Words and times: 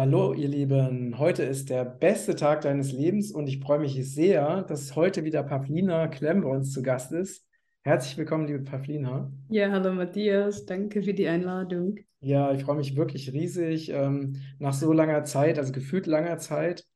Hallo, 0.00 0.32
ihr 0.32 0.48
Lieben. 0.48 1.18
Heute 1.18 1.42
ist 1.42 1.68
der 1.68 1.84
beste 1.84 2.34
Tag 2.34 2.62
deines 2.62 2.90
Lebens 2.90 3.32
und 3.32 3.48
ich 3.48 3.60
freue 3.60 3.80
mich 3.80 4.02
sehr, 4.10 4.62
dass 4.62 4.96
heute 4.96 5.24
wieder 5.24 5.42
Pavlina 5.42 6.08
Klemm 6.08 6.40
bei 6.40 6.48
uns 6.48 6.72
zu 6.72 6.80
Gast 6.80 7.12
ist. 7.12 7.46
Herzlich 7.82 8.16
willkommen, 8.16 8.46
liebe 8.46 8.60
Pavlina. 8.60 9.30
Ja, 9.50 9.70
hallo 9.70 9.92
Matthias, 9.92 10.64
danke 10.64 11.02
für 11.02 11.12
die 11.12 11.28
Einladung. 11.28 11.98
Ja, 12.20 12.50
ich 12.50 12.64
freue 12.64 12.76
mich 12.76 12.96
wirklich 12.96 13.34
riesig 13.34 13.90
ähm, 13.90 14.36
nach 14.58 14.72
so 14.72 14.90
langer 14.94 15.24
Zeit, 15.24 15.58
also 15.58 15.70
gefühlt 15.70 16.06
langer 16.06 16.38
Zeit. 16.38 16.86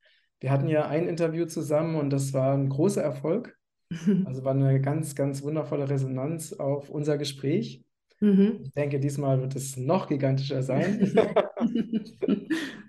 Wir 0.41 0.51
hatten 0.51 0.69
ja 0.69 0.89
ein 0.89 1.07
Interview 1.07 1.45
zusammen 1.45 1.97
und 1.97 2.09
das 2.09 2.33
war 2.33 2.55
ein 2.55 2.71
großer 2.71 3.03
Erfolg. 3.03 3.55
Also 4.25 4.45
war 4.45 4.55
eine 4.55 4.81
ganz, 4.81 5.15
ganz 5.15 5.43
wundervolle 5.43 5.91
Resonanz 5.91 6.55
auf 6.55 6.89
unser 6.89 7.19
Gespräch. 7.19 7.85
Mhm. 8.21 8.61
Ich 8.63 8.73
denke, 8.73 8.99
diesmal 8.99 9.43
wird 9.43 9.55
es 9.57 9.77
noch 9.77 10.09
gigantischer 10.09 10.63
sein. 10.63 11.13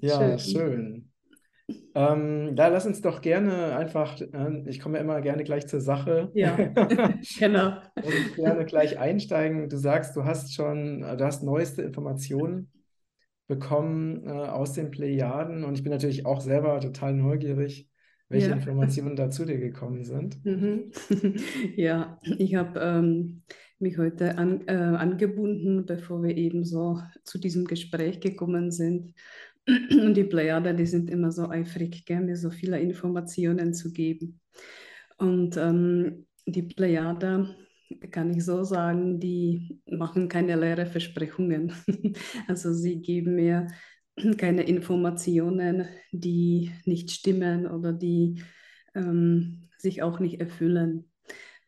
Ja, 0.00 0.38
Schön. 0.38 0.38
schön. 0.38 1.10
Ähm, 1.94 2.54
ja, 2.56 2.68
lass 2.68 2.86
uns 2.86 3.00
doch 3.02 3.20
gerne 3.22 3.76
einfach, 3.76 4.20
äh, 4.20 4.62
ich 4.68 4.80
komme 4.80 4.98
ja 4.98 5.04
immer 5.04 5.20
gerne 5.22 5.44
gleich 5.44 5.66
zur 5.68 5.80
Sache. 5.80 6.32
Ja, 6.34 6.56
genau. 7.38 7.80
Uns 8.00 8.34
gerne 8.34 8.64
gleich 8.66 8.98
einsteigen. 8.98 9.68
Du 9.68 9.78
sagst, 9.78 10.16
du 10.16 10.24
hast 10.24 10.54
schon, 10.54 11.02
äh, 11.02 11.16
du 11.16 11.24
hast 11.24 11.42
neueste 11.42 11.82
Informationen 11.82 12.70
bekommen 13.48 14.26
äh, 14.26 14.30
aus 14.30 14.72
den 14.74 14.90
Plejaden 14.90 15.64
und 15.64 15.74
ich 15.76 15.82
bin 15.84 15.92
natürlich 15.92 16.26
auch 16.26 16.40
selber 16.40 16.80
total 16.80 17.14
neugierig, 17.14 17.90
welche 18.30 18.50
Ja. 18.50 18.54
Informationen 18.54 19.16
da 19.16 19.30
zu 19.30 19.44
dir 19.46 19.58
gekommen 19.58 20.04
sind. 20.04 20.38
Mhm. 20.44 20.92
Ja, 21.76 22.20
ich 22.38 22.54
habe 22.54 22.78
ähm, 22.80 23.42
mich 23.78 23.98
heute 23.98 24.36
an, 24.38 24.66
äh, 24.68 24.72
angebunden, 24.72 25.86
bevor 25.86 26.22
wir 26.22 26.36
eben 26.36 26.64
so 26.64 27.00
zu 27.24 27.38
diesem 27.38 27.64
Gespräch 27.64 28.20
gekommen 28.20 28.70
sind. 28.70 29.14
Und 29.66 30.14
die 30.14 30.24
Plejade, 30.24 30.74
die 30.74 30.86
sind 30.86 31.10
immer 31.10 31.32
so 31.32 31.48
eifrig, 31.48 32.04
gell, 32.04 32.20
mir 32.20 32.36
so 32.36 32.50
viele 32.50 32.78
Informationen 32.80 33.72
zu 33.72 33.92
geben. 33.92 34.40
Und 35.16 35.56
ähm, 35.56 36.26
die 36.46 36.62
Plejade, 36.62 37.54
kann 38.10 38.30
ich 38.30 38.44
so 38.44 38.64
sagen, 38.64 39.20
die 39.20 39.80
machen 39.86 40.28
keine 40.28 40.56
leeren 40.56 40.86
Versprechungen. 40.86 41.72
Also 42.48 42.72
sie 42.72 43.00
geben 43.00 43.36
mir 43.36 43.68
keine 44.36 44.62
Informationen, 44.62 45.88
die 46.12 46.72
nicht 46.84 47.10
stimmen 47.10 47.66
oder 47.66 47.92
die 47.92 48.42
ähm, 48.94 49.68
sich 49.78 50.02
auch 50.02 50.20
nicht 50.20 50.40
erfüllen. 50.40 51.10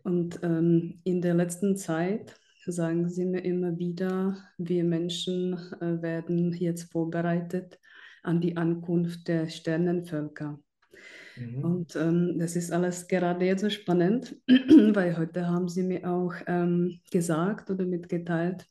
Und 0.02 0.40
ähm, 0.42 1.00
in 1.04 1.20
der 1.20 1.34
letzten 1.34 1.76
Zeit 1.76 2.34
sagen 2.66 3.08
sie 3.08 3.24
mir 3.24 3.44
immer 3.44 3.78
wieder, 3.78 4.36
wir 4.58 4.84
Menschen 4.84 5.54
äh, 5.80 6.02
werden 6.02 6.52
jetzt 6.52 6.92
vorbereitet 6.92 7.78
an 8.26 8.40
die 8.40 8.56
Ankunft 8.56 9.28
der 9.28 9.48
Sternenvölker. 9.48 10.58
Mhm. 11.36 11.64
Und 11.64 11.96
ähm, 11.96 12.38
das 12.38 12.56
ist 12.56 12.72
alles 12.72 13.06
gerade 13.08 13.44
jetzt 13.44 13.62
so 13.62 13.70
spannend, 13.70 14.36
weil 14.48 15.16
heute 15.16 15.46
haben 15.46 15.68
sie 15.68 15.82
mir 15.82 16.08
auch 16.10 16.34
ähm, 16.46 17.00
gesagt 17.10 17.70
oder 17.70 17.84
mitgeteilt, 17.84 18.66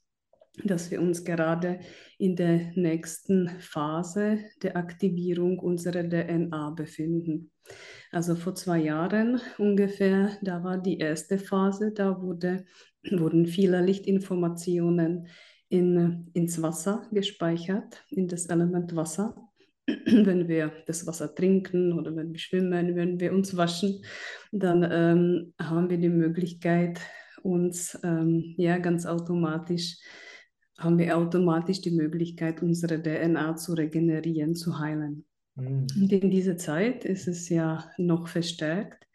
dass 0.64 0.90
wir 0.90 1.02
uns 1.02 1.24
gerade 1.24 1.80
in 2.18 2.36
der 2.36 2.72
nächsten 2.76 3.50
Phase 3.60 4.40
der 4.64 4.78
Aktivierung 4.78 5.60
unserer 5.60 6.04
DNA 6.04 6.72
befinden. 6.72 7.52
Also 8.12 8.36
vor 8.36 8.56
zwei 8.56 8.80
Jahren 8.80 9.42
ungefähr, 9.58 10.38
da 10.42 10.64
war 10.64 10.78
die 10.78 10.98
erste 10.98 11.38
Phase, 11.38 11.92
da 11.92 12.22
wurde, 12.22 12.66
wurden 13.12 13.46
viele 13.46 13.82
Lichtinformationen 13.82 15.28
in, 15.70 16.30
ins 16.34 16.62
Wasser 16.62 17.08
gespeichert, 17.12 18.04
in 18.10 18.28
das 18.28 18.46
Element 18.48 18.96
Wasser. 18.96 19.36
Wenn 20.06 20.48
wir 20.48 20.72
das 20.88 21.06
Wasser 21.06 21.34
trinken 21.36 21.94
oder 21.94 22.16
wenn 22.16 22.32
wir 22.32 22.40
schwimmen, 22.40 22.96
wenn 22.96 23.20
wir 23.20 23.32
uns 23.32 23.56
waschen, 23.56 24.04
dann 24.52 24.88
ähm, 24.90 25.54
haben 25.62 25.90
wir 25.90 25.98
die 25.98 26.10
Möglichkeit, 26.10 27.00
uns 27.44 27.98
ähm, 28.04 28.56
ja 28.58 28.80
ganz 28.80 29.06
automatisch 29.06 29.98
haben 30.78 30.98
wir 30.98 31.18
automatisch 31.18 31.82
die 31.82 31.92
Möglichkeit, 31.92 32.62
unsere 32.62 33.02
DNA 33.02 33.56
zu 33.56 33.74
regenerieren, 33.74 34.56
zu 34.56 34.80
heilen. 34.80 35.26
Mhm. 35.56 35.88
Und 35.96 36.12
in 36.12 36.30
dieser 36.30 36.58
Zeit 36.58 37.06
ist 37.06 37.28
es 37.28 37.50
ja 37.50 37.90
noch 37.98 38.28
verstärkt, 38.28 39.08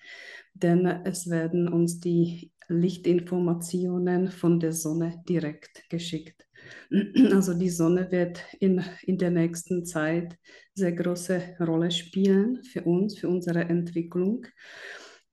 denn 0.55 0.87
es 0.87 1.29
werden 1.29 1.69
uns 1.69 2.01
die 2.01 2.53
Lichtinformationen 2.69 4.29
von 4.29 4.61
der 4.61 4.73
Sonne 4.73 5.23
direkt 5.29 5.89
geschickt. 5.91 6.47
Also 7.33 7.55
die 7.55 7.71
Sonne 7.71 8.11
wird 8.11 8.43
in, 8.59 8.85
in 9.03 9.19
der 9.19 9.31
nächsten 9.31 9.85
Zeit 9.85 10.37
sehr 10.75 10.93
große 10.93 11.57
Rolle 11.61 11.91
spielen 11.91 12.63
für 12.65 12.83
uns, 12.83 13.19
für 13.19 13.29
unsere 13.29 13.61
Entwicklung. 13.61 14.47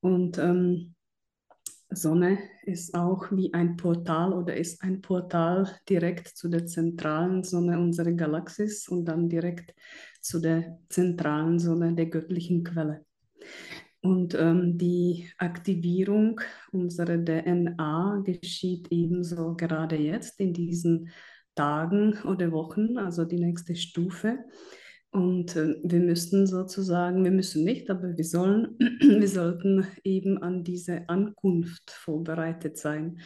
Und 0.01 0.37
ähm, 0.37 0.95
Sonne 1.89 2.37
ist 2.63 2.93
auch 2.93 3.31
wie 3.31 3.53
ein 3.53 3.77
Portal 3.77 4.33
oder 4.33 4.55
ist 4.57 4.81
ein 4.83 5.01
Portal 5.01 5.69
direkt 5.87 6.27
zu 6.27 6.49
der 6.49 6.65
zentralen 6.65 7.43
Sonne 7.43 7.79
unserer 7.79 8.11
Galaxis 8.11 8.87
und 8.89 9.05
dann 9.05 9.29
direkt 9.29 9.73
zu 10.19 10.39
der 10.39 10.79
zentralen 10.89 11.59
Sonne 11.59 11.93
der 11.93 12.07
göttlichen 12.07 12.63
Quelle. 12.65 13.05
Und 14.01 14.35
ähm, 14.35 14.77
die 14.77 15.29
Aktivierung 15.37 16.39
unserer 16.71 17.17
DNA 17.17 18.21
geschieht 18.23 18.87
ebenso 18.91 19.55
gerade 19.55 19.95
jetzt 19.97 20.39
in 20.39 20.53
diesen 20.53 21.09
Tagen 21.55 22.19
oder 22.23 22.51
Wochen, 22.51 22.97
also 22.97 23.25
die 23.25 23.39
nächste 23.39 23.75
Stufe. 23.75 24.37
Und 25.11 25.55
äh, 25.55 25.75
wir 25.83 25.99
müssten 25.99 26.45
sozusagen, 26.45 27.23
wir 27.23 27.31
müssen 27.31 27.63
nicht, 27.63 27.89
aber 27.89 28.15
wir 28.15 28.23
sollen, 28.23 28.77
wir 28.99 29.27
sollten 29.27 29.87
eben 30.03 30.37
an 30.43 30.63
diese 30.63 31.09
Ankunft 31.09 31.89
vorbereitet 31.89 32.77
sein. 32.77 33.19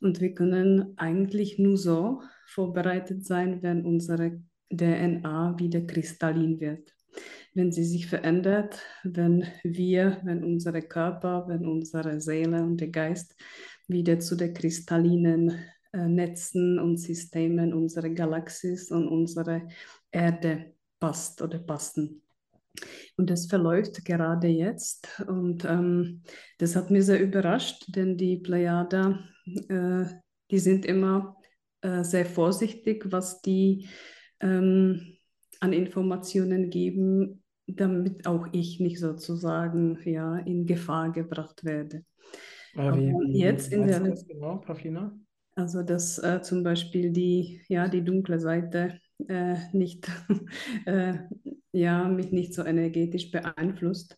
Und 0.00 0.20
wir 0.20 0.34
können 0.34 0.94
eigentlich 0.96 1.58
nur 1.58 1.78
so 1.78 2.22
vorbereitet 2.46 3.24
sein, 3.24 3.62
wenn 3.62 3.84
unsere 3.84 4.42
DNA 4.70 5.58
wieder 5.58 5.80
kristallin 5.82 6.60
wird. 6.60 6.97
Wenn 7.54 7.72
sie 7.72 7.84
sich 7.84 8.06
verändert, 8.06 8.80
wenn 9.04 9.44
wir, 9.64 10.20
wenn 10.24 10.44
unsere 10.44 10.82
Körper, 10.82 11.46
wenn 11.48 11.66
unsere 11.66 12.20
Seele 12.20 12.62
und 12.62 12.80
der 12.80 12.88
Geist 12.88 13.34
wieder 13.88 14.18
zu 14.20 14.36
der 14.36 14.52
kristallinen 14.52 15.58
äh, 15.92 16.06
Netzen 16.06 16.78
und 16.78 16.98
Systemen 16.98 17.72
unserer 17.72 18.10
Galaxis 18.10 18.90
und 18.90 19.08
unserer 19.08 19.62
Erde 20.10 20.74
passt 21.00 21.42
oder 21.42 21.58
passen. 21.58 22.22
Und 23.16 23.30
das 23.30 23.46
verläuft 23.46 24.04
gerade 24.04 24.48
jetzt. 24.48 25.20
Und 25.26 25.64
ähm, 25.64 26.22
das 26.58 26.76
hat 26.76 26.90
mich 26.90 27.06
sehr 27.06 27.20
überrascht, 27.20 27.84
denn 27.88 28.16
die 28.16 28.36
Plejada, 28.36 29.18
äh, 29.68 30.04
die 30.50 30.58
sind 30.58 30.84
immer 30.86 31.36
äh, 31.80 32.04
sehr 32.04 32.26
vorsichtig, 32.26 33.06
was 33.10 33.40
die 33.40 33.88
ähm, 34.40 35.17
an 35.60 35.72
Informationen 35.72 36.70
geben, 36.70 37.42
damit 37.66 38.26
auch 38.26 38.46
ich 38.52 38.80
nicht 38.80 38.98
sozusagen 38.98 39.98
ja, 40.04 40.38
in 40.38 40.66
Gefahr 40.66 41.12
gebracht 41.12 41.64
werde. 41.64 42.04
Aber 42.74 42.96
wie, 42.96 43.10
Aber 43.10 43.20
wie, 43.20 43.38
jetzt 43.38 43.72
in 43.72 43.86
der 43.86 44.00
das 44.00 44.26
genau, 44.26 44.56
Pavlina? 44.56 45.18
also 45.58 45.82
dass 45.82 46.18
äh, 46.18 46.40
zum 46.40 46.62
Beispiel 46.62 47.10
die, 47.10 47.60
ja, 47.68 47.88
die 47.88 48.04
dunkle 48.04 48.38
Seite 48.38 49.00
äh, 49.26 49.56
nicht, 49.72 50.08
äh, 50.86 51.14
ja, 51.72 52.08
mich 52.08 52.30
nicht 52.30 52.54
so 52.54 52.64
energetisch 52.64 53.30
beeinflusst. 53.30 54.16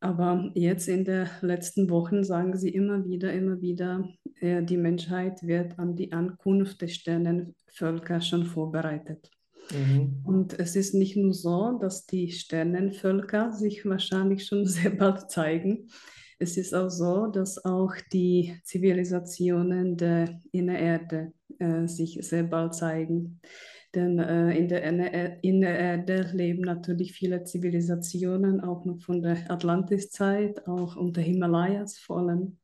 Aber 0.00 0.50
jetzt 0.54 0.88
in 0.88 1.04
den 1.04 1.28
letzten 1.42 1.88
Wochen 1.88 2.24
sagen 2.24 2.56
sie 2.56 2.70
immer 2.70 3.04
wieder, 3.04 3.32
immer 3.32 3.60
wieder, 3.60 4.08
äh, 4.40 4.62
die 4.62 4.76
Menschheit 4.78 5.46
wird 5.46 5.78
an 5.78 5.94
die 5.94 6.12
Ankunft 6.12 6.80
der 6.80 6.88
Sternenvölker 6.88 8.20
schon 8.20 8.44
vorbereitet. 8.44 9.30
Mhm. 9.70 10.20
Und 10.24 10.58
es 10.58 10.76
ist 10.76 10.94
nicht 10.94 11.16
nur 11.16 11.32
so, 11.32 11.78
dass 11.78 12.06
die 12.06 12.30
Sternenvölker 12.30 13.52
sich 13.52 13.84
wahrscheinlich 13.84 14.46
schon 14.46 14.66
sehr 14.66 14.90
bald 14.90 15.30
zeigen. 15.30 15.88
Es 16.38 16.56
ist 16.56 16.74
auch 16.74 16.90
so, 16.90 17.28
dass 17.28 17.64
auch 17.64 17.94
die 18.12 18.58
Zivilisationen 18.64 19.96
der 19.96 20.40
Innererde 20.50 21.32
äh, 21.58 21.86
sich 21.86 22.18
sehr 22.22 22.42
bald 22.42 22.74
zeigen. 22.74 23.40
Denn 23.94 24.18
äh, 24.18 24.56
in 24.56 24.68
der 24.68 24.82
Inner- 24.84 25.44
Innererde 25.44 26.30
leben 26.32 26.62
natürlich 26.62 27.12
viele 27.12 27.44
Zivilisationen, 27.44 28.60
auch 28.60 28.84
noch 28.84 29.00
von 29.02 29.22
der 29.22 29.50
Atlantiszeit, 29.50 30.66
auch 30.66 30.96
unter 30.96 31.20
Himalayas 31.20 31.98
vor 31.98 32.20
allem. 32.20 32.56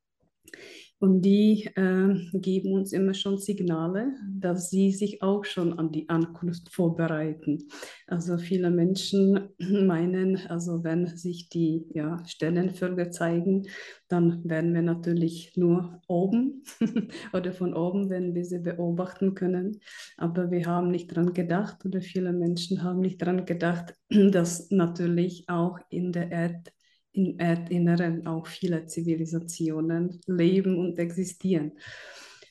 Und 1.01 1.23
die 1.23 1.71
äh, 1.77 2.15
geben 2.33 2.73
uns 2.73 2.93
immer 2.93 3.15
schon 3.15 3.39
Signale, 3.39 4.15
dass 4.29 4.69
sie 4.69 4.91
sich 4.91 5.23
auch 5.23 5.45
schon 5.45 5.79
an 5.79 5.93
die 5.93 6.09
Ankunft 6.09 6.73
vorbereiten. 6.75 7.69
Also 8.09 8.37
viele 8.37 8.71
Menschen 8.71 9.51
meinen, 9.59 10.37
also 10.49 10.83
wenn 10.83 11.07
sich 11.07 11.49
die 11.51 11.87
ja, 11.95 12.21
Sternenvölker 12.27 13.13
zeigen, 13.13 13.69
dann 14.09 14.43
werden 14.49 14.75
wir 14.75 14.83
natürlich 14.83 15.53
nur 15.55 16.01
oben 16.09 16.65
oder 17.33 17.53
von 17.53 17.75
oben 17.75 18.11
werden 18.11 18.35
wir 18.35 18.45
sie 18.45 18.59
beobachten 18.59 19.35
können. 19.35 19.81
Aber 20.17 20.51
wir 20.51 20.67
haben 20.67 20.91
nicht 20.91 21.13
daran 21.13 21.33
gedacht 21.33 21.85
oder 21.85 22.01
viele 22.01 22.33
Menschen 22.33 22.83
haben 22.83 23.01
nicht 23.01 23.23
daran 23.23 23.45
gedacht, 23.45 23.95
dass 24.11 24.73
natürlich 24.73 25.49
auch 25.49 25.79
in 25.91 26.11
der 26.11 26.33
Erde 26.33 26.73
im 27.19 27.39
Erdinneren 27.39 28.27
auch 28.27 28.47
viele 28.47 28.87
Zivilisationen 28.87 30.21
leben 30.27 30.79
und 30.79 30.99
existieren. 30.99 31.73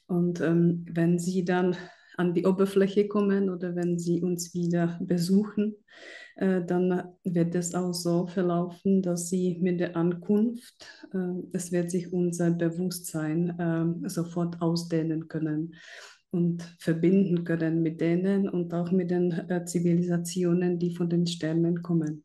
Und 0.07 0.41
ähm, 0.41 0.85
wenn 0.91 1.19
sie 1.19 1.45
dann 1.45 1.75
an 2.17 2.33
die 2.33 2.45
Oberfläche 2.45 3.07
kommen 3.07 3.49
oder 3.49 3.75
wenn 3.75 3.97
sie 3.97 4.21
uns 4.21 4.53
wieder 4.53 4.99
besuchen, 5.01 5.75
äh, 6.35 6.63
dann 6.65 7.03
wird 7.23 7.55
es 7.55 7.75
auch 7.75 7.93
so 7.93 8.27
verlaufen, 8.27 9.01
dass 9.01 9.29
sie 9.29 9.57
mit 9.61 9.79
der 9.79 9.95
Ankunft, 9.95 10.87
äh, 11.13 11.41
es 11.53 11.71
wird 11.71 11.91
sich 11.91 12.11
unser 12.11 12.51
Bewusstsein 12.51 13.59
äh, 13.59 14.09
sofort 14.09 14.61
ausdehnen 14.61 15.27
können 15.27 15.75
und 16.31 16.63
verbinden 16.79 17.43
können 17.43 17.81
mit 17.81 18.01
denen 18.01 18.49
und 18.49 18.73
auch 18.73 18.91
mit 18.91 19.11
den 19.11 19.31
äh, 19.31 19.63
Zivilisationen, 19.65 20.79
die 20.79 20.93
von 20.95 21.09
den 21.09 21.25
Sternen 21.25 21.81
kommen. 21.81 22.23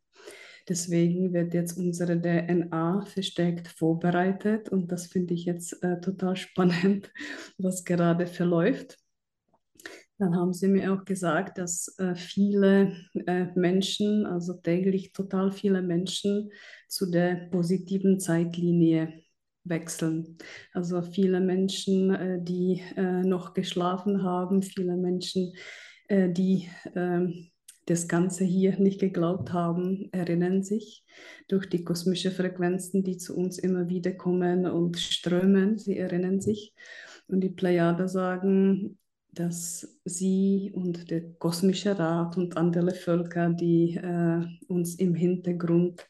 Deswegen 0.68 1.32
wird 1.32 1.54
jetzt 1.54 1.76
unsere 1.76 2.20
DNA 2.20 3.04
verstärkt 3.06 3.68
vorbereitet 3.68 4.68
und 4.68 4.90
das 4.92 5.06
finde 5.06 5.34
ich 5.34 5.44
jetzt 5.44 5.82
äh, 5.82 6.00
total 6.00 6.36
spannend, 6.36 7.12
was 7.58 7.84
gerade 7.84 8.26
verläuft. 8.26 8.98
Dann 10.18 10.36
haben 10.36 10.52
sie 10.52 10.68
mir 10.68 10.92
auch 10.92 11.04
gesagt, 11.04 11.58
dass 11.58 11.96
äh, 11.98 12.14
viele 12.14 12.92
äh, 13.26 13.46
Menschen, 13.56 14.24
also 14.24 14.54
täglich 14.54 15.12
total 15.12 15.50
viele 15.50 15.82
Menschen, 15.82 16.50
zu 16.88 17.10
der 17.10 17.48
positiven 17.50 18.20
Zeitlinie 18.20 19.22
wechseln. 19.64 20.38
Also 20.72 21.02
viele 21.02 21.40
Menschen, 21.40 22.14
äh, 22.14 22.38
die 22.40 22.82
äh, 22.96 23.22
noch 23.22 23.54
geschlafen 23.54 24.22
haben, 24.22 24.62
viele 24.62 24.96
Menschen, 24.96 25.54
äh, 26.08 26.30
die 26.30 26.68
ähm, 26.94 27.51
das 27.86 28.06
Ganze 28.08 28.44
hier 28.44 28.78
nicht 28.78 29.00
geglaubt 29.00 29.52
haben, 29.52 30.08
erinnern 30.12 30.62
sich 30.62 31.04
durch 31.48 31.68
die 31.68 31.84
kosmischen 31.84 32.32
Frequenzen, 32.32 33.02
die 33.02 33.16
zu 33.16 33.36
uns 33.36 33.58
immer 33.58 33.88
wieder 33.88 34.12
kommen 34.12 34.66
und 34.66 34.98
strömen. 34.98 35.78
Sie 35.78 35.98
erinnern 35.98 36.40
sich. 36.40 36.74
Und 37.26 37.40
die 37.40 37.50
Plejader 37.50 38.08
sagen, 38.08 38.98
dass 39.32 39.98
sie 40.04 40.72
und 40.74 41.10
der 41.10 41.22
kosmische 41.34 41.98
Rat 41.98 42.36
und 42.36 42.56
andere 42.56 42.92
Völker, 42.92 43.50
die 43.50 43.96
äh, 43.96 44.44
uns 44.68 44.96
im 44.96 45.14
Hintergrund 45.14 46.06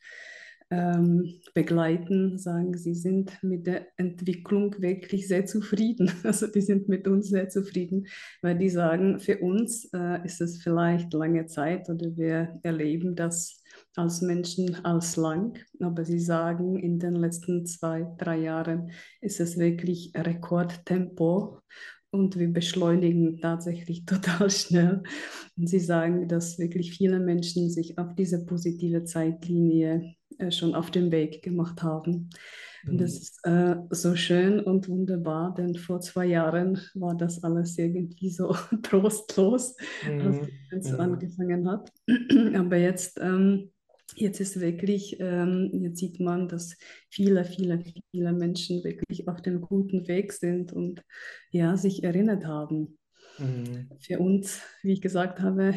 ähm, 0.73 1.35
begleiten, 1.53 2.39
sagen, 2.39 2.75
sie 2.79 2.95
sind 2.95 3.31
mit 3.43 3.67
der 3.67 3.89
Entwicklung 3.99 4.75
wirklich 4.81 5.29
sehr 5.29 5.45
zufrieden. 5.45 6.11
Also 6.25 6.47
die 6.47 6.63
sind 6.63 6.89
mit 6.89 7.07
uns 7.07 7.29
sehr 7.29 7.51
zufrieden, 7.51 8.07
weil 8.41 8.57
die 8.57 8.71
sagen, 8.71 9.21
für 9.21 9.39
uns 9.39 9.91
äh, 9.93 10.25
ist 10.25 10.41
es 10.41 10.63
vielleicht 10.63 11.13
lange 11.13 11.45
Zeit 11.47 11.91
oder 11.91 12.17
wir 12.17 12.59
erleben 12.63 13.15
das 13.15 13.63
als 13.97 14.23
Menschen 14.23 14.83
als 14.85 15.17
lang, 15.17 15.59
aber 15.81 16.05
sie 16.05 16.21
sagen, 16.21 16.79
in 16.79 16.99
den 16.99 17.17
letzten 17.17 17.67
zwei, 17.67 18.07
drei 18.17 18.39
Jahren 18.39 18.93
ist 19.21 19.41
es 19.41 19.59
wirklich 19.59 20.13
Rekordtempo 20.17 21.61
und 22.11 22.39
wir 22.39 22.51
beschleunigen 22.51 23.41
tatsächlich 23.41 24.05
total 24.07 24.49
schnell. 24.51 25.03
Und 25.57 25.67
sie 25.67 25.81
sagen, 25.81 26.29
dass 26.29 26.59
wirklich 26.59 26.93
viele 26.93 27.21
Menschen 27.21 27.69
sich 27.69 27.99
auf 27.99 28.15
diese 28.15 28.47
positive 28.47 29.05
Zeitlinie 29.05 30.15
schon 30.51 30.75
auf 30.75 30.91
den 30.91 31.11
Weg 31.11 31.43
gemacht 31.43 31.83
haben. 31.83 32.31
Und 32.87 33.01
das 33.01 33.13
mhm. 33.13 33.19
ist 33.19 33.47
äh, 33.47 33.77
so 33.91 34.17
schön 34.17 34.61
und 34.61 34.89
wunderbar, 34.89 35.55
denn 35.55 35.77
vor 35.77 36.01
zwei 36.01 36.27
Jahren 36.27 36.81
war 36.95 37.17
das 37.17 37.43
alles 37.45 37.79
irgendwie 37.79 38.31
so 38.31 38.55
trostlos, 38.83 39.77
als 40.71 40.87
es 40.87 40.93
mhm. 40.93 41.01
angefangen 41.01 41.71
hat. 41.71 41.93
Aber 42.57 42.77
jetzt, 42.77 43.21
ähm, 43.23 43.71
jetzt 44.17 44.41
ist 44.41 44.61
wirklich, 44.61 45.17
ähm, 45.21 45.71
jetzt 45.73 46.01
sieht 46.01 46.19
man, 46.19 46.49
dass 46.49 46.77
viele, 47.09 47.45
viele, 47.45 47.85
viele 48.11 48.33
Menschen 48.33 48.83
wirklich 48.83 49.29
auf 49.29 49.41
dem 49.43 49.61
guten 49.61 50.09
Weg 50.09 50.33
sind 50.33 50.73
und 50.73 51.03
ja, 51.51 51.77
sich 51.77 52.03
erinnert 52.03 52.47
haben. 52.47 52.99
Mhm. 53.39 53.91
Für 54.01 54.19
uns, 54.19 54.61
wie 54.83 54.93
ich 54.93 55.01
gesagt 55.01 55.41
habe, 55.41 55.75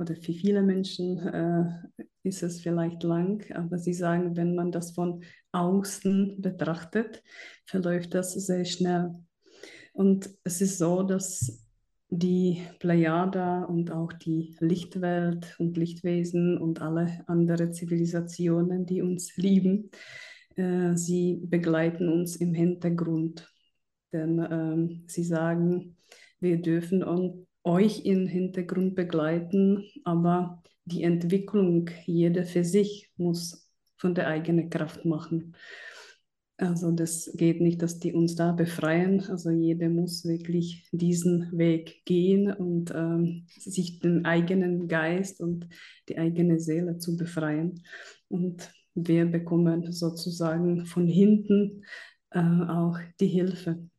oder 0.00 0.16
für 0.16 0.32
viele 0.32 0.62
Menschen 0.62 1.18
äh, 1.18 2.04
ist 2.22 2.42
es 2.42 2.60
vielleicht 2.60 3.02
lang, 3.02 3.44
aber 3.52 3.78
sie 3.78 3.92
sagen, 3.92 4.36
wenn 4.36 4.54
man 4.54 4.72
das 4.72 4.92
von 4.92 5.22
außen 5.52 6.40
betrachtet, 6.40 7.22
verläuft 7.66 8.14
das 8.14 8.32
sehr 8.32 8.64
schnell. 8.64 9.14
Und 9.92 10.30
es 10.44 10.60
ist 10.60 10.78
so, 10.78 11.02
dass 11.02 11.66
die 12.08 12.62
Plejada 12.78 13.64
und 13.64 13.92
auch 13.92 14.12
die 14.12 14.56
Lichtwelt 14.60 15.54
und 15.58 15.76
Lichtwesen 15.76 16.58
und 16.58 16.80
alle 16.80 17.22
anderen 17.28 17.72
Zivilisationen, 17.72 18.86
die 18.86 19.02
uns 19.02 19.36
lieben, 19.36 19.90
äh, 20.56 20.96
sie 20.96 21.40
begleiten 21.44 22.08
uns 22.08 22.36
im 22.36 22.54
Hintergrund. 22.54 23.48
Denn 24.12 24.38
äh, 24.38 25.04
sie 25.06 25.24
sagen, 25.24 25.96
wir 26.40 26.60
dürfen 26.60 27.04
uns 27.04 27.49
euch 27.64 28.04
im 28.04 28.26
Hintergrund 28.26 28.94
begleiten, 28.94 29.84
aber 30.04 30.62
die 30.84 31.02
Entwicklung, 31.02 31.90
jeder 32.06 32.44
für 32.44 32.64
sich, 32.64 33.10
muss 33.16 33.68
von 33.96 34.14
der 34.14 34.28
eigenen 34.28 34.70
Kraft 34.70 35.04
machen. 35.04 35.54
Also 36.56 36.90
das 36.90 37.32
geht 37.36 37.62
nicht, 37.62 37.80
dass 37.80 38.00
die 38.00 38.12
uns 38.12 38.34
da 38.34 38.52
befreien. 38.52 39.22
Also 39.30 39.50
jeder 39.50 39.88
muss 39.88 40.26
wirklich 40.26 40.86
diesen 40.92 41.50
Weg 41.56 42.04
gehen 42.04 42.52
und 42.52 42.92
ähm, 42.94 43.46
sich 43.48 43.98
den 44.00 44.26
eigenen 44.26 44.86
Geist 44.86 45.40
und 45.40 45.66
die 46.08 46.18
eigene 46.18 46.60
Seele 46.60 46.98
zu 46.98 47.16
befreien. 47.16 47.82
Und 48.28 48.70
wir 48.94 49.24
bekommen 49.24 49.90
sozusagen 49.90 50.84
von 50.84 51.06
hinten 51.06 51.84
äh, 52.30 52.40
auch 52.40 52.98
die 53.20 53.28
Hilfe. 53.28 53.89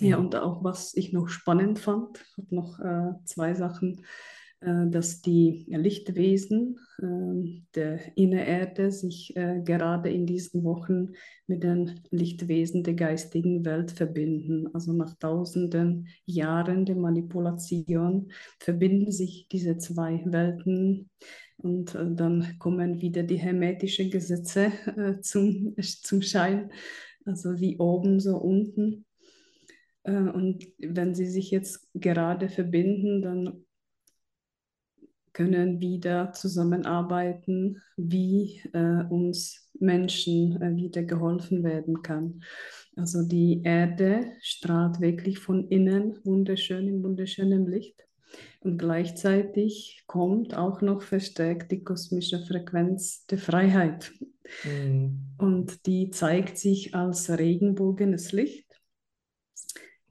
Ja, 0.00 0.18
und 0.18 0.34
auch 0.34 0.64
was 0.64 0.94
ich 0.96 1.12
noch 1.12 1.28
spannend 1.28 1.78
fand, 1.78 2.24
habe 2.36 2.54
noch 2.54 2.80
äh, 2.80 3.12
zwei 3.24 3.54
Sachen, 3.54 4.04
äh, 4.60 4.88
dass 4.88 5.20
die 5.20 5.66
Lichtwesen 5.68 6.78
äh, 6.98 7.62
der 7.74 8.16
Innererde 8.16 8.90
sich 8.90 9.36
äh, 9.36 9.60
gerade 9.64 10.10
in 10.10 10.26
diesen 10.26 10.64
Wochen 10.64 11.12
mit 11.46 11.62
den 11.62 12.00
Lichtwesen 12.10 12.82
der 12.82 12.94
geistigen 12.94 13.64
Welt 13.64 13.92
verbinden. 13.92 14.68
Also 14.74 14.92
nach 14.92 15.14
tausenden 15.16 16.08
Jahren 16.26 16.86
der 16.86 16.96
Manipulation 16.96 18.32
verbinden 18.58 19.12
sich 19.12 19.46
diese 19.50 19.78
zwei 19.78 20.22
Welten 20.24 21.10
und 21.58 21.94
äh, 21.94 22.04
dann 22.10 22.58
kommen 22.58 23.00
wieder 23.00 23.22
die 23.22 23.38
hermetischen 23.38 24.10
Gesetze 24.10 24.72
äh, 24.96 25.20
zum, 25.20 25.74
zum 25.80 26.22
Schein, 26.22 26.70
also 27.24 27.58
wie 27.60 27.78
oben, 27.78 28.20
so 28.20 28.36
unten. 28.36 29.04
Äh, 30.04 30.12
und 30.12 30.66
wenn 30.78 31.14
sie 31.14 31.26
sich 31.26 31.50
jetzt 31.50 31.88
gerade 31.94 32.48
verbinden, 32.48 33.22
dann 33.22 33.64
können 35.32 35.80
wieder 35.80 36.32
zusammenarbeiten, 36.32 37.82
wie 37.96 38.62
äh, 38.72 39.04
uns 39.10 39.68
Menschen 39.78 40.62
äh, 40.62 40.76
wieder 40.76 41.02
geholfen 41.02 41.64
werden 41.64 42.02
kann. 42.02 42.44
Also 42.96 43.26
die 43.26 43.62
Erde 43.64 44.32
strahlt 44.40 45.00
wirklich 45.00 45.40
von 45.40 45.68
innen 45.68 46.16
wunderschön 46.24 46.86
in 46.86 47.02
wunderschönem 47.02 47.66
Licht. 47.66 48.00
Und 48.60 48.78
gleichzeitig 48.78 50.04
kommt 50.06 50.56
auch 50.56 50.80
noch 50.80 51.02
verstärkt 51.02 51.70
die 51.72 51.84
kosmische 51.84 52.38
Frequenz 52.40 53.26
der 53.26 53.38
Freiheit. 53.38 54.12
Mhm. 54.64 55.34
Und 55.38 55.86
die 55.86 56.10
zeigt 56.10 56.58
sich 56.58 56.94
als 56.94 57.30
regenbogenes 57.30 58.32
Licht. 58.32 58.63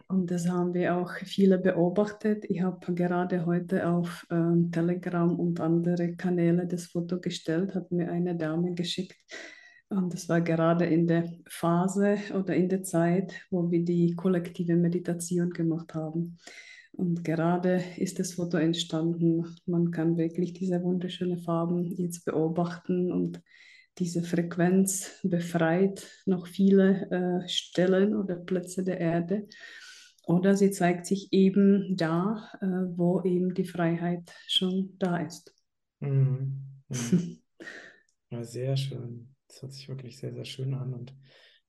Und 0.08 0.32
das 0.32 0.48
haben 0.48 0.74
wir 0.74 0.96
auch 0.96 1.12
viele 1.24 1.58
beobachtet. 1.58 2.46
Ich 2.50 2.62
habe 2.62 2.94
gerade 2.94 3.46
heute 3.46 3.88
auf 3.88 4.26
äh, 4.30 4.70
Telegram 4.72 5.40
und 5.40 5.60
andere 5.60 6.16
Kanäle 6.16 6.68
das 6.68 6.88
Foto 6.88 7.20
gestellt, 7.20 7.74
hat 7.74 7.92
mir 7.92 8.12
eine 8.12 8.36
Dame 8.36 8.74
geschickt. 8.74 9.16
Und 9.90 10.14
das 10.14 10.28
war 10.28 10.42
gerade 10.42 10.86
in 10.86 11.08
der 11.08 11.32
Phase 11.48 12.18
oder 12.34 12.56
in 12.56 12.68
der 12.70 12.84
Zeit, 12.84 13.34
wo 13.52 13.70
wir 13.70 13.84
die 13.84 14.16
kollektive 14.16 14.76
Meditation 14.76 15.52
gemacht 15.52 15.94
haben. 15.94 16.40
Und 16.92 17.24
gerade 17.24 17.84
ist 17.98 18.20
das 18.20 18.34
Foto 18.34 18.58
entstanden. 18.58 19.56
Man 19.66 19.92
kann 19.92 20.18
wirklich 20.18 20.54
diese 20.54 20.82
wunderschönen 20.84 21.40
Farben 21.40 21.84
jetzt 21.84 22.26
beobachten 22.26 23.12
und 23.12 23.42
diese 24.00 24.24
Frequenz 24.24 25.20
befreit 25.24 26.08
noch 26.26 26.48
viele 26.48 27.10
äh, 27.44 27.48
Stellen 27.48 28.16
oder 28.16 28.36
Plätze 28.36 28.84
der 28.84 29.00
Erde. 29.00 29.48
Oder 30.25 30.56
sie 30.56 30.72
zeigt 30.72 31.06
sich 31.06 31.30
eben 31.32 31.96
da, 31.98 32.50
äh, 32.62 32.65
wo 32.98 33.22
eben 33.24 33.53
die 33.53 33.65
Freiheit 33.65 34.34
schon 34.48 34.96
da 35.00 35.18
ist. 35.18 35.53
Mhm. 36.00 36.62
Mhm. 36.89 37.39
Ja, 38.30 38.44
sehr 38.44 38.77
schön. 38.77 39.36
Das 39.48 39.62
hört 39.62 39.74
sich 39.74 39.88
wirklich 39.89 40.18
sehr, 40.18 40.34
sehr 40.34 40.46
schön 40.46 40.74
an. 40.74 40.94
Und 40.94 41.15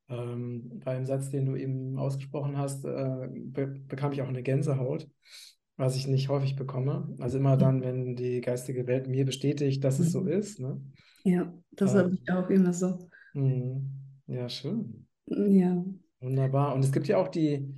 ähm, 0.09 0.81
beim 0.85 1.05
Satz, 1.07 1.31
den 1.31 1.47
du 1.47 1.57
eben 1.57 1.99
ausgesprochen 1.99 2.57
hast, 2.59 2.85
äh, 2.85 3.29
be 3.33 3.67
bekam 3.89 4.13
ich 4.13 4.23
auch 4.23 4.29
eine 4.29 4.43
Gänsehaut, 4.43 5.09
was 5.77 5.97
ich 5.97 6.07
nicht 6.07 6.29
häufig 6.29 6.57
bekomme. 6.57 7.15
Also 7.19 7.39
immer 7.39 7.57
dann, 7.57 7.83
wenn 7.83 8.17
die 8.17 8.41
geistige 8.41 8.87
Welt 8.87 9.09
mir 9.09 9.25
bestätigt, 9.25 9.83
dass 9.85 9.99
es 9.99 10.13
so 10.13 10.23
Mhm. 10.23 10.29
ist. 10.29 10.61
Ne? 10.61 10.81
Ja, 11.25 11.53
das 11.73 11.95
Äh, 11.95 11.99
habe 11.99 12.15
ich 12.15 12.31
auch 12.31 12.49
immer 12.51 12.73
so. 12.73 13.09
mhm. 13.35 13.91
Ja, 14.27 14.49
schön. 14.49 15.07
Ja. 15.27 15.85
Wunderbar. 16.21 16.75
Und 16.75 16.85
es 16.85 16.93
gibt 16.93 17.07
ja 17.09 17.19
auch 17.19 17.29
die, 17.29 17.75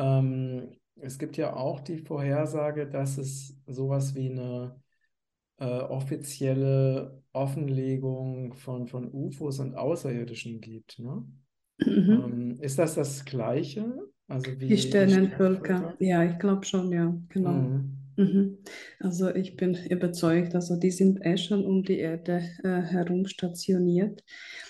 ähm, 0.00 0.76
es 0.96 1.18
gibt 1.18 1.36
ja 1.36 1.54
auch 1.56 1.80
die 1.80 1.98
Vorhersage, 1.98 2.88
dass 2.88 3.18
es 3.18 3.56
sowas 3.66 4.14
wie 4.14 4.30
eine 4.30 4.80
äh, 5.58 5.64
offizielle 5.66 7.22
Offenlegung 7.32 8.54
von, 8.54 8.88
von 8.88 9.12
UFOs 9.12 9.60
und 9.60 9.74
Außerirdischen 9.76 10.60
gibt, 10.60 10.98
ne? 11.00 11.24
Mhm. 11.86 12.24
Ähm, 12.24 12.60
ist 12.60 12.78
das 12.78 12.94
das 12.96 13.24
Gleiche? 13.24 14.08
Also 14.28 14.60
Die 14.68 14.78
wie, 14.78 14.78
Sternenvölker, 14.78 15.94
Sternenvölker? 15.96 15.98
ja, 15.98 16.24
ich 16.24 16.38
glaube 16.38 16.64
schon, 16.64 16.92
ja, 16.92 17.14
genau. 17.28 17.72
Mhm. 17.72 17.96
Mhm. 18.16 18.58
Also 19.00 19.34
ich 19.34 19.56
bin 19.56 19.74
überzeugt, 19.88 20.54
also 20.54 20.76
die 20.76 20.90
sind 20.90 21.24
eh 21.24 21.36
schon 21.36 21.64
um 21.64 21.82
die 21.82 21.98
Erde 21.98 22.42
äh, 22.62 22.82
herum 22.82 23.26
stationiert. 23.26 24.22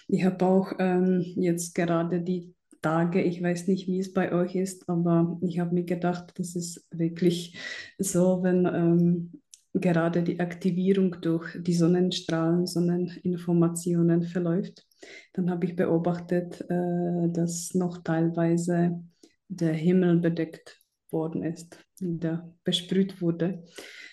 Ich 0.08 0.24
habe 0.24 0.44
auch 0.46 0.72
ähm, 0.78 1.20
jetzt 1.36 1.74
gerade 1.74 2.22
die 2.22 2.54
Tage, 2.80 3.22
ich 3.22 3.42
weiß 3.42 3.68
nicht, 3.68 3.86
wie 3.86 3.98
es 3.98 4.12
bei 4.12 4.32
euch 4.32 4.54
ist, 4.54 4.88
aber 4.88 5.38
ich 5.42 5.58
habe 5.58 5.74
mir 5.74 5.84
gedacht, 5.84 6.32
das 6.36 6.56
ist 6.56 6.86
wirklich 6.90 7.58
so, 7.98 8.42
wenn 8.42 8.66
ähm, 8.66 9.40
gerade 9.74 10.22
die 10.22 10.40
Aktivierung 10.40 11.20
durch 11.20 11.56
die 11.60 11.74
Sonnenstrahlen, 11.74 12.66
Sonneninformationen 12.66 14.22
verläuft, 14.22 14.86
dann 15.32 15.50
habe 15.50 15.66
ich 15.66 15.76
beobachtet, 15.76 16.60
äh, 16.68 17.28
dass 17.32 17.74
noch 17.74 17.98
teilweise 17.98 19.02
der 19.48 19.72
Himmel 19.72 20.18
bedeckt 20.18 20.80
worden 21.10 21.42
ist, 21.42 21.78
wieder 21.98 22.52
besprüht 22.64 23.20
wurde. 23.20 23.64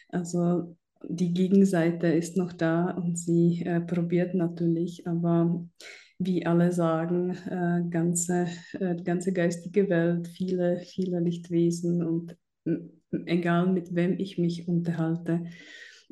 Also 0.09 0.75
die 1.03 1.33
Gegenseite 1.33 2.07
ist 2.07 2.37
noch 2.37 2.53
da 2.53 2.91
und 2.91 3.17
sie 3.17 3.63
äh, 3.63 3.81
probiert 3.81 4.33
natürlich, 4.33 5.05
aber 5.07 5.67
wie 6.19 6.45
alle 6.45 6.71
sagen, 6.71 7.31
äh, 7.47 7.83
ganze, 7.89 8.47
äh, 8.79 8.95
ganze 9.03 9.33
geistige 9.33 9.89
Welt, 9.89 10.27
viele, 10.27 10.79
viele 10.79 11.19
Lichtwesen 11.19 12.03
und 12.03 12.37
egal 13.25 13.71
mit 13.71 13.95
wem 13.95 14.19
ich 14.19 14.37
mich 14.37 14.67
unterhalte, 14.67 15.45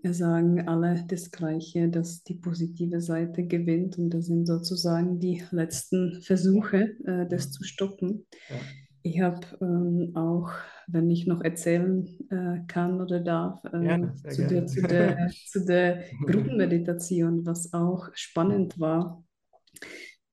sagen 0.04 0.68
alle 0.68 1.04
das 1.08 1.32
Gleiche, 1.32 1.90
dass 1.90 2.24
die 2.24 2.36
positive 2.36 3.02
Seite 3.02 3.48
gewinnt 3.48 3.98
und 3.98 4.12
das 4.12 4.28
sind 4.28 4.46
sozusagen 4.46 5.20
die 5.20 5.44
letzten 5.52 6.22
Versuche, 6.22 6.96
äh, 7.06 7.28
das 7.28 7.52
Ja. 7.52 7.52
zu 7.52 7.64
stoppen. 7.64 8.28
Ja. 8.50 8.76
Ich 9.04 9.22
habe 9.22 9.48
ähm, 9.62 10.14
auch, 10.16 10.52
wenn 10.88 11.10
ich 11.12 11.28
noch 11.28 11.42
erzählen 11.42 12.08
äh, 12.32 12.66
kann 12.68 13.02
oder 13.02 13.20
darf, 13.22 13.64
äh, 13.66 13.98
sehr 14.14 14.36
zu 14.36 14.46
der, 14.46 14.68
zu 14.68 14.84
der, 14.84 15.32
zu 15.46 15.66
der 15.66 16.06
Gruppenmeditation, 16.26 17.46
was 17.46 17.74
auch 17.74 18.10
spannend 18.14 18.80
war. 18.80 19.25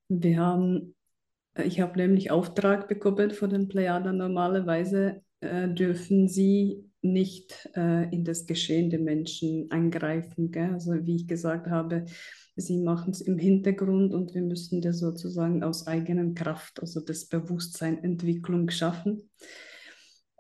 Wir 0.09 0.39
haben, 0.39 0.95
ich 1.65 1.81
habe 1.81 1.99
nämlich 1.99 2.31
Auftrag 2.31 2.89
bekommen 2.89 3.31
von 3.31 3.51
den 3.51 3.69
Plejadern. 3.69 4.17
Normalerweise 4.17 5.23
äh, 5.41 5.69
dürfen 5.69 6.29
sie 6.29 6.85
nicht 7.03 7.69
äh, 7.75 8.09
in 8.15 8.25
das 8.25 8.47
Geschehen 8.47 8.91
der 8.91 9.01
Menschen 9.01 9.71
eingreifen. 9.71 10.51
Gell? 10.51 10.71
Also 10.73 10.93
wie 11.05 11.17
ich 11.17 11.27
gesagt 11.27 11.67
habe, 11.69 12.07
sie 12.57 12.79
machen 12.79 13.11
es 13.11 13.21
im 13.21 13.39
Hintergrund 13.39 14.15
und 14.15 14.35
wir 14.35 14.43
müssen 14.43 14.81
das 14.81 14.99
sozusagen 14.99 15.63
aus 15.63 15.87
eigener 15.87 16.33
Kraft, 16.35 16.81
also 16.81 17.01
das 17.01 17.27
Bewusstsein, 17.27 18.03
Entwicklung 18.05 18.71
schaffen. 18.71 19.31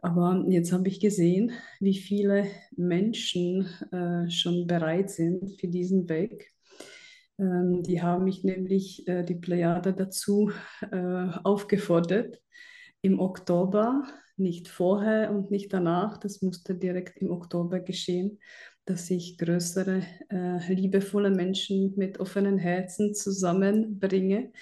Aber 0.03 0.45
jetzt 0.49 0.73
habe 0.73 0.89
ich 0.89 0.99
gesehen, 0.99 1.53
wie 1.79 1.97
viele 1.97 2.47
Menschen 2.77 3.69
äh, 3.93 4.29
schon 4.31 4.67
bereit 4.67 5.11
sind 5.11 5.61
für 5.61 5.69
diesen 5.69 6.09
Weg. 6.09 6.52
Ähm, 7.39 7.83
die 7.83 8.03
haben 8.03 8.25
mich 8.25 8.45
nämlich, 8.45 9.07
äh, 9.09 9.25
die 9.25 9.35
Plejade, 9.35 9.95
dazu 9.95 10.51
äh, 10.91 11.29
aufgefordert, 11.45 12.41
im 13.01 13.19
Oktober, 13.21 14.05
nicht 14.37 14.69
vorher 14.69 15.31
und 15.31 15.51
nicht 15.51 15.73
danach, 15.73 16.19
das 16.19 16.43
musste 16.43 16.75
direkt 16.75 17.19
im 17.19 17.31
Oktober 17.31 17.81
geschehen, 17.81 18.39
dass 18.85 19.11
ich 19.11 19.39
größere, 19.39 20.03
äh, 20.31 20.73
liebevolle 20.73 21.31
Menschen 21.31 21.95
mit 21.97 22.19
offenen 22.19 22.59
Herzen 22.59 23.15
zusammenbringe, 23.15 24.53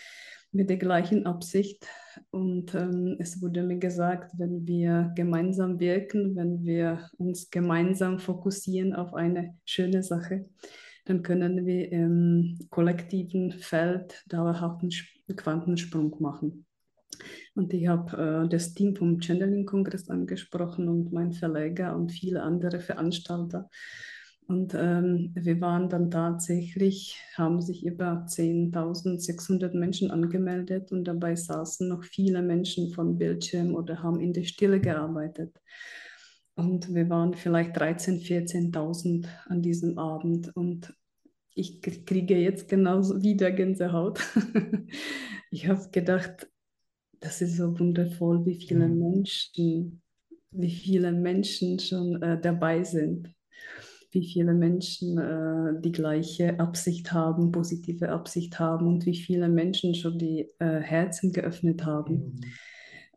mit 0.53 0.69
der 0.69 0.77
gleichen 0.77 1.27
Absicht. 1.27 1.87
Und 2.31 2.75
ähm, 2.75 3.17
es 3.19 3.41
wurde 3.41 3.63
mir 3.63 3.79
gesagt, 3.79 4.33
wenn 4.37 4.67
wir 4.67 5.13
gemeinsam 5.15 5.79
wirken, 5.79 6.37
wenn 6.37 6.65
wir 6.65 7.09
uns 7.19 7.51
gemeinsam 7.51 8.19
fokussieren 8.19 8.95
auf 8.95 9.15
eine 9.15 9.55
schöne 9.65 10.03
Sache, 10.03 10.47
dann 11.11 11.25
können 11.25 11.67
wir 11.67 11.91
im 11.91 12.57
kollektiven 12.71 13.51
Feld 13.51 14.23
dauerhaft 14.29 14.83
einen 14.83 15.37
Quantensprung 15.37 16.15
machen. 16.21 16.67
Und 17.55 17.75
ich 17.75 17.89
habe 17.89 18.45
äh, 18.45 18.49
das 18.49 18.75
Team 18.75 18.95
vom 18.95 19.21
Channeling-Kongress 19.21 20.09
angesprochen 20.09 20.89
und 20.89 21.13
mein 21.13 21.33
Verleger 21.33 21.97
und 21.97 22.13
viele 22.13 22.43
andere 22.43 22.79
Veranstalter. 22.79 23.69
Und 24.47 24.73
ähm, 24.75 25.33
wir 25.35 25.61
waren 25.61 25.89
dann 25.89 26.13
tatsächlich, 26.13 27.21
haben 27.37 27.61
sich 27.61 27.85
über 27.85 28.25
10.600 28.29 29.77
Menschen 29.77 30.13
angemeldet 30.13 30.93
und 30.93 31.05
dabei 31.05 31.35
saßen 31.35 31.89
noch 31.89 32.05
viele 32.05 32.41
Menschen 32.41 32.93
von 32.93 33.19
Bildschirm 33.19 33.75
oder 33.75 34.01
haben 34.03 34.21
in 34.21 34.33
der 34.33 34.45
Stille 34.45 34.81
gearbeitet. 34.81 35.61
Und 36.55 36.95
wir 36.95 37.09
waren 37.11 37.35
vielleicht 37.35 37.77
13.000, 37.77 38.73
14.000 38.73 39.27
an 39.47 39.63
diesem 39.63 39.99
Abend 39.99 40.55
und 40.57 40.93
ich 41.61 41.83
kriege 41.83 42.37
jetzt 42.39 42.69
genauso 42.69 43.23
wieder 43.23 43.51
Gänsehaut. 43.51 44.21
ich 45.51 45.69
habe 45.69 45.89
gedacht, 45.91 46.49
das 47.21 47.43
ist 47.43 47.57
so 47.57 47.79
wundervoll, 47.79 48.45
wie 48.47 48.55
viele 48.57 48.89
Mhm. 48.89 48.99
Menschen, 48.99 50.03
wie 50.51 50.71
viele 50.71 51.13
Menschen 51.13 51.79
schon 51.79 52.21
äh, 52.23 52.41
dabei 52.41 52.83
sind, 52.83 53.33
wie 54.11 54.27
viele 54.27 54.55
Menschen 54.55 55.19
äh, 55.19 55.81
die 55.81 55.93
gleiche 55.93 56.59
Absicht 56.59 57.13
haben, 57.13 57.53
positive 57.53 58.09
Absicht 58.09 58.59
haben 58.59 58.87
und 58.87 59.07
wie 59.07 59.17
viele 59.17 59.49
Menschen 59.49 59.95
schon 59.95 60.19
die 60.19 60.49
äh, 60.59 60.81
Herzen 60.81 61.33
geöffnet 61.33 61.85
haben. 61.85 62.15
Mhm. 62.15 62.41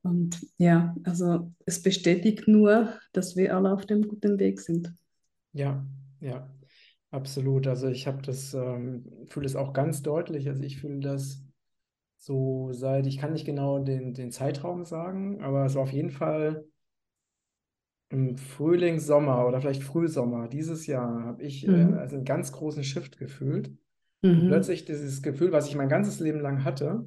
Und 0.04 0.46
ja, 0.58 0.96
also 1.06 1.54
es 1.66 1.82
bestätigt 1.82 2.48
nur, 2.48 2.94
dass 3.14 3.38
wir 3.38 3.56
alle 3.56 3.72
auf 3.72 3.86
dem 3.86 4.06
guten 4.06 4.38
Weg 4.38 4.60
sind. 4.60 4.94
Ja, 5.54 5.86
ja, 6.20 6.53
absolut. 7.14 7.68
Also 7.68 7.88
ich 7.88 8.08
habe 8.08 8.22
das, 8.22 8.54
ähm, 8.54 9.06
fühle 9.28 9.46
es 9.46 9.56
auch 9.56 9.74
ganz 9.74 10.02
deutlich. 10.02 10.48
Also 10.50 10.64
ich 10.64 10.80
fühle 10.80 11.00
das 11.00 11.44
so 12.18 12.72
seit, 12.74 13.08
ich 13.08 13.18
kann 13.18 13.34
nicht 13.34 13.46
genau 13.46 13.80
den, 13.80 14.14
den 14.14 14.32
Zeitraum 14.32 14.86
sagen, 14.86 15.42
aber 15.44 15.66
es 15.66 15.76
war 15.76 15.84
auf 15.84 15.94
jeden 15.94 16.12
Fall 16.12 16.66
im 18.10 18.38
Frühling, 18.38 19.00
Sommer 19.00 19.48
oder 19.48 19.60
vielleicht 19.60 19.84
Frühsommer 19.84 20.48
dieses 20.48 20.86
Jahr 20.88 21.24
habe 21.24 21.44
ich 21.44 21.66
äh, 21.66 21.72
Mhm. 21.72 21.94
also 21.96 22.16
einen 22.16 22.26
ganz 22.26 22.52
großen 22.52 22.84
Shift 22.84 23.18
gefühlt. 23.18 23.72
Mhm. 24.22 24.48
plötzlich 24.48 24.86
dieses 24.86 25.22
Gefühl, 25.22 25.52
was 25.52 25.68
ich 25.68 25.76
mein 25.76 25.90
ganzes 25.90 26.20
Leben 26.20 26.40
lang 26.40 26.64
hatte, 26.64 27.06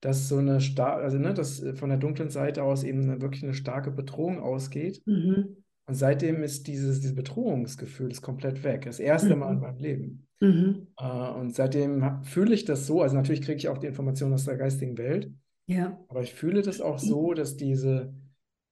dass 0.00 0.28
so 0.28 0.38
eine 0.38 0.60
star 0.60 0.96
also 0.98 1.18
ne, 1.18 1.34
dass 1.34 1.64
von 1.74 1.88
der 1.88 1.98
dunklen 1.98 2.30
Seite 2.30 2.62
aus 2.64 2.84
eben 2.84 3.20
wirklich 3.22 3.44
eine 3.44 3.54
starke 3.54 3.90
Bedrohung 3.90 4.40
ausgeht. 4.40 5.02
Mhm. 5.06 5.56
Und 5.90 5.96
seitdem 5.96 6.44
ist 6.44 6.68
dieses, 6.68 7.00
dieses 7.00 7.16
Bedrohungsgefühl 7.16 8.12
ist 8.12 8.22
komplett 8.22 8.62
weg. 8.62 8.84
Das 8.84 9.00
erste 9.00 9.34
Mal 9.34 9.48
in 9.50 9.56
Mhm. 9.56 9.60
meinem 9.60 9.78
Leben. 9.78 10.26
Mhm. 10.38 10.86
Äh, 10.96 11.30
und 11.32 11.52
seitdem 11.52 12.22
fühle 12.22 12.54
ich 12.54 12.64
das 12.64 12.86
so, 12.86 13.02
also 13.02 13.16
natürlich 13.16 13.42
kriege 13.42 13.56
ich 13.56 13.68
auch 13.68 13.78
die 13.78 13.88
Informationen 13.88 14.32
aus 14.34 14.44
der 14.44 14.56
geistigen 14.56 14.96
Welt, 14.98 15.32
Ja. 15.66 15.98
aber 16.06 16.22
ich 16.22 16.32
fühle 16.32 16.62
das 16.62 16.80
auch 16.80 17.00
so, 17.00 17.34
dass 17.34 17.56
diese 17.56 18.14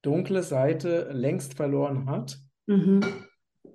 dunkle 0.03 0.45
Seite 0.45 1.11
längst 1.13 1.55
verloren 1.55 2.07
hat 2.09 2.39
Mhm. 2.69 3.01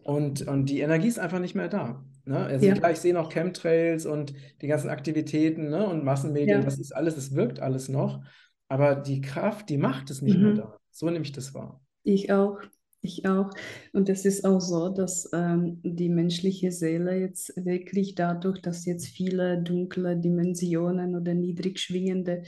und, 0.03 0.47
und 0.47 0.69
die 0.69 0.79
Energie 0.79 1.09
ist 1.09 1.19
einfach 1.19 1.39
nicht 1.39 1.53
mehr 1.53 1.67
da. 1.67 2.05
Ne? 2.23 2.37
Also 2.37 2.65
Ja. 2.65 2.75
klar, 2.75 2.91
ich 2.91 2.99
sehe 2.99 3.13
noch 3.13 3.29
Chemtrails 3.29 4.05
und 4.05 4.33
die 4.61 4.67
ganzen 4.67 4.89
Aktivitäten 4.89 5.69
ne? 5.69 5.85
und 5.85 6.05
Massenmedien, 6.05 6.59
Ja. 6.59 6.63
das 6.63 6.79
ist 6.79 6.95
alles, 6.95 7.17
es 7.17 7.35
wirkt 7.35 7.59
alles 7.59 7.89
noch, 7.89 8.23
aber 8.69 8.95
die 8.95 9.19
Kraft, 9.19 9.67
die 9.69 9.77
Macht 9.77 10.09
ist 10.11 10.21
nicht 10.21 10.39
mehr 10.39 10.51
Mhm. 10.51 10.55
da. 10.55 10.77
So 10.91 11.09
nehme 11.09 11.25
ich 11.25 11.33
das 11.33 11.53
wahr. 11.53 11.81
Ich 12.05 12.31
auch. 12.31 12.57
Ich 13.05 13.25
auch. 13.27 13.49
Und 13.91 14.07
es 14.07 14.23
ist 14.23 14.45
auch 14.45 14.61
so, 14.61 14.87
dass 14.87 15.29
ähm, 15.33 15.81
die 15.83 16.07
menschliche 16.07 16.71
Seele 16.71 17.19
jetzt 17.19 17.53
wirklich 17.57 18.15
dadurch, 18.15 18.61
dass 18.61 18.85
jetzt 18.85 19.07
viele 19.07 19.61
dunkle 19.61 20.15
Dimensionen 20.15 21.13
oder 21.13 21.33
niedrig 21.33 21.79
schwingende 21.79 22.43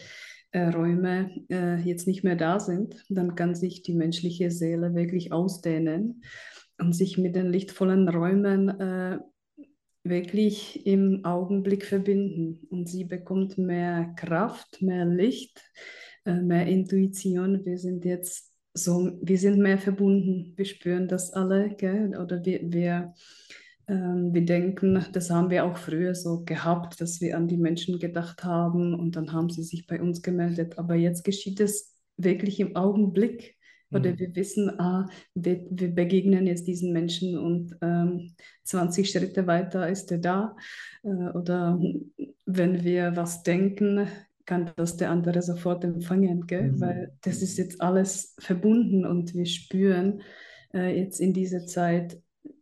äh, 0.52 0.70
Räume 0.70 1.32
äh, 1.50 1.76
jetzt 1.82 2.08
nicht 2.08 2.24
mehr 2.24 2.38
da 2.38 2.62
sind, 2.62 3.04
dann 3.10 3.36
kann 3.36 3.54
sich 3.54 3.82
die 3.84 3.96
menschliche 3.96 4.50
Seele 4.50 4.96
wirklich 4.96 5.34
ausdehnen 5.34 6.24
und 6.78 6.94
sich 6.94 7.18
mit 7.18 7.36
den 7.36 7.52
lichtvollen 7.52 8.08
Räumen 8.08 8.70
äh, 8.80 9.20
wirklich 10.06 10.86
im 10.86 11.26
Augenblick 11.26 11.84
verbinden. 11.84 12.66
Und 12.70 12.88
sie 12.88 13.04
bekommt 13.04 13.58
mehr 13.58 14.14
Kraft, 14.16 14.82
mehr 14.82 15.04
Licht, 15.04 15.62
äh, 16.24 16.36
mehr 16.36 16.66
Intuition. 16.66 17.66
Wir 17.66 17.78
sind 17.78 18.06
jetzt 18.06 18.55
so, 18.77 19.17
wir 19.22 19.38
sind 19.38 19.58
mehr 19.58 19.77
verbunden. 19.77 20.53
Wir 20.58 20.65
spüren 20.65 21.08
das 21.08 21.32
alle, 21.32 21.74
gell? 21.75 22.17
oder 22.17 22.44
wir, 22.44 22.60
wir, 22.63 23.13
ähm, 23.88 24.34
wir 24.34 24.44
denken, 24.44 25.05
das 25.13 25.29
haben 25.29 25.50
wir 25.50 25.63
auch 25.63 25.77
früher 25.77 26.13
so 26.13 26.44
gehabt, 26.44 27.00
dass 27.00 27.22
wir 27.22 27.38
an 27.38 27.48
die 27.48 27.58
Menschen 27.58 28.00
gedacht 28.00 28.44
haben 28.44 28.94
und 28.94 29.15
dann 29.15 29.32
haben 29.32 29.50
sie 29.50 29.63
sich 29.63 29.88
bei 29.88 30.01
uns 30.01 30.22
gemeldet. 30.22 30.77
Aber 30.77 30.96
jetzt 30.96 31.24
geschieht 31.24 31.62
es 31.62 31.96
wirklich 32.17 32.60
im 32.60 32.75
Augenblick. 32.75 33.55
Oder 33.91 34.12
mhm. 34.12 34.20
wir 34.20 34.36
wissen, 34.36 34.79
ah, 34.79 35.08
wir, 35.36 35.65
wir, 35.70 35.94
begegnen 35.94 36.48
jetzt 36.48 36.67
diesen 36.67 36.91
Menschen 36.91 37.38
und 37.38 37.77
ähm, 37.82 38.34
20 38.63 39.10
Schritte 39.10 39.48
weiter 39.48 39.88
ist 39.88 40.12
er 40.12 40.17
da. 40.17 40.55
Äh, 41.03 41.08
oder 41.08 41.79
wenn 42.46 42.84
wir 42.84 43.15
was 43.15 43.44
denken, 43.44 44.10
kann 44.46 44.72
das 44.75 44.98
der 44.98 45.12
andere 45.12 45.42
sofort 45.42 45.84
empfangen, 45.84 46.48
gell? 46.48 46.72
Mhm. 46.72 46.82
weil 46.82 47.14
das 47.22 47.42
ist 47.42 47.58
jetzt 47.58 47.82
alles 47.82 48.36
verbunden 48.40 49.06
und 49.06 49.34
wir 49.34 49.46
spüren 49.46 50.22
äh, 50.74 50.98
jetzt 50.98 51.20
in 51.20 51.34
dieser 51.34 51.66
Zeit 51.66 52.22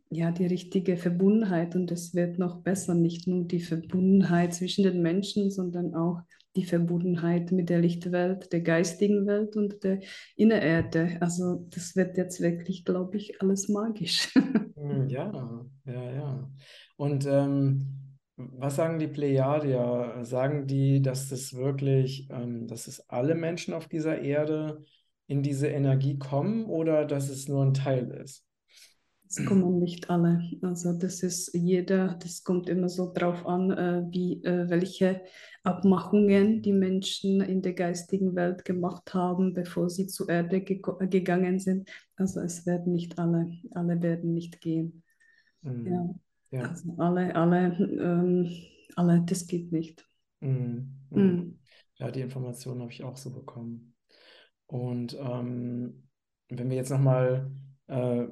ja 0.10 0.32
die 0.32 0.46
richtige 0.46 0.98
Verbundenheit 0.98 1.76
und 1.76 1.92
es 1.92 2.14
wird 2.14 2.38
noch 2.40 2.62
besser, 2.62 2.94
nicht 2.94 3.28
nur 3.28 3.46
die 3.46 3.60
Verbundenheit 3.60 4.54
zwischen 4.54 4.84
den 4.84 5.02
Menschen, 5.02 5.50
sondern 5.50 5.96
auch 5.96 6.22
die 6.56 6.66
Verbundenheit 6.66 7.52
mit 7.52 7.70
der 7.70 7.80
Lichtwelt, 7.80 8.54
der 8.54 8.62
geistigen 8.62 9.26
Welt 9.26 9.56
und 9.56 9.84
der 9.84 10.02
Innererde. 10.36 11.18
Also 11.20 11.66
das 11.70 11.96
wird 11.96 12.16
jetzt 12.18 12.42
wirklich, 12.42 12.86
glaube 12.86 13.18
ich, 13.18 13.42
alles 13.42 13.70
magisch. 13.70 14.34
Hm, 14.84 15.08
ja, 15.08 15.66
ja, 15.86 16.12
ja. 16.12 16.52
Und 16.98 17.26
ähm, 17.26 18.03
was 18.36 18.76
sagen 18.76 19.00
die 19.00 19.08
Plejadier? 19.08 20.20
Sagen 20.24 20.68
die, 20.68 21.02
dass 21.02 21.30
das 21.30 21.54
wirklich, 21.54 22.28
ähm, 22.32 22.68
dass 22.68 22.88
es 22.88 23.10
alle 23.10 23.36
Menschen 23.36 23.74
auf 23.74 23.88
dieser 23.88 24.22
Erde 24.22 24.84
in 25.28 25.44
diese 25.44 25.68
Energie 25.68 26.18
kommen 26.18 26.66
oder 26.66 27.06
dass 27.06 27.30
es 27.30 27.48
nur 27.48 27.64
ein 27.64 27.74
Teil 27.74 28.10
ist? 28.24 28.46
Es 29.28 29.44
kommen 29.46 29.80
nicht 29.80 30.12
alle. 30.12 30.42
Also 30.62 30.94
das 30.94 31.24
ist 31.24 31.56
jeder, 31.56 32.20
das 32.22 32.44
kommt 32.44 32.70
immer 32.70 32.88
so 32.88 33.12
drauf 33.12 33.46
an, 33.48 33.72
äh, 33.72 34.04
wie, 34.12 34.44
äh, 34.44 34.70
welche 34.70 35.22
Abmachungen 35.64 36.62
die 36.62 36.74
Menschen 36.74 37.42
in 37.42 37.62
der 37.64 37.74
geistigen 37.74 38.36
Welt 38.36 38.64
gemacht 38.64 39.14
haben, 39.14 39.54
bevor 39.54 39.90
sie 39.90 40.06
zur 40.06 40.30
Erde 40.30 40.62
ge 40.62 40.82
gegangen 41.10 41.60
sind. 41.60 41.90
Also 42.16 42.42
es 42.42 42.66
werden 42.68 42.94
nicht 42.94 43.18
alle, 43.18 43.52
alle 43.72 44.02
werden 44.04 44.34
nicht 44.36 44.62
gehen. 44.62 45.04
Mhm. 45.62 45.88
Ja. 45.88 46.16
Ja. 46.54 46.70
Also 46.70 46.94
alle, 47.00 47.36
alle, 47.36 47.76
ähm, 47.80 48.48
alle, 48.96 49.24
das 49.26 49.48
geht 49.48 49.72
nicht. 49.72 50.08
Mhm. 50.40 51.00
Mhm. 51.10 51.60
Ja, 51.96 52.12
die 52.12 52.22
Informationen 52.22 52.82
habe 52.82 52.92
ich 52.92 53.04
auch 53.04 53.18
so 53.18 53.34
bekommen. 53.34 53.96
Und 54.68 55.18
ähm, 55.20 56.08
wenn 56.50 56.70
wir 56.70 56.78
jetzt 56.78 56.92
nochmal 56.92 57.52
äh, 57.88 58.28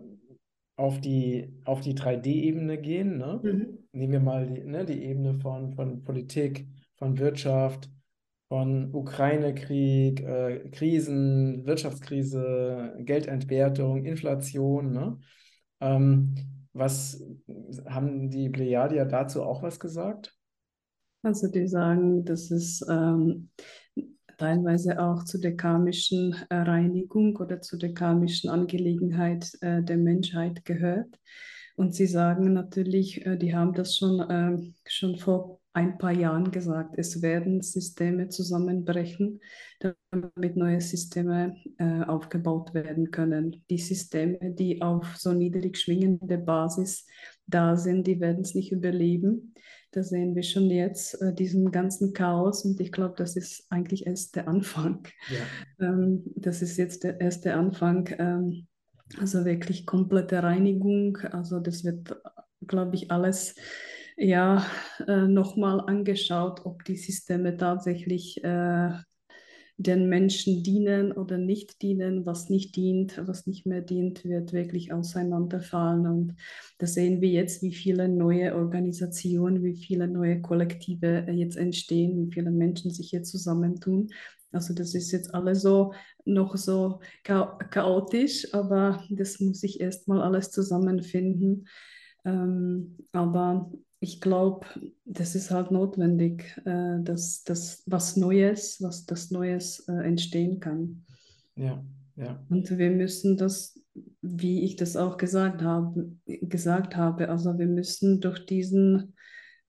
auf 0.75 1.01
die, 1.01 1.51
auf 1.65 1.81
die 1.81 1.95
3D-Ebene 1.95 2.77
gehen, 2.79 3.17
ne? 3.17 3.39
Mhm. 3.41 3.79
nehmen 3.91 4.13
wir 4.13 4.19
mal 4.19 4.45
die, 4.45 4.63
ne, 4.65 4.85
die 4.85 5.03
Ebene 5.03 5.39
von, 5.39 5.73
von 5.73 6.03
Politik, 6.03 6.67
von 6.97 7.17
Wirtschaft, 7.17 7.89
von 8.49 8.93
Ukraine-Krieg, 8.93 10.21
äh, 10.21 10.69
Krisen, 10.69 11.65
Wirtschaftskrise, 11.65 12.97
Geldentwertung, 12.99 14.05
Inflation. 14.05 14.91
Ne? 14.91 15.19
Ähm, 15.79 16.35
was 16.73 17.23
haben 17.87 18.29
die 18.29 18.49
Plejadier 18.49 19.05
dazu 19.05 19.43
auch 19.43 19.63
was 19.63 19.79
gesagt? 19.79 20.35
Also 21.23 21.47
die 21.47 21.67
sagen, 21.67 22.25
dass 22.25 22.49
es 22.49 22.83
ähm, 22.89 23.49
teilweise 24.37 24.99
auch 24.99 25.23
zu 25.23 25.39
der 25.39 25.55
karmischen 25.55 26.35
äh, 26.49 26.55
Reinigung 26.55 27.35
oder 27.35 27.61
zu 27.61 27.77
der 27.77 27.93
karmischen 27.93 28.49
Angelegenheit 28.49 29.51
äh, 29.61 29.83
der 29.83 29.97
Menschheit 29.97 30.65
gehört. 30.65 31.19
Und 31.75 31.93
sie 31.93 32.07
sagen 32.07 32.53
natürlich, 32.53 33.25
äh, 33.25 33.37
die 33.37 33.55
haben 33.55 33.73
das 33.73 33.95
schon, 33.97 34.19
äh, 34.19 34.71
schon 34.87 35.17
vor 35.17 35.60
ein 35.73 35.97
paar 35.97 36.11
Jahren 36.11 36.51
gesagt, 36.51 36.95
es 36.97 37.21
werden 37.21 37.61
Systeme 37.61 38.27
zusammenbrechen, 38.27 39.39
damit 39.79 40.57
neue 40.57 40.81
Systeme 40.81 41.55
äh, 41.77 42.03
aufgebaut 42.03 42.73
werden 42.73 43.11
können. 43.11 43.63
Die 43.69 43.77
Systeme, 43.77 44.37
die 44.41 44.81
auf 44.81 45.15
so 45.17 45.33
niedrig 45.33 45.77
schwingende 45.77 46.37
Basis 46.37 47.05
da 47.47 47.77
sind, 47.77 48.05
die 48.07 48.19
werden 48.19 48.41
es 48.41 48.53
nicht 48.53 48.71
überleben. 48.71 49.53
Da 49.91 50.03
sehen 50.03 50.35
wir 50.35 50.43
schon 50.43 50.69
jetzt 50.69 51.21
äh, 51.21 51.33
diesen 51.33 51.71
ganzen 51.71 52.13
Chaos 52.13 52.63
und 52.65 52.79
ich 52.79 52.91
glaube, 52.91 53.15
das 53.17 53.35
ist 53.35 53.65
eigentlich 53.69 54.07
erst 54.07 54.35
der 54.35 54.47
Anfang. 54.47 55.05
Ja. 55.29 55.87
Ähm, 55.87 56.23
das 56.35 56.61
ist 56.61 56.77
jetzt 56.77 57.03
der 57.03 57.19
erste 57.19 57.53
Anfang. 57.53 58.09
Ähm, 58.17 58.67
also 59.19 59.45
wirklich 59.45 59.85
komplette 59.85 60.43
Reinigung. 60.43 61.17
Also 61.17 61.59
das 61.59 61.83
wird, 61.83 62.15
glaube 62.65 62.95
ich, 62.95 63.11
alles 63.11 63.55
ja 64.17 64.65
äh, 65.07 65.27
nochmal 65.27 65.81
angeschaut, 65.81 66.65
ob 66.65 66.83
die 66.85 66.97
Systeme 66.97 67.57
tatsächlich 67.57 68.43
äh, 68.43 68.91
den 69.81 70.09
Menschen 70.09 70.63
dienen 70.63 71.11
oder 71.11 71.37
nicht 71.37 71.81
dienen, 71.81 72.25
was 72.25 72.49
nicht 72.49 72.75
dient, 72.75 73.19
was 73.25 73.47
nicht 73.47 73.65
mehr 73.65 73.81
dient, 73.81 74.23
wird 74.23 74.53
wirklich 74.53 74.93
auseinanderfallen. 74.93 76.05
Und 76.07 76.35
da 76.77 76.85
sehen 76.87 77.21
wir 77.21 77.29
jetzt, 77.29 77.63
wie 77.63 77.73
viele 77.73 78.07
neue 78.07 78.55
Organisationen, 78.55 79.63
wie 79.63 79.75
viele 79.75 80.07
neue 80.07 80.41
Kollektive 80.41 81.25
äh, 81.27 81.31
jetzt 81.31 81.57
entstehen, 81.57 82.27
wie 82.27 82.33
viele 82.33 82.51
Menschen 82.51 82.91
sich 82.91 83.09
hier 83.09 83.23
zusammentun. 83.23 84.09
Also 84.51 84.73
das 84.73 84.93
ist 84.95 85.11
jetzt 85.11 85.33
alles 85.33 85.61
so 85.61 85.93
noch 86.25 86.57
so 86.57 86.99
cha 87.23 87.57
chaotisch, 87.71 88.53
aber 88.53 89.03
das 89.09 89.39
muss 89.39 89.63
ich 89.63 89.79
erstmal 89.79 90.21
alles 90.21 90.51
zusammenfinden. 90.51 91.67
Ähm, 92.25 92.97
aber 93.13 93.71
ich 94.03 94.19
glaube, 94.19 94.65
das 95.05 95.35
ist 95.35 95.51
halt 95.51 95.69
notwendig, 95.69 96.59
äh, 96.65 96.99
dass 97.03 97.43
das 97.43 97.83
was 97.85 98.17
Neues, 98.17 98.81
was 98.81 99.05
das 99.05 99.29
Neues 99.29 99.87
äh, 99.87 99.93
entstehen 99.93 100.59
kann. 100.59 101.05
Ja, 101.55 101.85
ja. 102.15 102.43
Und 102.49 102.75
wir 102.75 102.89
müssen 102.89 103.37
das, 103.37 103.79
wie 104.23 104.63
ich 104.63 104.75
das 104.75 104.97
auch 104.97 105.17
gesagt 105.17 105.61
habe, 105.61 106.11
gesagt 106.25 106.95
habe, 106.95 107.29
also 107.29 107.59
wir 107.59 107.67
müssen 107.67 108.19
durch 108.21 108.43
diesen 108.47 109.13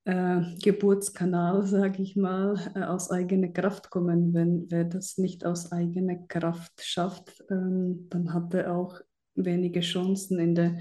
äh, 0.07 0.41
Geburtskanal, 0.63 1.63
sage 1.67 2.03
ich 2.03 2.17
mal, 2.17 2.57
äh, 2.75 2.85
aus 2.85 3.11
eigener 3.11 3.49
Kraft 3.49 3.91
kommen. 3.91 4.33
Wenn 4.33 4.65
wer 4.71 4.85
das 4.85 5.19
nicht 5.19 5.45
aus 5.45 5.73
eigener 5.73 6.17
Kraft 6.29 6.81
schafft, 6.83 7.45
ähm, 7.51 8.07
dann 8.09 8.33
hat 8.33 8.55
er 8.55 8.75
auch 8.75 8.99
wenige 9.35 9.81
Chancen 9.81 10.39
in 10.39 10.55
der 10.55 10.79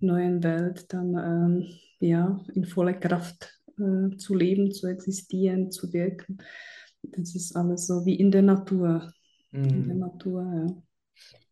neuen 0.00 0.42
Welt 0.42 0.92
dann 0.92 1.14
ähm, 1.14 1.68
ja, 2.00 2.40
in 2.54 2.64
voller 2.64 2.94
Kraft 2.94 3.60
äh, 3.78 4.16
zu 4.16 4.34
leben, 4.34 4.72
zu 4.72 4.86
existieren, 4.86 5.70
zu 5.70 5.92
wirken. 5.92 6.38
Das 7.02 7.34
ist 7.34 7.56
alles 7.56 7.86
so 7.86 8.04
wie 8.04 8.14
in 8.14 8.30
der 8.30 8.42
Natur. 8.42 9.12
Mhm. 9.52 9.64
In 9.64 9.84
der 9.84 9.94
mhm. 9.94 10.00
Natur, 10.00 10.42
ja. 10.42 10.82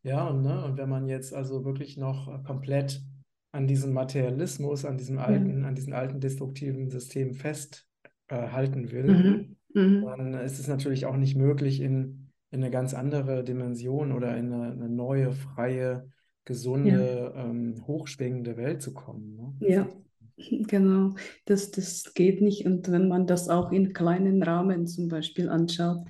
Ja, 0.03 0.29
und, 0.29 0.43
ne, 0.43 0.65
und 0.65 0.77
wenn 0.77 0.89
man 0.89 1.09
jetzt 1.09 1.35
also 1.35 1.65
wirklich 1.65 1.97
noch 1.97 2.45
komplett 2.45 3.03
an 3.51 3.67
diesem 3.67 3.93
Materialismus, 3.93 4.85
an 4.85 4.99
diesem 4.99 5.19
alten, 5.19 5.63
ja. 5.63 5.67
an 5.67 5.75
diesem 5.75 5.95
alten 5.95 6.21
destruktiven 6.21 6.91
System 6.91 7.35
festhalten 7.35 8.85
äh, 8.85 8.93
will, 8.93 9.57
mhm. 9.75 9.83
Mhm. 9.83 10.05
dann 10.05 10.35
ist 10.35 10.61
es 10.61 10.69
natürlich 10.69 11.07
auch 11.07 11.17
nicht 11.17 11.37
möglich, 11.37 11.81
in, 11.81 12.29
in 12.51 12.63
eine 12.63 12.71
ganz 12.71 12.95
andere 12.95 13.43
Dimension 13.43 14.13
oder 14.13 14.37
in 14.37 14.53
eine, 14.53 14.73
eine 14.73 14.89
neue, 14.89 15.33
freie, 15.33 16.09
gesunde, 16.45 17.33
ja. 17.35 17.45
ähm, 17.45 17.75
hochschwingende 17.89 18.57
Welt 18.57 18.81
zu 18.81 18.95
kommen. 18.95 19.35
Ne? 19.35 19.69
Ja, 19.69 19.89
genau. 20.37 21.15
Das, 21.45 21.71
das 21.71 22.15
geht 22.15 22.41
nicht. 22.41 22.67
Und 22.67 22.91
wenn 22.91 23.09
man 23.09 23.27
das 23.27 23.49
auch 23.49 23.73
in 23.73 23.93
kleinen 23.93 24.43
Rahmen 24.43 24.87
zum 24.87 25.09
Beispiel 25.09 25.49
anschaut, 25.49 26.07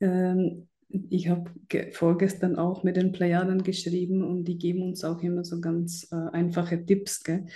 ähm, 0.00 0.68
ich 1.08 1.28
habe 1.28 1.50
vorgestern 1.92 2.56
auch 2.56 2.82
mit 2.82 2.96
den 2.96 3.12
Plejaden 3.12 3.62
geschrieben 3.62 4.22
und 4.22 4.44
die 4.44 4.58
geben 4.58 4.82
uns 4.82 5.04
auch 5.04 5.22
immer 5.22 5.42
so 5.42 5.60
ganz 5.60 6.06
äh, 6.12 6.16
einfache 6.32 6.84
Tipps. 6.84 7.22
Gell? 7.22 7.46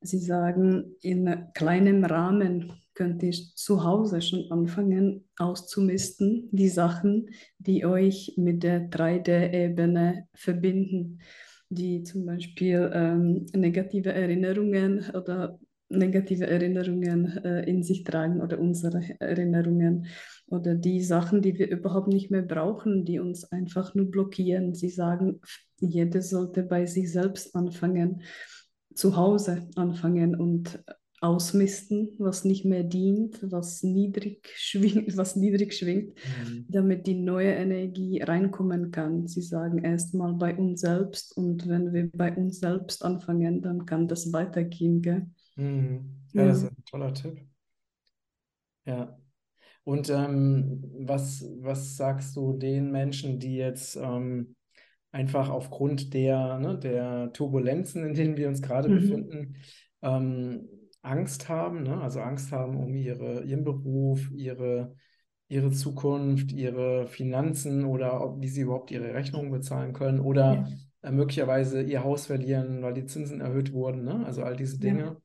Sie 0.00 0.20
sagen, 0.20 0.94
in 1.00 1.48
kleinem 1.54 2.04
Rahmen 2.04 2.72
könnt 2.94 3.24
ihr 3.24 3.32
zu 3.32 3.82
Hause 3.82 4.22
schon 4.22 4.48
anfangen 4.52 5.24
auszumisten, 5.36 6.48
die 6.52 6.68
Sachen, 6.68 7.30
die 7.58 7.84
euch 7.84 8.34
mit 8.36 8.62
der 8.62 8.88
3D-Ebene 8.90 10.28
verbinden 10.32 11.18
die 11.74 12.02
zum 12.02 12.26
Beispiel 12.26 12.90
ähm, 12.92 13.46
negative 13.54 14.12
Erinnerungen 14.12 15.10
oder 15.14 15.58
negative 15.98 16.46
Erinnerungen 16.46 17.38
äh, 17.44 17.68
in 17.68 17.82
sich 17.82 18.04
tragen 18.04 18.40
oder 18.40 18.58
unsere 18.58 19.02
Erinnerungen 19.20 20.06
oder 20.46 20.74
die 20.74 21.02
Sachen, 21.02 21.42
die 21.42 21.58
wir 21.58 21.70
überhaupt 21.70 22.08
nicht 22.08 22.30
mehr 22.30 22.42
brauchen, 22.42 23.04
die 23.04 23.18
uns 23.18 23.44
einfach 23.50 23.94
nur 23.94 24.10
blockieren. 24.10 24.74
Sie 24.74 24.90
sagen, 24.90 25.40
jeder 25.80 26.22
sollte 26.22 26.62
bei 26.62 26.86
sich 26.86 27.10
selbst 27.12 27.54
anfangen, 27.54 28.22
zu 28.94 29.16
Hause 29.16 29.68
anfangen 29.74 30.36
und 30.36 30.84
ausmisten, 31.24 32.10
was 32.18 32.44
nicht 32.44 32.66
mehr 32.66 32.84
dient, 32.84 33.38
was 33.50 33.82
niedrig 33.82 34.46
schwingt, 34.56 35.16
was 35.16 35.36
niedrig 35.36 35.72
schwingt, 35.72 36.14
mhm. 36.14 36.66
damit 36.68 37.06
die 37.06 37.14
neue 37.14 37.52
Energie 37.52 38.20
reinkommen 38.20 38.90
kann. 38.90 39.26
Sie 39.26 39.40
sagen 39.40 39.78
erstmal 39.78 40.34
bei 40.34 40.54
uns 40.54 40.82
selbst 40.82 41.34
und 41.36 41.66
wenn 41.66 41.94
wir 41.94 42.10
bei 42.12 42.36
uns 42.36 42.60
selbst 42.60 43.02
anfangen, 43.02 43.62
dann 43.62 43.86
kann 43.86 44.06
das 44.06 44.34
weitergehen. 44.34 45.00
Gell? 45.00 45.26
Mhm. 45.56 46.26
Ja, 46.32 46.42
ja, 46.42 46.48
das 46.48 46.62
ist 46.62 46.70
ein 46.70 46.84
toller 46.84 47.14
Tipp. 47.14 47.40
Ja. 48.84 49.18
Und 49.84 50.08
ähm, 50.08 50.82
was, 51.00 51.44
was 51.60 51.96
sagst 51.96 52.36
du 52.36 52.54
den 52.54 52.90
Menschen, 52.90 53.38
die 53.38 53.56
jetzt 53.56 53.96
ähm, 53.96 54.56
einfach 55.12 55.50
aufgrund 55.50 56.14
der, 56.14 56.58
ne, 56.58 56.78
der 56.78 57.32
Turbulenzen, 57.32 58.04
in 58.04 58.14
denen 58.14 58.36
wir 58.36 58.48
uns 58.48 58.62
gerade 58.62 58.88
mhm. 58.88 58.94
befinden, 58.94 59.56
ähm, 60.02 60.68
Angst 61.02 61.50
haben, 61.50 61.82
ne? 61.82 62.00
also 62.00 62.20
Angst 62.20 62.50
haben 62.50 62.76
um 62.76 62.94
ihre, 62.94 63.44
ihren 63.44 63.62
Beruf, 63.62 64.30
ihre, 64.32 64.96
ihre 65.48 65.70
Zukunft, 65.70 66.50
ihre 66.50 67.06
Finanzen 67.06 67.84
oder 67.84 68.24
ob, 68.24 68.40
wie 68.40 68.48
sie 68.48 68.62
überhaupt 68.62 68.90
ihre 68.90 69.12
Rechnungen 69.12 69.50
bezahlen 69.50 69.92
können 69.92 70.18
oder 70.18 70.54
ja. 70.54 70.68
äh, 71.02 71.12
möglicherweise 71.12 71.82
ihr 71.82 72.02
Haus 72.02 72.26
verlieren, 72.26 72.82
weil 72.82 72.94
die 72.94 73.04
Zinsen 73.04 73.42
erhöht 73.42 73.72
wurden, 73.74 74.04
ne? 74.04 74.24
also 74.24 74.42
all 74.42 74.56
diese 74.56 74.78
Dinge. 74.78 75.02
Ja. 75.02 75.16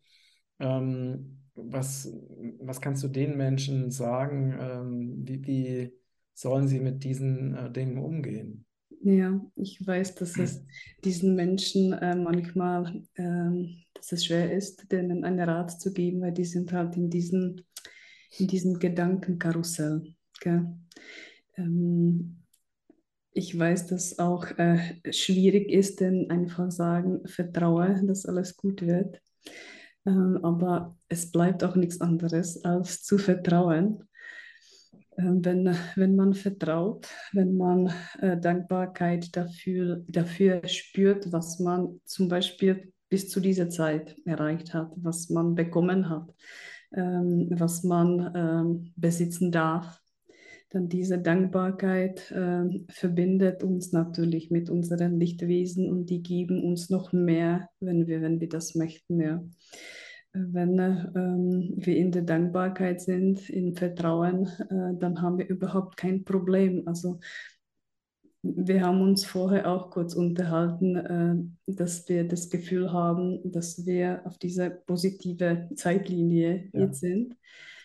Ähm, 0.59 1.39
was, 1.55 2.11
was 2.59 2.81
kannst 2.81 3.03
du 3.03 3.07
den 3.07 3.37
Menschen 3.37 3.91
sagen? 3.91 4.57
Ähm, 4.59 5.27
wie, 5.27 5.45
wie 5.45 5.93
sollen 6.33 6.67
sie 6.67 6.79
mit 6.79 7.03
diesen 7.03 7.55
äh, 7.55 7.71
Dingen 7.71 7.97
umgehen? 7.97 8.65
Ja, 9.01 9.39
ich 9.55 9.85
weiß, 9.85 10.15
dass 10.15 10.37
es 10.37 10.65
diesen 11.05 11.35
Menschen 11.35 11.93
äh, 11.93 12.15
manchmal, 12.15 13.01
äh, 13.15 13.75
dass 13.93 14.11
es 14.11 14.25
schwer 14.25 14.51
ist, 14.51 14.91
denen 14.91 15.23
einen 15.23 15.39
Rat 15.39 15.79
zu 15.79 15.93
geben, 15.93 16.21
weil 16.21 16.33
die 16.33 16.45
sind 16.45 16.73
halt 16.73 16.97
in 16.97 17.09
diesem, 17.09 17.61
in 18.37 18.47
diesem 18.47 18.77
Gedankenkarussell. 18.77 20.13
Ähm, 21.55 22.39
ich 23.31 23.57
weiß, 23.57 23.87
dass 23.87 24.19
auch 24.19 24.45
äh, 24.57 24.79
schwierig 25.11 25.69
ist, 25.69 26.01
denn 26.01 26.29
einfach 26.29 26.69
sagen, 26.71 27.25
vertraue, 27.25 28.01
dass 28.05 28.25
alles 28.25 28.57
gut 28.57 28.81
wird. 28.81 29.21
Ähm, 30.09 30.39
aber 30.43 30.97
es 31.07 31.31
bleibt 31.31 31.63
auch 31.63 31.75
nichts 31.75 32.01
anderes, 32.01 32.63
als 32.63 33.03
zu 33.03 33.17
vertrauen 33.17 34.03
ähm, 35.17 35.43
wenn, 35.45 35.75
wenn 35.95 36.15
man 36.15 36.33
vertraut, 36.33 37.07
wenn 37.33 37.55
man 37.55 37.91
äh, 38.21 38.37
Dankbarkeit 38.37 39.35
dafür, 39.35 40.03
dafür 40.07 40.65
spürt, 40.67 41.31
was 41.31 41.59
man 41.59 41.99
zum 42.05 42.27
Beispiel 42.27 42.91
bis 43.09 43.29
zu 43.29 43.39
dieser 43.39 43.69
Zeit 43.69 44.15
erreicht 44.25 44.73
hat, 44.73 44.91
was 44.95 45.29
man 45.29 45.55
bekommen 45.55 46.09
hat, 46.09 46.33
ähm, 46.95 47.47
was 47.51 47.83
man 47.83 48.91
besitzen 48.95 49.51
darf, 49.51 49.99
dann 50.69 50.87
diese 50.87 51.17
Dankbarkeit 51.17 52.31
äh, 52.31 52.65
verbindet 52.89 53.63
uns 53.63 53.91
natürlich 53.91 54.51
mit 54.51 54.69
unseren 54.69 55.19
Lichtwesen 55.19 55.89
und 55.89 56.11
die 56.11 56.21
geben 56.21 56.63
uns 56.63 56.91
noch 56.91 57.11
mehr, 57.11 57.69
wenn 57.79 58.05
wir, 58.05 58.21
wenn 58.21 58.39
wir 58.39 58.49
das 58.49 58.75
möchten. 58.75 59.19
Ja 59.19 59.43
wenn 60.33 60.79
ähm, 60.79 61.73
wir 61.75 61.95
in 61.95 62.11
der 62.11 62.21
Dankbarkeit 62.21 63.01
sind, 63.01 63.49
im 63.49 63.75
Vertrauen, 63.75 64.45
äh, 64.45 64.97
dann 64.99 65.21
haben 65.21 65.37
wir 65.37 65.47
überhaupt 65.47 65.97
kein 65.97 66.23
Problem. 66.23 66.87
Also 66.87 67.19
wir 68.41 68.81
haben 68.81 69.01
uns 69.01 69.25
vorher 69.25 69.67
auch 69.67 69.89
kurz 69.89 70.13
unterhalten, 70.13 70.95
äh, 70.95 71.73
dass 71.73 72.07
wir 72.07 72.27
das 72.27 72.49
Gefühl 72.49 72.91
haben, 72.93 73.39
dass 73.51 73.85
wir 73.85 74.21
auf 74.25 74.37
dieser 74.37 74.69
positive 74.69 75.69
Zeitlinie 75.75 76.69
ja. 76.73 76.81
jetzt 76.81 77.01
sind. 77.01 77.35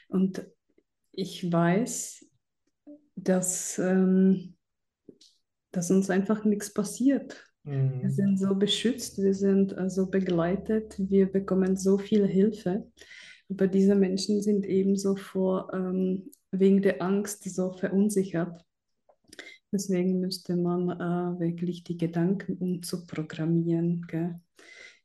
Und 0.09 0.47
ich 1.13 1.51
weiß, 1.51 2.27
dass, 3.17 3.79
ähm, 3.79 4.55
dass 5.73 5.91
uns 5.91 6.11
einfach 6.11 6.45
nichts 6.45 6.73
passiert. 6.73 7.44
Mhm. 7.65 8.03
Wir 8.03 8.11
sind 8.11 8.39
so 8.39 8.55
beschützt, 8.55 9.23
wir 9.23 9.35
sind 9.35 9.71
so 9.71 9.77
also 9.77 10.07
begleitet, 10.07 10.95
wir 10.99 11.27
bekommen 11.27 11.77
so 11.77 11.99
viel 11.99 12.27
Hilfe. 12.27 12.87
Aber 13.51 13.67
diese 13.67 13.95
Menschen 13.95 14.41
sind 14.41 14.65
ebenso 14.65 15.17
vor, 15.17 15.71
ähm, 15.73 16.31
wegen 16.51 16.83
der 16.83 17.03
Angst 17.03 17.45
so 17.45 17.73
verunsichert. 17.73 18.65
Deswegen 19.73 20.21
müsste 20.21 20.57
man 20.57 20.89
äh, 20.91 21.41
wirklich 21.41 21.83
die 21.83 21.97
Gedanken 21.97 22.57
umzuprogrammieren. 22.59 24.03
Gell? 24.07 24.41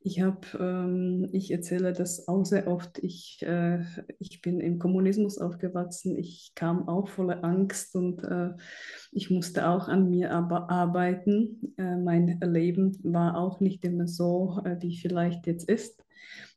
Ich 0.02 0.22
habe, 0.22 0.40
ähm, 0.58 1.28
ich 1.32 1.50
erzähle 1.50 1.92
das 1.92 2.26
auch 2.26 2.44
sehr 2.44 2.68
oft. 2.68 2.98
Ich, 3.00 3.42
äh, 3.42 3.84
ich 4.18 4.40
bin 4.40 4.58
im 4.58 4.78
Kommunismus 4.78 5.36
aufgewachsen. 5.36 6.16
Ich 6.16 6.52
kam 6.54 6.88
auch 6.88 7.08
voller 7.08 7.44
Angst 7.44 7.94
und 7.94 8.24
äh, 8.24 8.50
ich 9.12 9.30
musste 9.30 9.68
auch 9.68 9.88
an 9.88 10.08
mir 10.08 10.32
aber 10.32 10.70
arbeiten. 10.70 11.74
Äh, 11.76 11.96
mein 11.96 12.40
Leben 12.40 12.98
war 13.02 13.36
auch 13.36 13.60
nicht 13.60 13.84
immer 13.84 14.08
so, 14.08 14.62
äh, 14.64 14.76
wie 14.80 14.96
vielleicht 14.96 15.46
jetzt 15.46 15.68
ist. 15.68 16.02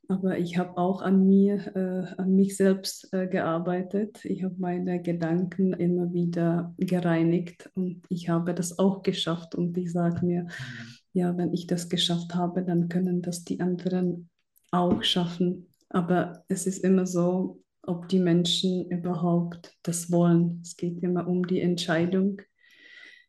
Aber 0.07 0.37
ich 0.37 0.57
habe 0.57 0.77
auch 0.77 1.01
an 1.01 1.27
mir, 1.27 1.75
äh, 1.75 2.21
an 2.21 2.35
mich 2.35 2.55
selbst 2.55 3.13
äh, 3.13 3.27
gearbeitet. 3.27 4.23
Ich 4.23 4.43
habe 4.43 4.55
meine 4.57 5.01
Gedanken 5.01 5.73
immer 5.73 6.13
wieder 6.13 6.73
gereinigt 6.77 7.69
und 7.75 8.03
ich 8.07 8.29
habe 8.29 8.53
das 8.53 8.79
auch 8.79 9.03
geschafft. 9.03 9.53
Und 9.53 9.77
ich 9.77 9.91
sage 9.91 10.25
mir, 10.25 10.43
mhm 10.43 11.02
ja, 11.13 11.37
wenn 11.37 11.53
ich 11.53 11.67
das 11.67 11.89
geschafft 11.89 12.35
habe, 12.35 12.63
dann 12.63 12.89
können 12.89 13.21
das 13.21 13.43
die 13.43 13.59
anderen 13.59 14.29
auch 14.71 15.03
schaffen. 15.03 15.67
Aber 15.89 16.43
es 16.47 16.65
ist 16.65 16.83
immer 16.83 17.05
so, 17.05 17.61
ob 17.83 18.07
die 18.07 18.19
Menschen 18.19 18.89
überhaupt 18.89 19.77
das 19.83 20.11
wollen. 20.11 20.59
Es 20.63 20.75
geht 20.75 21.01
immer 21.03 21.27
um 21.27 21.45
die 21.45 21.61
Entscheidung, 21.61 22.41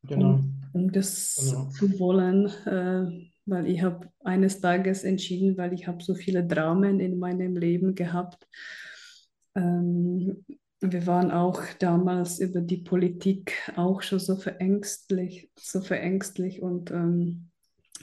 genau. 0.03 0.35
um, 0.35 0.63
um 0.73 0.93
das 0.93 1.37
genau. 1.39 1.69
zu 1.71 1.99
wollen. 1.99 2.47
Äh, 2.65 3.31
weil 3.47 3.67
ich 3.67 3.83
habe 3.83 4.09
eines 4.21 4.61
Tages 4.61 5.05
entschieden, 5.05 5.59
weil 5.59 5.75
ich 5.75 5.87
habe 5.87 6.03
so 6.03 6.15
viele 6.15 6.47
Dramen 6.47 7.01
in 7.01 7.19
meinem 7.19 7.57
Leben 7.57 7.95
gehabt. 7.95 8.49
Ähm, 9.55 10.45
wir 10.81 11.07
waren 11.07 11.31
auch 11.31 11.61
damals 11.79 12.39
über 12.41 12.61
die 12.61 12.79
Politik 12.79 13.71
auch 13.77 14.03
schon 14.03 14.19
so 14.19 14.37
verängstlich, 14.37 15.51
so 15.59 15.81
verängstlich 15.81 16.63
und 16.63 16.91
ähm, 16.91 17.51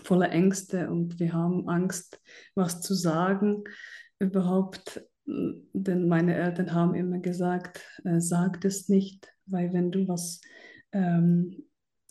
voller 0.03 0.31
Ängste 0.31 0.89
und 0.89 1.19
wir 1.19 1.33
haben 1.33 1.67
Angst, 1.67 2.19
was 2.55 2.81
zu 2.81 2.93
sagen 2.93 3.63
überhaupt. 4.19 5.05
Denn 5.25 6.07
meine 6.07 6.35
Eltern 6.35 6.73
haben 6.73 6.95
immer 6.95 7.19
gesagt, 7.19 7.85
äh, 8.03 8.19
sag 8.19 8.61
das 8.61 8.89
nicht, 8.89 9.31
weil 9.45 9.71
wenn 9.73 9.91
du 9.91 10.07
was 10.07 10.41
ähm, 10.91 11.63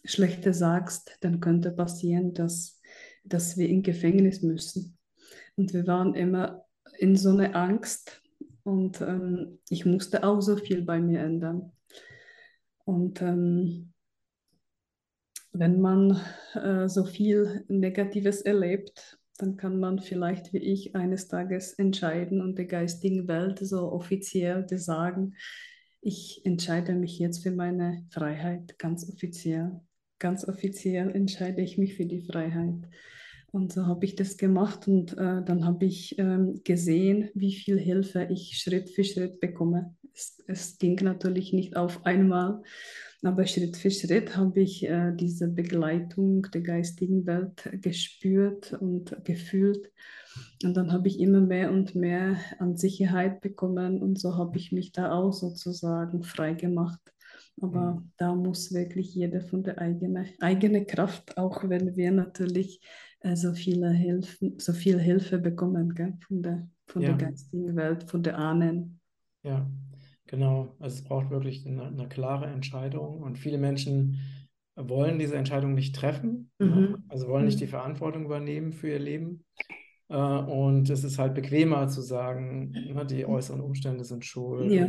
Schlechtes 0.04 0.58
sagst, 0.58 1.16
dann 1.20 1.40
könnte 1.40 1.72
passieren, 1.72 2.32
dass, 2.32 2.80
dass 3.24 3.56
wir 3.56 3.68
in 3.68 3.82
Gefängnis 3.82 4.42
müssen. 4.42 4.96
Und 5.56 5.74
wir 5.74 5.86
waren 5.86 6.14
immer 6.14 6.64
in 6.98 7.16
so 7.16 7.30
einer 7.30 7.54
Angst 7.54 8.22
und 8.62 9.00
ähm, 9.00 9.58
ich 9.68 9.84
musste 9.84 10.24
auch 10.24 10.40
so 10.40 10.56
viel 10.56 10.82
bei 10.82 11.00
mir 11.00 11.20
ändern. 11.20 11.72
Und 12.84 13.20
ähm, 13.22 13.92
wenn 15.52 15.80
man 15.80 16.20
äh, 16.54 16.88
so 16.88 17.04
viel 17.04 17.64
Negatives 17.68 18.42
erlebt, 18.42 19.18
dann 19.38 19.56
kann 19.56 19.80
man 19.80 19.98
vielleicht 19.98 20.52
wie 20.52 20.58
ich 20.58 20.94
eines 20.94 21.28
Tages 21.28 21.72
entscheiden 21.72 22.40
und 22.42 22.58
der 22.58 22.66
geistigen 22.66 23.26
Welt 23.26 23.58
so 23.58 23.90
offiziell 23.90 24.66
sagen, 24.78 25.34
ich 26.02 26.42
entscheide 26.44 26.94
mich 26.94 27.18
jetzt 27.18 27.42
für 27.42 27.50
meine 27.50 28.04
Freiheit, 28.10 28.78
ganz 28.78 29.08
offiziell. 29.08 29.80
Ganz 30.18 30.46
offiziell 30.46 31.10
entscheide 31.10 31.62
ich 31.62 31.78
mich 31.78 31.94
für 31.94 32.06
die 32.06 32.20
Freiheit. 32.20 32.88
Und 33.52 33.72
so 33.72 33.86
habe 33.86 34.04
ich 34.04 34.14
das 34.14 34.36
gemacht 34.36 34.86
und 34.86 35.12
äh, 35.12 35.42
dann 35.42 35.64
habe 35.64 35.84
ich 35.84 36.18
ähm, 36.18 36.60
gesehen, 36.62 37.30
wie 37.34 37.52
viel 37.52 37.78
Hilfe 37.78 38.28
ich 38.30 38.58
Schritt 38.58 38.90
für 38.90 39.02
Schritt 39.02 39.40
bekomme. 39.40 39.94
Es, 40.14 40.42
es 40.46 40.78
ging 40.78 40.96
natürlich 41.02 41.52
nicht 41.52 41.76
auf 41.76 42.04
einmal, 42.04 42.62
aber 43.22 43.46
Schritt 43.46 43.76
für 43.76 43.90
Schritt 43.90 44.36
habe 44.36 44.60
ich 44.60 44.82
äh, 44.86 45.12
diese 45.14 45.48
Begleitung 45.48 46.42
der 46.54 46.62
geistigen 46.62 47.26
Welt 47.26 47.68
gespürt 47.82 48.72
und 48.72 49.24
gefühlt. 49.24 49.90
Und 50.64 50.74
dann 50.74 50.92
habe 50.92 51.08
ich 51.08 51.20
immer 51.20 51.40
mehr 51.40 51.70
und 51.70 51.94
mehr 51.94 52.36
an 52.58 52.76
Sicherheit 52.76 53.40
bekommen 53.40 54.00
und 54.00 54.18
so 54.18 54.36
habe 54.36 54.56
ich 54.56 54.72
mich 54.72 54.92
da 54.92 55.12
auch 55.12 55.32
sozusagen 55.32 56.22
frei 56.22 56.54
gemacht. 56.54 57.00
Aber 57.60 57.96
mhm. 57.96 58.12
da 58.16 58.34
muss 58.34 58.72
wirklich 58.72 59.14
jeder 59.14 59.42
von 59.42 59.62
der 59.62 59.78
eigenen 59.78 60.26
eigene 60.40 60.86
Kraft, 60.86 61.36
auch 61.36 61.68
wenn 61.68 61.94
wir 61.96 62.10
natürlich 62.12 62.80
äh, 63.20 63.36
so 63.36 63.52
viele 63.52 63.90
Hilfen, 63.90 64.58
so 64.58 64.72
viel 64.72 64.98
Hilfe 64.98 65.38
bekommen 65.38 65.94
gell? 65.94 66.16
von 66.26 66.42
der, 66.42 66.68
von 66.86 67.04
der 67.04 67.10
Ja, 67.10 67.16
geistigen 67.16 67.76
Welt, 67.76 68.04
von 68.04 68.22
der 68.22 68.38
Ahnen. 68.38 69.00
ja, 69.42 69.66
genau. 70.30 70.74
Also 70.78 70.96
es 70.98 71.04
braucht 71.04 71.30
wirklich 71.30 71.66
eine, 71.66 71.86
eine 71.86 72.08
klare 72.08 72.46
Entscheidung 72.46 73.22
und 73.22 73.38
viele 73.38 73.58
Menschen 73.58 74.20
wollen 74.76 75.18
diese 75.18 75.36
Entscheidung 75.36 75.74
nicht 75.74 75.94
treffen, 75.94 76.50
ne? 76.58 76.66
Mhm. 76.66 77.04
Also 77.08 77.28
wollen 77.28 77.44
nicht 77.44 77.60
die 77.60 77.66
Mhm. 77.66 77.70
Verantwortung 77.70 78.24
übernehmen 78.24 78.72
für 78.72 78.88
ihr 78.88 78.98
Leben. 78.98 79.44
Äh, 80.08 80.16
Und 80.16 80.88
es 80.90 81.04
ist 81.04 81.18
halt 81.18 81.34
bequemer 81.34 81.88
zu 81.88 82.00
sagen, 82.02 82.70
ne, 82.72 83.04
die 83.06 83.26
äußeren 83.26 83.60
Umstände 83.60 84.04
sind 84.04 84.24
schuld 84.24 84.72
Ja. 84.72 84.86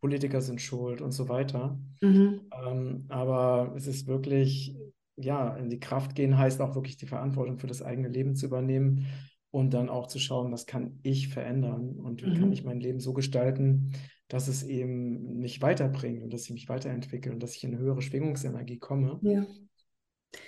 Politiker 0.00 0.40
sind 0.40 0.60
schuld 0.60 1.00
und 1.00 1.12
so 1.12 1.28
weiter. 1.28 1.78
Mhm. 2.00 2.40
Ähm, 2.66 3.04
aber 3.08 3.72
es 3.76 3.86
ist 3.86 4.06
wirklich, 4.06 4.76
ja, 5.16 5.56
in 5.56 5.68
die 5.70 5.80
Kraft 5.80 6.14
gehen 6.14 6.38
heißt 6.38 6.60
auch 6.60 6.74
wirklich 6.74 6.96
die 6.96 7.06
Verantwortung 7.06 7.58
für 7.58 7.66
das 7.66 7.82
eigene 7.82 8.08
Leben 8.08 8.36
zu 8.36 8.46
übernehmen 8.46 9.06
und 9.50 9.72
dann 9.74 9.88
auch 9.88 10.06
zu 10.06 10.18
schauen, 10.18 10.52
was 10.52 10.66
kann 10.66 10.98
ich 11.02 11.28
verändern 11.28 11.96
und 11.98 12.22
wie 12.24 12.34
kann 12.38 12.52
ich 12.52 12.62
Mhm. 12.62 12.68
mein 12.68 12.80
Leben 12.80 13.00
so 13.00 13.12
gestalten, 13.14 13.92
dass 14.28 14.48
es 14.48 14.62
eben 14.64 15.38
mich 15.38 15.62
weiterbringt 15.62 16.22
und 16.22 16.32
dass 16.32 16.44
ich 16.44 16.50
mich 16.50 16.68
weiterentwickle 16.68 17.32
und 17.32 17.42
dass 17.42 17.54
ich 17.54 17.64
in 17.64 17.72
eine 17.72 17.78
höhere 17.78 18.02
Schwingungsenergie 18.02 18.78
komme. 18.78 19.18
Ja. 19.22 19.46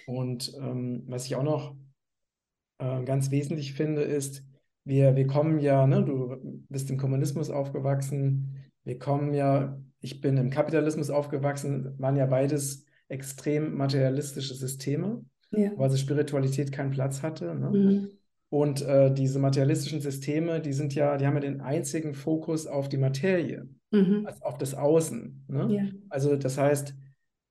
Und 0.06 0.52
ähm, 0.60 1.04
was 1.06 1.26
ich 1.26 1.36
auch 1.36 1.42
noch 1.42 1.76
äh, 2.78 3.04
ganz 3.04 3.30
wesentlich 3.30 3.74
finde, 3.74 4.02
ist, 4.02 4.42
wir, 4.84 5.16
wir 5.16 5.26
kommen 5.26 5.58
ja, 5.60 5.86
ne, 5.86 6.02
du 6.02 6.64
bist 6.68 6.90
im 6.90 6.96
Kommunismus 6.96 7.50
aufgewachsen, 7.50 8.64
wir 8.84 8.98
kommen 8.98 9.34
ja, 9.34 9.78
ich 10.00 10.20
bin 10.20 10.36
im 10.38 10.50
Kapitalismus 10.50 11.10
aufgewachsen, 11.10 11.94
waren 11.98 12.16
ja 12.16 12.26
beides 12.26 12.86
extrem 13.08 13.74
materialistische 13.74 14.54
Systeme, 14.54 15.24
Ja. 15.50 15.72
wo 15.76 15.82
also 15.82 15.96
Spiritualität 15.96 16.72
keinen 16.72 16.90
Platz 16.90 17.22
hatte. 17.22 17.54
Ne? 17.54 17.70
Mhm. 17.70 18.08
Und 18.50 18.80
äh, 18.82 19.12
diese 19.12 19.38
materialistischen 19.38 20.00
Systeme, 20.00 20.60
die 20.60 20.72
sind 20.72 20.94
ja, 20.94 21.16
die 21.18 21.26
haben 21.26 21.34
ja 21.34 21.40
den 21.40 21.60
einzigen 21.60 22.14
Fokus 22.14 22.66
auf 22.66 22.88
die 22.88 22.96
Materie, 22.98 23.68
Mhm. 23.90 24.24
also 24.26 24.42
auf 24.44 24.58
das 24.58 24.74
Außen. 24.74 25.44
Ne? 25.48 25.68
Ja. 25.74 25.82
Also 26.10 26.36
das 26.36 26.58
heißt, 26.58 26.94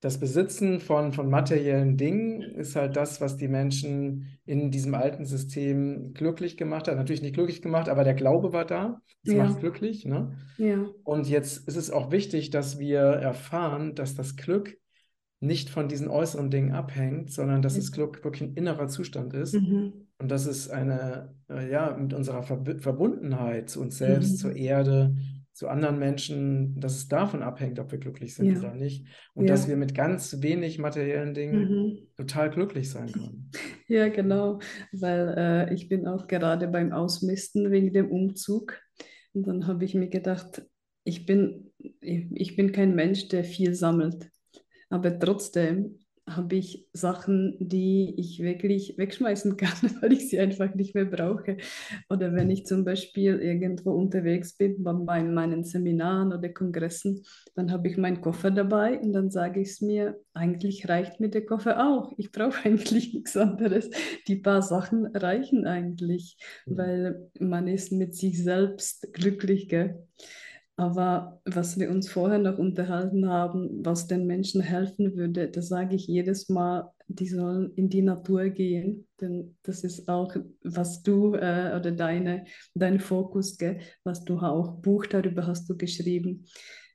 das 0.01 0.19
Besitzen 0.19 0.79
von, 0.79 1.11
von 1.11 1.27
materiellen 1.29 1.97
Dingen 1.97 2.41
ist 2.41 2.75
halt 2.75 2.95
das, 2.95 3.19
was 3.19 3.37
die 3.37 3.47
Menschen 3.47 4.37
in 4.45 4.69
diesem 4.69 4.93
alten 4.93 5.25
System 5.25 6.13
glücklich 6.13 6.55
gemacht 6.57 6.87
hat. 6.87 6.95
Natürlich 6.95 7.23
nicht 7.23 7.33
glücklich 7.33 7.63
gemacht, 7.63 7.89
aber 7.89 8.03
der 8.03 8.13
Glaube 8.13 8.53
war 8.53 8.65
da. 8.65 9.01
Es 9.25 9.33
Ja. 9.33 9.43
macht 9.45 9.59
glücklich. 9.59 10.05
Ne? 10.05 10.37
Ja. 10.57 10.85
Und 11.03 11.27
jetzt 11.27 11.67
ist 11.67 11.75
es 11.77 11.89
auch 11.89 12.11
wichtig, 12.11 12.51
dass 12.51 12.77
wir 12.77 12.99
erfahren, 12.99 13.95
dass 13.95 14.13
das 14.13 14.35
Glück 14.35 14.77
nicht 15.39 15.69
von 15.69 15.87
diesen 15.87 16.07
äußeren 16.07 16.49
Dingen 16.51 16.73
abhängt, 16.73 17.31
sondern 17.31 17.61
dass 17.63 17.75
das 17.75 17.91
Glück 17.91 18.23
wirklich 18.23 18.41
ein 18.49 18.53
innerer 18.55 18.87
Zustand 18.87 19.33
ist 19.33 19.53
Mhm. 19.53 20.06
Und 20.19 20.29
dass 20.31 20.45
es 20.45 20.69
eine, 20.69 21.35
äh, 21.49 21.69
ja, 21.71 21.95
mit 21.95 22.13
unserer 22.13 22.47
Verb 22.49 22.81
Verbundenheit 22.81 23.69
zu 23.69 23.81
uns 23.81 23.97
selbst, 23.97 24.33
Mhm. 24.33 24.37
zur 24.37 24.55
Erde, 24.55 25.15
zu 25.53 25.67
anderen 25.69 25.97
Menschen, 25.97 26.79
dass 26.79 26.95
es 26.95 27.07
davon 27.07 27.41
abhängt, 27.41 27.79
ob 27.79 27.91
wir 27.91 27.97
glücklich 27.99 28.35
sind 28.35 28.51
Ja. 28.51 28.59
oder 28.59 28.73
nicht. 28.75 29.07
Und 29.33 29.49
dass 29.49 29.63
Ja. 29.63 29.69
wir 29.69 29.77
mit 29.77 29.95
ganz 29.95 30.41
wenig 30.41 30.77
materiellen 30.79 31.33
Dingen 31.33 31.69
Mhm. 31.69 31.97
total 32.15 32.49
glücklich 32.49 32.89
sein 32.89 33.11
können. 33.11 33.51
Ja, 33.89 34.09
genau, 34.09 34.59
weil 34.91 35.33
äh, 35.37 35.73
ich 35.73 35.87
bin 35.87 36.07
auch 36.07 36.27
gerade 36.27 36.67
beim 36.67 36.91
Ausmisten 36.91 37.71
wegen 37.71 37.93
dem 37.93 38.11
Umzug. 38.11 38.77
Und 39.33 39.47
dann 39.47 39.65
habe 39.65 39.85
ich 39.85 39.95
mir 39.95 40.09
gedacht, 40.09 40.61
ich 41.05 41.25
bin, 41.25 41.71
ich 42.01 42.57
bin 42.57 42.73
kein 42.73 42.95
Mensch, 42.95 43.29
der 43.29 43.45
viel 43.45 43.73
sammelt. 43.75 44.29
Aber 44.89 45.17
trotzdem 45.17 45.99
habe 46.27 46.55
ich 46.57 46.85
Sachen, 46.93 47.55
die 47.59 48.13
ich 48.17 48.41
wirklich 48.41 48.97
wegschmeißen 48.97 49.55
kann, 49.57 49.71
weil 50.01 50.13
ich 50.13 50.29
sie 50.29 50.39
einfach 50.39 50.75
nicht 50.75 50.93
mehr 50.93 51.05
brauche. 51.05 51.57
Oder 52.09 52.33
wenn 52.33 52.49
ich 52.49 52.65
zum 52.65 52.83
Beispiel 52.83 53.39
irgendwo 53.39 53.91
unterwegs 53.91 54.55
bin, 54.57 54.83
bei 54.83 55.23
meinen, 55.23 55.63
Seminaren 55.63 56.33
oder 56.33 56.49
Kongressen, 56.49 57.23
dann 57.55 57.71
habe 57.71 57.87
ich 57.87 57.97
meinen 57.97 58.21
Koffer 58.21 58.51
dabei 58.51 58.99
und 58.99 59.13
dann 59.13 59.31
sage 59.31 59.61
ich 59.61 59.69
es 59.69 59.81
mir, 59.81 60.19
eigentlich 60.33 60.87
reicht 60.89 61.19
mir 61.19 61.29
der 61.29 61.45
Koffer 61.45 61.87
auch. 61.87 62.13
Ich 62.17 62.31
brauche 62.31 62.59
eigentlich 62.65 63.13
nichts 63.13 63.37
anderes. 63.37 63.89
Die 64.27 64.35
paar 64.35 64.61
Sachen 64.61 65.05
reichen 65.07 65.65
eigentlich, 65.65 66.37
Mhm. 66.65 66.77
weil 66.77 67.29
man 67.39 67.67
ist 67.67 67.91
mit 67.91 68.15
sich 68.15 68.43
selbst 68.43 69.13
glücklich, 69.13 69.69
gell? 69.69 70.05
Aber 70.79 71.41
was 71.43 71.79
wir 71.79 71.89
uns 71.89 72.07
vorher 72.07 72.37
noch 72.37 72.59
unterhalten 72.59 73.27
haben, 73.27 73.83
was 73.83 74.05
den 74.05 74.27
Menschen 74.27 74.61
helfen 74.61 75.15
würde, 75.15 75.49
das 75.49 75.69
sage 75.69 75.95
ich 75.95 76.05
jedes 76.05 76.49
Mal, 76.49 76.91
die 77.07 77.27
sollen 77.27 77.73
in 77.73 77.89
die 77.89 78.03
Natur 78.03 78.49
gehen, 78.49 79.07
denn 79.19 79.57
das 79.63 79.83
ist 79.83 80.07
auch, 80.07 80.35
was 80.63 81.01
du 81.01 81.33
äh, 81.33 81.73
oder 81.75 81.91
deine, 81.91 82.45
dein 82.75 82.99
Fokus, 82.99 83.57
gell, 83.57 83.79
was 84.03 84.23
du 84.23 84.37
auch 84.37 84.75
Buch 84.81 85.07
darüber 85.07 85.47
hast 85.47 85.67
du 85.67 85.75
geschrieben. 85.75 86.45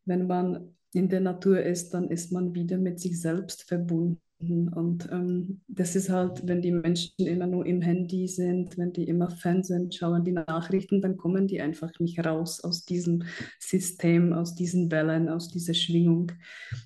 Wenn 0.04 0.28
man 0.28 0.76
in 0.92 1.08
der 1.08 1.20
Natur 1.20 1.60
ist, 1.60 1.90
dann 1.90 2.08
ist 2.08 2.30
man 2.30 2.54
wieder 2.54 2.78
mit 2.78 3.00
sich 3.00 3.20
selbst 3.20 3.64
verbunden. 3.64 4.20
Und 4.42 5.08
ähm, 5.12 5.60
das 5.68 5.94
ist 5.94 6.10
halt, 6.10 6.46
wenn 6.48 6.62
die 6.62 6.72
Menschen 6.72 7.14
immer 7.26 7.46
nur 7.46 7.64
im 7.64 7.80
Handy 7.80 8.26
sind, 8.26 8.76
wenn 8.76 8.92
die 8.92 9.04
immer 9.04 9.30
Fernsehen 9.30 9.92
schauen, 9.92 10.24
die 10.24 10.32
Nachrichten, 10.32 11.00
dann 11.00 11.16
kommen 11.16 11.46
die 11.46 11.60
einfach 11.60 11.92
nicht 12.00 12.24
raus 12.26 12.60
aus 12.64 12.84
diesem 12.84 13.22
System, 13.60 14.32
aus 14.32 14.56
diesen 14.56 14.90
Wellen, 14.90 15.28
aus 15.28 15.48
dieser 15.48 15.74
Schwingung. 15.74 16.32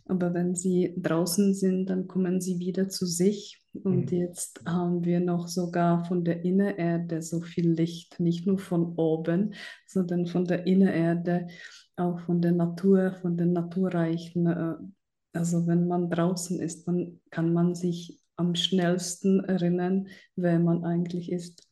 Aber 0.07 0.35
wenn 0.35 0.55
sie 0.55 0.93
draußen 0.99 1.55
sind, 1.55 1.87
dann 1.89 2.07
kommen 2.09 2.41
sie 2.43 2.59
wieder 2.59 2.89
zu 2.91 3.07
sich. 3.07 3.59
Und 3.85 4.11
Mhm. 4.11 4.19
jetzt 4.19 4.61
haben 4.67 5.05
wir 5.05 5.21
noch 5.21 5.49
sogar 5.49 6.05
von 6.05 6.25
der 6.25 6.45
Innererde 6.45 7.23
so 7.23 7.41
viel 7.41 7.71
Licht, 7.71 8.21
nicht 8.21 8.47
nur 8.47 8.59
von 8.59 8.95
oben, 8.97 9.55
sondern 9.87 10.27
von 10.27 10.45
der 10.47 10.67
Innererde, 10.67 11.47
auch 11.97 12.21
von 12.21 12.43
der 12.43 12.53
Natur, 12.53 13.13
von 13.23 13.37
den 13.37 13.53
Naturreichen. 13.53 14.47
äh, 14.47 14.75
Also 15.37 15.67
wenn 15.67 15.87
man 15.87 16.11
draußen 16.11 16.61
ist, 16.61 16.87
dann 16.89 17.21
kann 17.31 17.53
man 17.53 17.75
sich 17.75 18.21
am 18.37 18.55
schnellsten 18.55 19.45
erinnern, 19.45 20.09
wer 20.35 20.59
man 20.59 20.85
eigentlich 20.85 21.31
ist. 21.33 21.69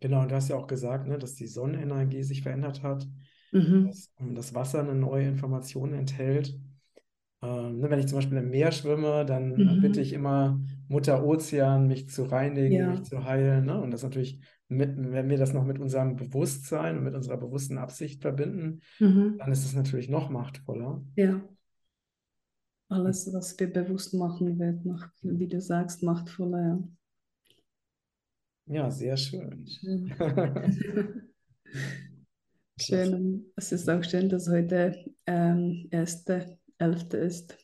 Genau, 0.00 0.22
und 0.22 0.30
du 0.30 0.34
hast 0.34 0.48
ja 0.48 0.56
auch 0.56 0.66
gesagt, 0.66 1.06
ne, 1.06 1.16
dass 1.18 1.34
die 1.36 1.46
Sonnenenergie 1.46 2.22
sich 2.22 2.42
verändert 2.42 2.82
hat, 2.82 3.06
Mhm. 3.52 3.86
dass 3.86 4.10
ähm, 4.20 4.34
das 4.34 4.54
Wasser 4.54 4.80
eine 4.80 4.94
neue 4.94 5.28
Information 5.28 5.92
enthält. 5.94 6.58
Ähm, 7.42 7.78
ne, 7.78 7.90
wenn 7.90 7.98
ich 7.98 8.06
zum 8.08 8.18
Beispiel 8.18 8.38
im 8.38 8.50
Meer 8.50 8.72
schwimme, 8.72 9.24
dann 9.24 9.52
äh, 9.52 9.74
bitte 9.80 10.00
Mhm. 10.00 10.04
ich 10.04 10.12
immer 10.12 10.60
Mutter 10.88 11.24
Ozean, 11.24 11.86
mich 11.86 12.08
zu 12.08 12.24
reinigen, 12.24 12.74
Ja. 12.74 12.90
mich 12.90 13.04
zu 13.04 13.24
heilen. 13.24 13.66
Ne? 13.66 13.80
Und 13.80 13.90
das 13.92 14.02
natürlich, 14.02 14.40
mit, 14.68 14.94
wenn 14.96 15.28
wir 15.28 15.38
das 15.38 15.52
noch 15.52 15.64
mit 15.64 15.78
unserem 15.78 16.16
Bewusstsein 16.16 16.98
und 16.98 17.04
mit 17.04 17.14
unserer 17.14 17.36
bewussten 17.36 17.78
Absicht 17.78 18.22
verbinden, 18.22 18.80
Mhm. 19.00 19.36
dann 19.38 19.52
ist 19.52 19.64
es 19.64 19.74
natürlich 19.74 20.08
noch 20.08 20.30
machtvoller. 20.30 21.02
Ja. 21.16 21.42
Alles, 22.92 23.32
was 23.32 23.58
wir 23.58 23.72
bewusst 23.72 24.12
machen, 24.12 24.58
wird 24.58 24.84
noch, 24.84 25.06
wie 25.22 25.48
du 25.48 25.58
sagst, 25.60 26.02
machtvoller. 26.02 26.60
Ja. 26.60 26.78
Ja, 28.66 28.90
sehr 28.90 29.16
schön. 29.16 29.66
Schön. 29.66 30.14
Schön. 32.80 33.44
Es 33.54 33.70
ist 33.70 33.88
auch 33.88 34.02
schön, 34.02 34.28
dass 34.28 34.48
heute 34.48 34.96
ähm, 35.26 35.88
1.11. 35.92 37.14
ist. 37.14 37.56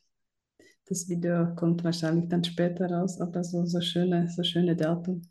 Das 0.87 1.09
Video 1.09 1.57
kommt 1.57 1.83
wahrscheinlich 1.83 2.29
dann 2.29 2.45
später 2.45 2.89
raus, 2.91 3.21
aber 3.21 3.43
so, 3.43 3.67
so 3.67 3.81
schöne, 3.81 4.29
so 4.29 4.45
schöne 4.45 4.77
Datum. 4.77 5.23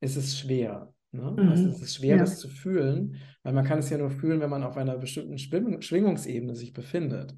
ist 0.00 0.16
es 0.16 0.38
schwer. 0.38 0.92
Ne? 1.12 1.42
Also 1.46 1.68
Mhm. 1.68 1.74
es 1.74 1.82
ist 1.82 1.94
schwer, 1.96 2.16
Ja. 2.16 2.22
das 2.22 2.38
zu 2.38 2.48
fühlen, 2.48 3.16
weil 3.42 3.52
man 3.52 3.64
kann 3.64 3.78
es 3.78 3.90
ja 3.90 3.98
nur 3.98 4.10
fühlen, 4.10 4.40
wenn 4.40 4.50
man 4.50 4.62
auf 4.62 4.76
einer 4.76 4.98
bestimmten 4.98 5.38
Schwing 5.38 5.80
Schwingungsebene 5.80 6.54
sich 6.54 6.72
befindet. 6.72 7.34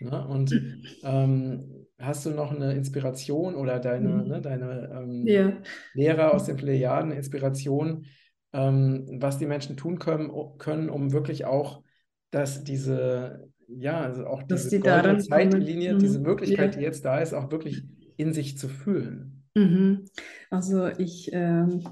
Ne? 0.00 0.26
Und 0.28 0.50
ähm, 1.04 1.86
hast 1.98 2.26
du 2.26 2.30
noch 2.30 2.50
eine 2.52 2.72
Inspiration 2.74 3.54
oder 3.54 3.78
deine, 3.80 4.08
Mhm. 4.08 4.28
ne, 4.28 4.40
deine 4.40 4.90
ähm, 4.94 5.26
Ja. 5.26 5.52
Lehrer 5.94 6.32
aus 6.34 6.44
den 6.44 6.56
Plejaden, 6.56 7.12
Inspiration, 7.12 8.06
ähm, 8.52 9.06
was 9.20 9.38
die 9.38 9.46
Menschen 9.46 9.76
tun 9.76 9.98
können, 9.98 10.30
können, 10.58 10.90
um 10.90 11.12
wirklich 11.12 11.44
auch, 11.44 11.82
dass 12.30 12.64
diese, 12.64 13.51
ja, 13.78 14.00
also 14.00 14.26
auch 14.26 14.42
Dass 14.42 14.64
diese 14.64 14.76
die 14.76 14.80
goldene. 14.80 15.18
Zeitlinie, 15.18 15.96
diese 15.96 16.18
Mhm. 16.18 16.24
Möglichkeit, 16.24 16.74
Ja. 16.74 16.78
die 16.80 16.84
jetzt 16.84 17.04
da 17.04 17.18
ist, 17.20 17.32
auch 17.34 17.50
wirklich 17.50 17.84
in 18.16 18.32
sich 18.32 18.58
zu 18.58 18.68
fühlen. 18.68 19.42
Mhm. 19.54 20.04
Also 20.50 20.86
ich, 20.86 21.30
ähm, 21.32 21.86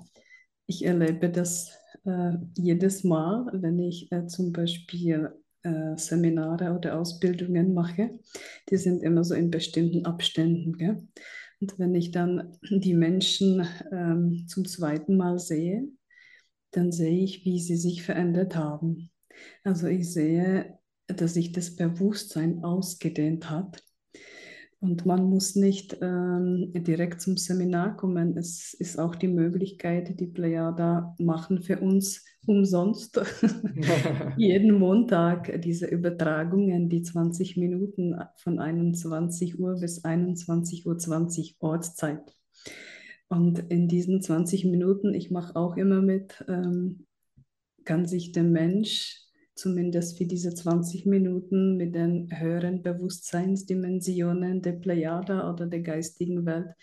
ich 0.66 0.84
erlebe 0.84 1.30
das 1.30 1.76
äh, 2.06 2.32
jedes 2.56 3.04
Mal, 3.04 3.46
wenn 3.52 3.78
ich 3.78 4.10
äh, 4.12 4.26
zum 4.26 4.52
Beispiel 4.52 5.30
äh, 5.62 5.96
Seminare 5.96 6.72
oder 6.74 6.98
Ausbildungen 6.98 7.74
mache. 7.74 8.18
Die 8.70 8.76
sind 8.78 9.02
immer 9.02 9.24
so 9.24 9.34
in 9.34 9.50
bestimmten 9.50 10.06
Abständen. 10.06 10.78
Gell? 10.78 11.06
Und 11.60 11.78
wenn 11.78 11.94
ich 11.94 12.10
dann 12.12 12.56
die 12.70 12.94
Menschen 12.94 13.66
ähm, 13.92 14.46
zum 14.48 14.64
zweiten 14.64 15.16
Mal 15.18 15.38
sehe, 15.38 15.84
dann 16.70 16.92
sehe 16.92 17.18
ich, 17.24 17.44
wie 17.44 17.58
sie 17.60 17.76
sich 17.76 18.02
verändert 18.02 18.56
haben. 18.56 19.10
Also 19.64 19.86
ich 19.88 20.10
sehe, 20.12 20.78
dass 21.16 21.34
sich 21.34 21.52
das 21.52 21.76
Bewusstsein 21.76 22.64
ausgedehnt 22.64 23.50
hat. 23.50 23.82
Und 24.82 25.04
man 25.04 25.24
muss 25.24 25.56
nicht 25.56 25.98
ähm, 26.00 26.72
direkt 26.74 27.20
zum 27.20 27.36
Seminar 27.36 27.98
kommen. 27.98 28.38
Es 28.38 28.72
ist 28.72 28.98
auch 28.98 29.14
die 29.14 29.28
Möglichkeit, 29.28 30.18
die 30.18 30.26
Plejada 30.26 31.14
machen 31.18 31.60
für 31.60 31.80
uns 31.80 32.24
umsonst. 32.46 33.20
Jeden 34.38 34.78
Montag 34.78 35.60
diese 35.60 35.86
Übertragungen, 35.86 36.88
die 36.88 37.02
20 37.02 37.58
Minuten 37.58 38.18
von 38.36 38.58
21 38.58 39.60
Uhr 39.60 39.78
bis 39.78 40.02
21.20 40.02 41.56
Uhr 41.60 41.68
Ortszeit. 41.68 42.34
Und 43.28 43.58
in 43.70 43.86
diesen 43.86 44.22
20 44.22 44.64
Minuten, 44.64 45.12
ich 45.12 45.30
mache 45.30 45.56
auch 45.56 45.76
immer 45.76 46.00
mit, 46.00 46.42
ähm, 46.48 47.06
kann 47.84 48.06
sich 48.06 48.32
der 48.32 48.44
Mensch 48.44 49.29
zumindest 49.54 50.18
für 50.18 50.24
diese 50.24 50.54
20 50.54 51.06
Minuten 51.06 51.76
mit 51.76 51.94
den 51.94 52.28
höheren 52.30 52.82
Bewusstseinsdimensionen 52.82 54.62
der 54.62 54.72
Plejada 54.72 55.52
oder 55.52 55.66
der 55.66 55.80
geistigen 55.80 56.46
Welt, 56.46 56.74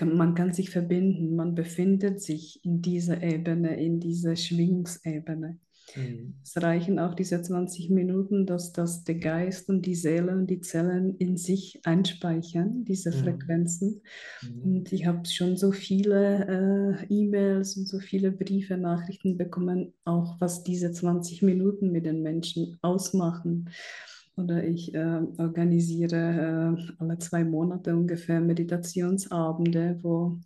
man 0.00 0.34
kann 0.34 0.52
sich 0.52 0.70
verbinden, 0.70 1.34
man 1.34 1.54
befindet 1.54 2.22
sich 2.22 2.60
in 2.64 2.82
dieser 2.82 3.22
Ebene, 3.22 3.80
in 3.80 3.98
dieser 3.98 4.36
Schwingungsebene. 4.36 5.58
Mhm. 5.94 6.34
Es 6.44 6.56
reichen 6.62 6.98
auch 6.98 7.14
diese 7.14 7.42
20 7.42 7.90
Minuten, 7.90 8.46
dass 8.46 8.72
das 8.72 9.04
der 9.04 9.16
Geist 9.16 9.68
und 9.68 9.82
die 9.86 9.94
Seele 9.94 10.32
und 10.32 10.46
die 10.48 10.60
Zellen 10.60 11.16
in 11.18 11.36
sich 11.36 11.80
einspeichern, 11.84 12.84
diese 12.84 13.12
Mhm. 13.12 13.12
Frequenzen. 13.12 14.02
Mhm. 14.42 14.62
Und 14.62 14.92
ich 14.92 15.06
habe 15.06 15.26
schon 15.28 15.56
so 15.56 15.72
viele 15.72 16.98
äh, 17.02 17.06
E-Mails 17.14 17.76
und 17.76 17.86
so 17.88 18.00
viele 18.00 18.32
Briefe, 18.32 18.76
Nachrichten 18.76 19.36
bekommen, 19.38 19.94
auch 20.04 20.40
was 20.40 20.64
diese 20.64 20.92
20 20.92 21.42
Minuten 21.42 21.92
mit 21.92 22.06
den 22.06 22.22
Menschen 22.22 22.78
ausmachen. 22.82 23.70
Oder 24.36 24.64
ich 24.64 24.94
äh, 24.94 25.20
organisiere 25.38 26.76
äh, 26.78 26.92
alle 26.98 27.18
zwei 27.18 27.44
Monate 27.44 27.96
ungefähr 27.96 28.40
Meditationsabende, 28.40 29.98
wo 30.02 30.38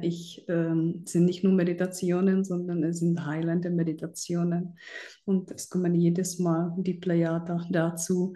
ich 0.00 0.44
ähm, 0.48 1.02
sind 1.04 1.26
nicht 1.26 1.44
nur 1.44 1.52
Meditationen, 1.52 2.44
sondern 2.44 2.82
es 2.82 3.00
sind 3.00 3.26
heilende 3.26 3.70
Meditationen. 3.70 4.78
Und 5.24 5.50
es 5.50 5.68
kommen 5.68 5.94
jedes 5.94 6.38
Mal 6.38 6.74
die 6.78 6.94
Plejada 6.94 7.66
dazu. 7.70 8.34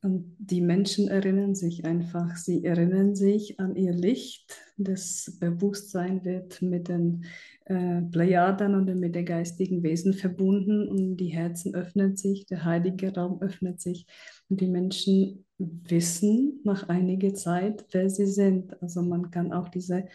Und 0.00 0.36
die 0.38 0.60
Menschen 0.60 1.08
erinnern 1.08 1.56
sich 1.56 1.84
einfach, 1.84 2.36
sie 2.36 2.64
erinnern 2.64 3.16
sich 3.16 3.58
an 3.58 3.74
ihr 3.74 3.92
Licht. 3.92 4.56
Das 4.76 5.36
Bewusstsein 5.40 6.24
wird 6.24 6.62
mit 6.62 6.88
den 6.88 7.24
äh, 7.64 8.02
Plejaden 8.02 8.76
und 8.76 8.94
mit 8.98 9.16
den 9.16 9.24
geistigen 9.24 9.82
Wesen 9.82 10.14
verbunden 10.14 10.88
und 10.88 11.16
die 11.16 11.26
Herzen 11.26 11.74
öffnen 11.74 12.16
sich, 12.16 12.46
der 12.46 12.64
heilige 12.64 13.12
Raum 13.12 13.42
öffnet 13.42 13.80
sich 13.80 14.06
die 14.48 14.68
Menschen 14.68 15.44
wissen 15.58 16.60
nach 16.64 16.88
einiger 16.88 17.34
Zeit, 17.34 17.86
wer 17.90 18.08
sie 18.08 18.26
sind. 18.26 18.80
Also 18.82 19.02
man 19.02 19.30
kann 19.30 19.52
auch 19.52 19.68
diese 19.68 20.06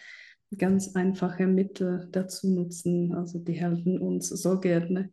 ganz 0.56 0.94
einfache 0.94 1.46
Mittel 1.46 2.08
dazu 2.12 2.48
nutzen. 2.48 3.14
Also 3.14 3.38
die 3.38 3.52
helfen 3.52 3.98
uns 3.98 4.28
so 4.28 4.58
gerne. 4.58 5.10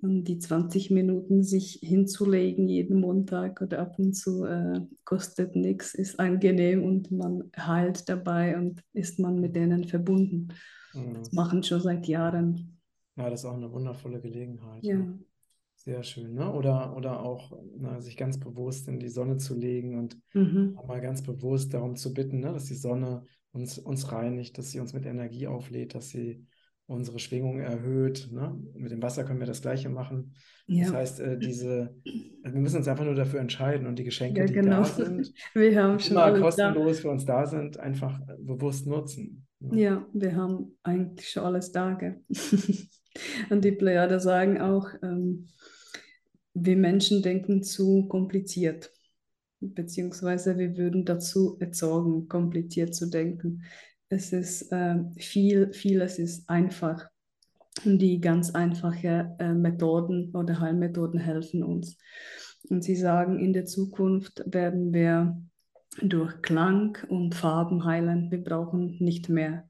Und 0.00 0.24
die 0.24 0.38
20 0.38 0.90
Minuten 0.90 1.44
sich 1.44 1.78
hinzulegen 1.80 2.66
jeden 2.66 3.00
Montag 3.00 3.62
oder 3.62 3.78
ab 3.78 3.98
und 3.98 4.14
zu 4.14 4.44
äh, 4.44 4.80
kostet 5.04 5.54
nichts, 5.54 5.94
ist 5.94 6.18
angenehm 6.18 6.82
und 6.82 7.12
man 7.12 7.50
heilt 7.56 8.08
dabei 8.08 8.58
und 8.58 8.82
ist 8.94 9.20
man 9.20 9.38
mit 9.38 9.54
denen 9.54 9.84
verbunden. 9.84 10.48
Mhm. 10.92 11.14
Das 11.14 11.32
machen 11.32 11.62
schon 11.62 11.80
seit 11.80 12.08
Jahren. 12.08 12.80
Ja, 13.16 13.30
das 13.30 13.40
ist 13.40 13.46
auch 13.46 13.54
eine 13.54 13.70
wundervolle 13.70 14.20
Gelegenheit. 14.20 14.82
Ja. 14.82 14.96
Ne? 14.96 15.20
Sehr 15.84 16.04
schön, 16.04 16.34
ne? 16.34 16.52
Oder, 16.52 16.96
oder 16.96 17.24
auch 17.24 17.52
na, 17.76 18.00
sich 18.00 18.16
ganz 18.16 18.38
bewusst 18.38 18.86
in 18.86 19.00
die 19.00 19.08
Sonne 19.08 19.38
zu 19.38 19.58
legen 19.58 19.98
und 19.98 20.16
Mhm. 20.32 20.78
mal 20.86 21.00
ganz 21.00 21.22
bewusst 21.22 21.74
darum 21.74 21.96
zu 21.96 22.14
bitten, 22.14 22.38
ne, 22.38 22.52
dass 22.52 22.66
die 22.66 22.76
Sonne 22.76 23.24
uns, 23.50 23.78
uns 23.78 24.12
reinigt, 24.12 24.56
dass 24.58 24.70
sie 24.70 24.78
uns 24.78 24.92
mit 24.92 25.06
Energie 25.06 25.48
auflädt, 25.48 25.96
dass 25.96 26.10
sie 26.10 26.46
unsere 26.86 27.18
Schwingung 27.18 27.58
erhöht. 27.58 28.28
Ne? 28.30 28.56
Mit 28.74 28.92
dem 28.92 29.02
Wasser 29.02 29.24
können 29.24 29.40
wir 29.40 29.46
das 29.46 29.60
Gleiche 29.62 29.88
machen. 29.88 30.34
Das 30.68 30.76
Ja. 30.90 30.92
heißt, 30.92 31.20
äh, 31.20 31.38
diese, 31.38 31.96
wir 32.04 32.52
müssen 32.60 32.76
uns 32.76 32.86
einfach 32.88 33.04
nur 33.04 33.14
dafür 33.16 33.40
entscheiden 33.40 33.86
und 33.88 33.98
die 33.98 34.04
Geschenke, 34.04 34.40
Ja, 34.40 34.46
die 34.46 34.52
genau. 34.52 34.78
da 34.78 34.84
sind, 34.84 35.32
Wir 35.54 35.82
haben 35.82 35.98
die 35.98 36.04
schon 36.04 36.12
immer 36.12 36.24
alles 36.24 36.56
da. 36.56 36.68
kostenlos 36.68 37.00
für 37.00 37.10
uns 37.10 37.24
da 37.24 37.44
sind, 37.46 37.76
einfach 37.80 38.20
äh, 38.20 38.36
bewusst 38.38 38.86
nutzen. 38.86 39.46
Ne? 39.58 39.80
Ja, 39.80 40.06
wir 40.12 40.36
haben 40.36 40.78
eigentlich 40.84 41.28
schon 41.28 41.42
alles 41.42 41.72
da. 41.72 41.94
Gell? 41.94 42.20
Und 43.50 43.64
die 43.64 43.72
Plejade 43.72 44.20
sagen 44.20 44.60
auch, 44.60 44.88
ähm, 45.02 45.48
wir 46.54 46.76
Menschen 46.76 47.22
denken 47.22 47.62
zu 47.62 48.06
kompliziert, 48.08 48.90
beziehungsweise 49.60 50.58
wir 50.58 50.76
würden 50.76 51.04
dazu 51.04 51.56
erzogen, 51.60 52.28
kompliziert 52.28 52.94
zu 52.94 53.08
denken. 53.08 53.62
Es 54.08 54.32
ist 54.32 54.68
ähm, 54.72 55.12
viel, 55.16 55.72
vieles 55.72 56.18
ist 56.18 56.48
einfach. 56.48 57.08
Und 57.84 57.98
die 57.98 58.20
ganz 58.20 58.50
einfachen 58.50 59.34
äh, 59.38 59.54
Methoden 59.54 60.34
oder 60.34 60.60
Heilmethoden 60.60 61.18
helfen 61.18 61.64
uns. 61.64 61.96
Und 62.68 62.84
sie 62.84 62.96
sagen, 62.96 63.38
in 63.38 63.52
der 63.52 63.64
Zukunft 63.64 64.42
werden 64.46 64.92
wir 64.92 65.42
durch 66.00 66.42
Klang 66.42 66.98
und 67.08 67.34
Farben 67.34 67.84
heilen. 67.84 68.30
Wir 68.30 68.42
brauchen 68.42 68.96
nicht 69.00 69.28
mehr. 69.28 69.68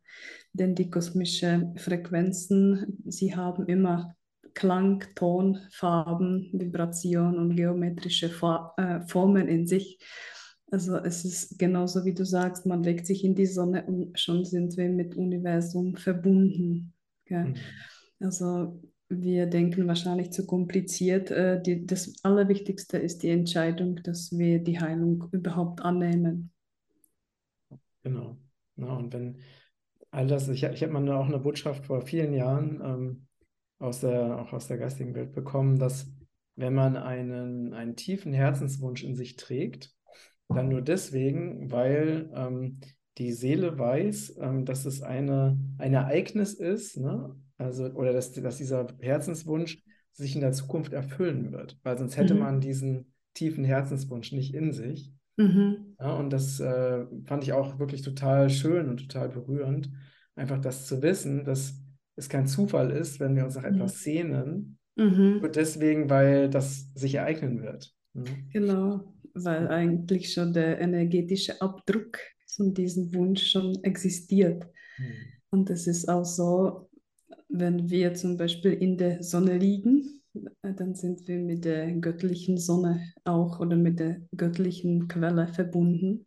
Denn 0.52 0.74
die 0.74 0.90
kosmischen 0.90 1.76
Frequenzen, 1.78 2.98
sie 3.06 3.34
haben 3.34 3.66
immer 3.66 4.14
Klang, 4.54 5.04
Ton, 5.14 5.58
Farben, 5.70 6.50
Vibration 6.52 7.38
und 7.38 7.56
geometrische 7.56 8.30
äh, 8.76 9.00
Formen 9.06 9.48
in 9.48 9.66
sich. 9.66 9.98
Also 10.70 10.96
es 10.96 11.24
ist 11.24 11.58
genauso 11.58 12.04
wie 12.04 12.14
du 12.14 12.24
sagst, 12.24 12.64
man 12.64 12.82
legt 12.82 13.06
sich 13.06 13.24
in 13.24 13.34
die 13.34 13.46
Sonne 13.46 13.84
und 13.84 14.18
schon 14.18 14.44
sind 14.44 14.76
wir 14.76 14.88
mit 14.88 15.16
Universum 15.16 15.96
verbunden. 15.96 16.94
Mhm. 17.28 17.54
Also 18.20 18.80
wir 19.08 19.46
denken 19.46 19.86
wahrscheinlich 19.86 20.30
zu 20.30 20.46
kompliziert. 20.46 21.30
Äh, 21.30 21.60
die, 21.60 21.84
das 21.84 22.14
Allerwichtigste 22.22 22.98
ist 22.98 23.22
die 23.22 23.30
Entscheidung, 23.30 23.96
dass 23.96 24.36
wir 24.36 24.60
die 24.60 24.80
Heilung 24.80 25.28
überhaupt 25.32 25.82
annehmen. 25.82 26.50
Genau. 28.02 28.38
Ja, 28.76 28.96
und 28.96 29.12
wenn 29.12 29.38
all 30.10 30.26
das, 30.26 30.48
ich, 30.48 30.62
ich 30.62 30.82
habe 30.82 30.92
mal 30.92 31.08
auch 31.10 31.26
eine 31.26 31.38
Botschaft 31.38 31.86
vor 31.86 32.02
vielen 32.02 32.32
Jahren 32.32 32.80
ähm, 32.82 33.26
aus 33.82 34.00
der, 34.00 34.38
auch 34.38 34.52
aus 34.52 34.68
der 34.68 34.78
geistigen 34.78 35.14
Welt 35.14 35.32
bekommen, 35.32 35.78
dass 35.78 36.10
wenn 36.56 36.74
man 36.74 36.96
einen, 36.96 37.72
einen 37.74 37.96
tiefen 37.96 38.32
Herzenswunsch 38.32 39.02
in 39.04 39.16
sich 39.16 39.36
trägt, 39.36 39.94
dann 40.52 40.68
nur 40.68 40.82
deswegen, 40.82 41.70
weil 41.70 42.30
ähm, 42.34 42.80
die 43.18 43.32
Seele 43.32 43.78
weiß, 43.78 44.36
ähm, 44.40 44.64
dass 44.64 44.84
es 44.84 45.02
eine, 45.02 45.58
ein 45.78 45.94
Ereignis 45.94 46.54
ist, 46.54 46.96
ne? 46.98 47.34
Also, 47.58 47.86
oder 47.92 48.12
dass, 48.12 48.32
dass 48.32 48.56
dieser 48.58 48.86
Herzenswunsch 49.00 49.82
sich 50.12 50.34
in 50.34 50.40
der 50.40 50.52
Zukunft 50.52 50.92
erfüllen 50.92 51.52
wird, 51.52 51.78
weil 51.82 51.96
sonst 51.96 52.16
hätte 52.16 52.34
Mhm. 52.34 52.40
man 52.40 52.60
diesen 52.60 53.12
tiefen 53.34 53.64
Herzenswunsch 53.64 54.32
nicht 54.32 54.54
in 54.54 54.72
sich. 54.72 55.12
Mhm. 55.38 55.96
Ja, 55.98 56.14
und 56.16 56.30
das 56.30 56.58
äh, 56.60 57.06
fand 57.26 57.44
ich 57.44 57.52
auch 57.52 57.78
wirklich 57.78 58.02
total 58.02 58.50
schön 58.50 58.88
und 58.88 58.98
total 59.08 59.28
berührend, 59.28 59.90
einfach 60.34 60.60
das 60.60 60.86
zu 60.86 61.02
wissen, 61.02 61.44
dass 61.44 61.81
es 62.22 62.28
kein 62.28 62.46
Zufall 62.46 62.90
ist, 62.90 63.20
wenn 63.20 63.36
wir 63.36 63.44
uns 63.44 63.56
nach 63.56 63.68
Mhm. 63.68 63.74
etwas 63.76 64.00
sehnen, 64.02 64.78
Mhm. 64.96 65.38
nur 65.40 65.48
deswegen, 65.50 66.10
weil 66.10 66.48
das 66.50 66.90
sich 66.94 67.14
ereignen 67.14 67.62
wird. 67.62 67.94
Ne? 68.14 68.24
Genau, 68.52 69.14
weil 69.34 69.68
eigentlich 69.68 70.32
schon 70.32 70.52
der 70.52 70.80
energetische 70.80 71.60
Abdruck 71.60 72.18
von 72.46 72.74
diesem 72.74 73.14
Wunsch 73.14 73.50
schon 73.50 73.82
existiert. 73.82 74.64
Hm. 74.96 75.06
Und 75.50 75.70
es 75.70 75.86
ist 75.86 76.08
auch 76.08 76.24
so, 76.24 76.90
wenn 77.48 77.88
wir 77.90 78.14
zum 78.14 78.36
Beispiel 78.36 78.72
in 78.72 78.96
der 78.98 79.22
Sonne 79.22 79.56
liegen, 79.58 80.20
dann 80.62 80.94
sind 80.94 81.26
wir 81.28 81.38
mit 81.38 81.64
der 81.64 81.92
göttlichen 81.92 82.58
Sonne 82.58 83.12
auch 83.24 83.60
oder 83.60 83.76
mit 83.76 83.98
der 84.00 84.20
göttlichen 84.36 85.08
Quelle 85.08 85.48
verbunden. 85.48 86.26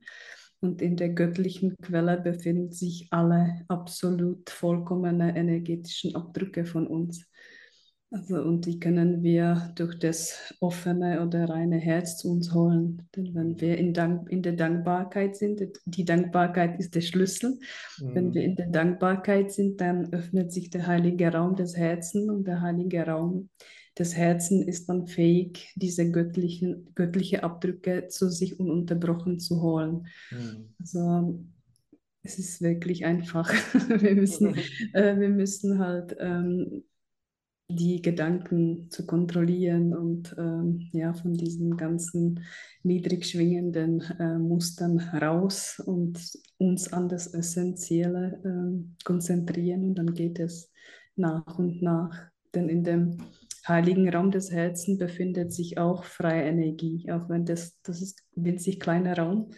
Und 0.66 0.82
in 0.82 0.96
der 0.96 1.10
göttlichen 1.10 1.78
Quelle 1.78 2.20
befinden 2.20 2.72
sich 2.72 3.08
alle 3.12 3.62
absolut 3.68 4.50
vollkommene 4.50 5.38
energetischen 5.38 6.16
Abdrücke 6.16 6.66
von 6.66 6.88
uns. 6.88 7.28
Also, 8.10 8.42
und 8.42 8.66
die 8.66 8.80
können 8.80 9.22
wir 9.22 9.74
durch 9.76 10.00
das 10.00 10.56
offene 10.60 11.22
oder 11.22 11.50
reine 11.50 11.78
Herz 11.78 12.18
zu 12.18 12.32
uns 12.32 12.52
holen. 12.54 13.08
Denn 13.16 13.36
wenn 13.36 13.62
wir 13.62 13.78
in, 13.78 13.94
Dank, 13.94 14.28
in 14.30 14.42
der 14.42 14.54
Dankbarkeit 14.54 15.36
sind, 15.36 15.62
die 15.86 16.06
Dankbarkeit 16.06 16.80
ist 16.80 16.96
der 16.96 17.02
Schlüssel. 17.02 17.60
Mhm. 18.00 18.16
Wenn 18.16 18.34
wir 18.34 18.44
in 18.44 18.56
der 18.56 18.68
Dankbarkeit 18.68 19.52
sind, 19.52 19.82
dann 19.82 20.12
öffnet 20.14 20.52
sich 20.52 20.72
der 20.72 20.88
heilige 20.88 21.32
Raum 21.32 21.56
des 21.56 21.78
Herzens 21.78 22.28
und 22.28 22.48
der 22.48 22.62
heilige 22.62 23.06
Raum 23.06 23.50
des 23.98 24.16
Herzens 24.16 24.66
ist 24.68 24.90
dann 24.90 25.08
fähig, 25.08 25.72
diese 25.76 26.12
göttlichen, 26.12 26.94
göttliche 26.96 27.44
Abdrücke 27.44 28.08
zu 28.10 28.30
sich 28.30 28.60
ununterbrochen 28.60 29.40
zu 29.40 29.62
holen. 29.62 30.08
Mhm. 30.32 30.74
Also 30.80 31.46
es 32.24 32.40
ist 32.40 32.62
wirklich 32.62 33.06
einfach. 33.06 33.50
wir, 34.02 34.16
müssen, 34.16 34.56
äh, 34.94 35.18
wir 35.18 35.30
müssen 35.30 35.80
halt 35.80 36.16
ähm, 36.20 36.84
die 37.70 38.02
Gedanken 38.02 38.92
zu 38.92 39.06
kontrollieren 39.06 39.96
und 39.96 40.36
ähm, 40.38 40.90
ja, 40.92 41.14
von 41.14 41.34
diesen 41.34 41.78
ganzen 41.78 42.42
niedrig 42.84 43.26
schwingenden 43.26 44.02
äh, 44.20 44.38
Mustern 44.38 45.00
raus 45.00 45.82
und 45.84 46.20
uns 46.58 46.92
an 46.94 47.10
das 47.10 47.34
Essentielle 47.34 48.40
äh, 48.44 49.04
konzentrieren 49.04 49.84
und 49.86 49.96
dann 49.96 50.14
geht 50.14 50.40
es 50.40 50.72
nach 51.16 51.58
und 51.58 51.82
nach. 51.82 52.16
Denn 52.54 52.70
in 52.70 52.84
dem 52.84 53.18
heiligen 53.68 54.10
Raum 54.10 54.32
des 54.32 54.52
Herzens 54.52 54.98
befindet 54.98 55.54
sich 55.54 55.78
auch 55.78 56.04
freie 56.04 56.44
Energie, 56.44 57.10
auch 57.12 57.30
wenn 57.30 57.46
das, 57.46 57.80
das 57.82 58.02
ist 58.02 58.24
ein 58.36 58.46
winzig 58.46 58.80
kleiner 58.80 59.18
Raum, 59.18 59.52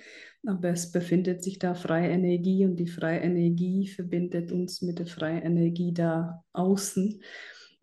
aber 0.45 0.69
es 0.69 0.91
befindet 0.91 1.43
sich 1.43 1.59
da 1.59 1.73
freie 1.73 2.09
Energie 2.09 2.65
und 2.65 2.77
die 2.77 2.87
freie 2.87 3.19
Energie 3.19 3.87
verbindet 3.87 4.51
uns 4.51 4.81
mit 4.81 4.99
der 4.99 5.07
freien 5.07 5.43
Energie 5.43 5.93
da 5.93 6.43
außen 6.53 7.21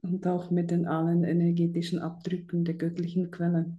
und 0.02 0.26
auch 0.26 0.50
mit 0.50 0.70
den 0.70 0.86
allen 0.86 1.24
energetischen 1.24 1.98
Abdrücken 1.98 2.64
der 2.64 2.74
göttlichen 2.74 3.30
Quelle. 3.30 3.76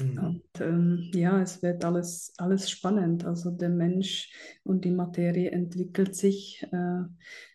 Mhm. 0.00 0.18
Und 0.18 0.60
ähm, 0.60 1.10
ja, 1.14 1.40
es 1.40 1.62
wird 1.62 1.84
alles, 1.84 2.32
alles 2.38 2.70
spannend. 2.70 3.24
Also 3.24 3.50
der 3.50 3.68
Mensch 3.68 4.32
und 4.64 4.84
die 4.84 4.90
Materie 4.90 5.50
entwickelt 5.50 6.14
sich. 6.16 6.66
Äh, 6.72 7.02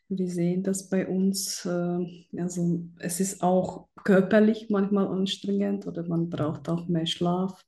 wir 0.10 0.30
sehen 0.30 0.64
das 0.64 0.90
bei 0.90 1.08
uns. 1.08 1.66
Äh, 1.66 2.26
also 2.38 2.82
es 3.00 3.20
ist 3.20 3.42
auch 3.42 3.88
körperlich 4.04 4.70
manchmal 4.70 5.08
anstrengend 5.08 5.88
oder 5.88 6.08
man 6.08 6.30
braucht 6.30 6.70
auch 6.70 6.88
mehr 6.88 7.06
Schlaf 7.06 7.66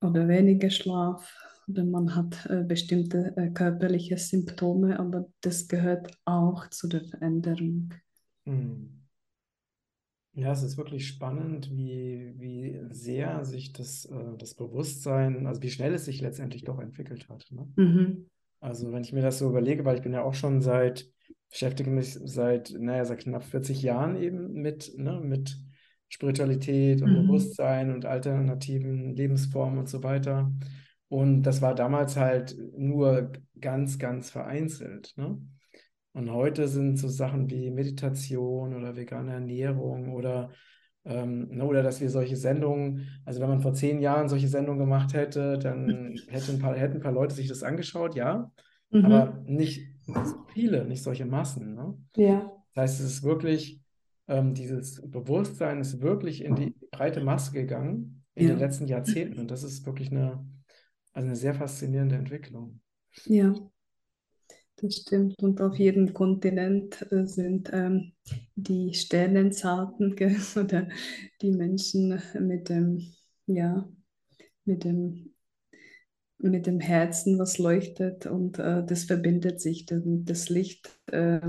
oder 0.00 0.28
weniger 0.28 0.70
Schlaf 0.70 1.34
oder 1.68 1.84
man 1.84 2.14
hat 2.14 2.46
äh, 2.46 2.62
bestimmte 2.62 3.34
äh, 3.36 3.50
körperliche 3.50 4.18
Symptome, 4.18 4.98
aber 4.98 5.26
das 5.40 5.66
gehört 5.66 6.16
auch 6.24 6.68
zu 6.70 6.88
der 6.88 7.04
Veränderung. 7.04 7.94
Mhm. 8.44 8.92
Ja, 10.34 10.52
es 10.52 10.62
ist 10.62 10.76
wirklich 10.76 11.08
spannend, 11.08 11.70
wie, 11.72 12.34
wie 12.36 12.78
sehr 12.90 13.46
sich 13.46 13.72
das, 13.72 14.06
das 14.36 14.54
Bewusstsein, 14.54 15.46
also 15.46 15.62
wie 15.62 15.70
schnell 15.70 15.94
es 15.94 16.04
sich 16.04 16.20
letztendlich 16.20 16.62
doch 16.62 16.78
entwickelt 16.78 17.26
hat. 17.30 17.46
Ne? 17.50 17.66
Mhm. 17.76 18.26
Also 18.60 18.92
wenn 18.92 19.02
ich 19.02 19.12
mir 19.12 19.22
das 19.22 19.38
so 19.38 19.48
überlege, 19.48 19.84
weil 19.84 19.96
ich 19.96 20.02
bin 20.02 20.12
ja 20.12 20.22
auch 20.22 20.34
schon 20.34 20.60
seit, 20.60 21.08
beschäftige 21.50 21.90
mich 21.90 22.14
seit, 22.14 22.74
naja, 22.78 23.04
seit 23.04 23.20
knapp 23.20 23.44
40 23.44 23.82
Jahren 23.82 24.16
eben 24.16 24.52
mit, 24.52 24.92
ne, 24.96 25.20
mit 25.20 25.56
Spiritualität 26.08 27.02
und 27.02 27.12
mhm. 27.12 27.26
Bewusstsein 27.26 27.92
und 27.92 28.04
alternativen 28.04 29.14
Lebensformen 29.14 29.78
und 29.78 29.88
so 29.88 30.02
weiter. 30.02 30.52
Und 31.08 31.42
das 31.42 31.62
war 31.62 31.74
damals 31.74 32.16
halt 32.16 32.56
nur 32.76 33.32
ganz, 33.60 33.98
ganz 33.98 34.30
vereinzelt. 34.30 35.12
Ne? 35.16 35.40
Und 36.12 36.30
heute 36.32 36.68
sind 36.68 36.96
so 36.96 37.08
Sachen 37.08 37.50
wie 37.50 37.70
Meditation 37.70 38.74
oder 38.74 38.96
vegane 38.96 39.34
Ernährung 39.34 40.12
oder, 40.14 40.50
ähm, 41.06 41.48
ne, 41.50 41.64
oder 41.64 41.82
dass 41.82 42.00
wir 42.00 42.10
solche 42.10 42.36
Sendungen, 42.36 43.06
also 43.24 43.40
wenn 43.40 43.48
man 43.48 43.60
vor 43.60 43.72
zehn 43.72 44.00
Jahren 44.00 44.28
solche 44.28 44.48
Sendungen 44.48 44.80
gemacht 44.80 45.14
hätte, 45.14 45.58
dann 45.58 46.16
hätte 46.28 46.52
ein 46.52 46.58
paar, 46.58 46.74
hätten 46.74 46.96
ein 46.96 47.02
paar 47.02 47.12
Leute 47.12 47.34
sich 47.34 47.48
das 47.48 47.62
angeschaut, 47.62 48.16
ja, 48.16 48.50
mhm. 48.90 49.04
aber 49.04 49.42
nicht 49.46 49.88
so 50.06 50.44
viele, 50.52 50.84
nicht 50.84 51.02
solche 51.02 51.24
Massen. 51.24 51.74
Ne? 51.74 51.96
Ja. 52.16 52.52
Das 52.74 52.82
heißt, 52.82 53.00
es 53.00 53.06
ist 53.06 53.22
wirklich, 53.22 53.80
ähm, 54.28 54.54
dieses 54.54 55.00
Bewusstsein 55.08 55.80
ist 55.80 56.00
wirklich 56.00 56.44
in 56.44 56.56
die 56.56 56.74
breite 56.90 57.22
Masse 57.22 57.52
gegangen 57.52 58.24
in 58.34 58.48
ja. 58.48 58.54
den 58.54 58.58
letzten 58.58 58.86
Jahrzehnten. 58.86 59.40
Und 59.40 59.50
das 59.50 59.62
ist 59.62 59.86
wirklich 59.86 60.10
eine, 60.10 60.44
also 61.12 61.26
eine 61.26 61.36
sehr 61.36 61.54
faszinierende 61.54 62.16
Entwicklung. 62.16 62.80
Ja, 63.24 63.54
das 64.76 64.96
stimmt. 64.96 65.42
Und 65.42 65.60
auf 65.60 65.76
jedem 65.76 66.12
Kontinent 66.12 67.10
äh, 67.10 67.26
sind 67.26 67.70
ähm, 67.72 68.12
die 68.54 68.94
Sternenzaten 68.94 70.14
oder 70.56 70.88
die 71.40 71.52
Menschen 71.52 72.20
mit 72.40 72.68
dem, 72.68 73.12
ja, 73.46 73.88
mit 74.64 74.84
dem, 74.84 75.34
mit 76.38 76.66
dem 76.66 76.80
Herzen, 76.80 77.38
was 77.38 77.58
leuchtet 77.58 78.26
und 78.26 78.58
äh, 78.58 78.84
das 78.84 79.04
verbindet 79.04 79.60
sich. 79.60 79.86
Das 79.86 80.48
Licht 80.50 80.90
äh, 81.06 81.40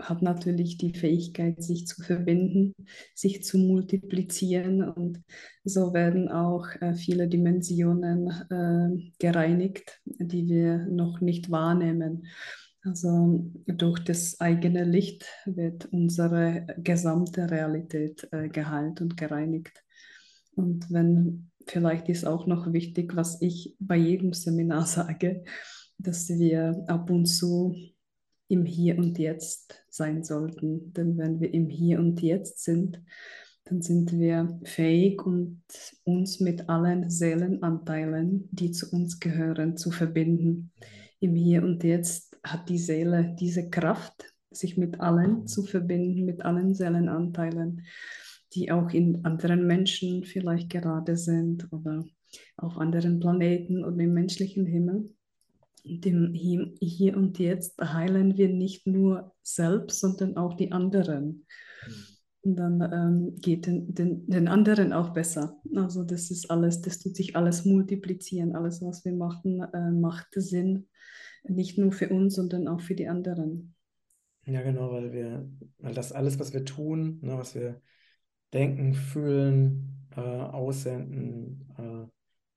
hat 0.00 0.22
natürlich 0.22 0.76
die 0.76 0.92
Fähigkeit, 0.92 1.62
sich 1.62 1.86
zu 1.86 2.02
verbinden, 2.02 2.74
sich 3.14 3.44
zu 3.44 3.58
multiplizieren 3.58 4.82
und 4.82 5.22
so 5.62 5.94
werden 5.94 6.28
auch 6.28 6.66
äh, 6.80 6.94
viele 6.94 7.28
Dimensionen 7.28 8.28
äh, 8.50 9.12
gereinigt, 9.18 10.00
die 10.04 10.48
wir 10.48 10.86
noch 10.86 11.20
nicht 11.20 11.50
wahrnehmen. 11.50 12.26
Also 12.82 13.50
durch 13.66 14.00
das 14.00 14.40
eigene 14.40 14.84
Licht 14.84 15.24
wird 15.46 15.86
unsere 15.86 16.66
gesamte 16.78 17.50
Realität 17.50 18.28
äh, 18.30 18.48
geheilt 18.48 19.00
und 19.00 19.16
gereinigt. 19.16 19.82
Und 20.54 20.90
wenn 20.90 21.50
vielleicht 21.66 22.08
ist 22.08 22.26
auch 22.26 22.46
noch 22.46 22.72
wichtig, 22.72 23.16
was 23.16 23.40
ich 23.40 23.74
bei 23.78 23.96
jedem 23.96 24.32
Seminar 24.32 24.86
sage, 24.86 25.44
dass 25.98 26.28
wir 26.28 26.84
ab 26.88 27.10
und 27.10 27.26
zu 27.26 27.74
im 28.48 28.64
Hier 28.64 28.98
und 28.98 29.18
Jetzt 29.18 29.84
sein 29.88 30.22
sollten. 30.22 30.92
Denn 30.92 31.18
wenn 31.18 31.40
wir 31.40 31.52
im 31.52 31.68
Hier 31.68 31.98
und 31.98 32.20
Jetzt 32.20 32.64
sind, 32.64 33.02
dann 33.64 33.80
sind 33.80 34.12
wir 34.12 34.60
fähig, 34.64 35.22
uns 36.04 36.40
mit 36.40 36.68
allen 36.68 37.08
Seelenanteilen, 37.08 38.48
die 38.50 38.70
zu 38.72 38.90
uns 38.92 39.20
gehören, 39.20 39.76
zu 39.76 39.90
verbinden. 39.90 40.72
Im 41.20 41.34
Hier 41.34 41.62
und 41.62 41.82
Jetzt 41.82 42.38
hat 42.44 42.68
die 42.68 42.78
Seele 42.78 43.34
diese 43.40 43.70
Kraft, 43.70 44.34
sich 44.50 44.76
mit 44.76 45.00
allen 45.00 45.46
zu 45.46 45.64
verbinden, 45.64 46.26
mit 46.26 46.42
allen 46.44 46.74
Seelenanteilen, 46.74 47.86
die 48.52 48.70
auch 48.70 48.90
in 48.90 49.24
anderen 49.24 49.66
Menschen 49.66 50.24
vielleicht 50.24 50.68
gerade 50.70 51.16
sind 51.16 51.72
oder 51.72 52.04
auf 52.56 52.76
anderen 52.76 53.18
Planeten 53.18 53.84
oder 53.84 53.98
im 53.98 54.12
menschlichen 54.12 54.66
Himmel 54.66 55.10
dem 55.84 56.32
Hier 56.32 57.16
und 57.16 57.38
Jetzt 57.38 57.80
heilen 57.80 58.36
wir 58.36 58.48
nicht 58.48 58.86
nur 58.86 59.32
selbst, 59.42 60.00
sondern 60.00 60.36
auch 60.36 60.54
die 60.54 60.72
anderen. 60.72 61.46
Mhm. 61.86 62.14
Und 62.44 62.56
dann 62.56 62.80
ähm, 62.92 63.36
geht 63.40 63.66
den, 63.66 63.94
den, 63.94 64.26
den 64.26 64.48
anderen 64.48 64.92
auch 64.92 65.14
besser. 65.14 65.56
Also 65.74 66.04
das 66.04 66.30
ist 66.30 66.50
alles, 66.50 66.82
das 66.82 67.00
tut 67.00 67.16
sich 67.16 67.36
alles 67.36 67.64
multiplizieren. 67.64 68.54
Alles, 68.54 68.82
was 68.82 69.02
wir 69.04 69.14
machen, 69.14 69.62
äh, 69.62 69.90
macht 69.90 70.28
Sinn. 70.34 70.88
Nicht 71.44 71.78
nur 71.78 71.90
für 71.92 72.10
uns, 72.10 72.34
sondern 72.34 72.68
auch 72.68 72.80
für 72.80 72.94
die 72.94 73.08
anderen. 73.08 73.74
Ja, 74.46 74.60
genau, 74.60 74.92
weil 74.92 75.12
wir, 75.12 75.48
weil 75.78 75.94
das 75.94 76.12
alles, 76.12 76.38
was 76.38 76.52
wir 76.52 76.66
tun, 76.66 77.18
ne, 77.22 77.38
was 77.38 77.54
wir 77.54 77.80
denken, 78.52 78.92
fühlen, 78.92 80.06
äh, 80.14 80.20
aussenden, 80.20 81.66
äh, 81.78 82.13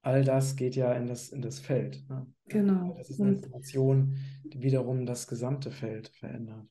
all 0.08 0.24
das 0.24 0.56
geht 0.56 0.76
ja 0.78 0.94
in 0.94 1.06
das, 1.06 1.30
in 1.30 1.42
das 1.42 1.60
Feld. 1.60 2.02
Ne? 2.10 2.26
Genau. 2.48 2.96
Das 2.98 3.10
ist 3.10 3.20
eine 3.20 3.34
Information, 3.34 4.16
die 4.46 4.62
wiederum 4.62 5.06
das 5.06 5.28
gesamte 5.28 5.70
Feld 5.70 6.08
verändert. 6.08 6.66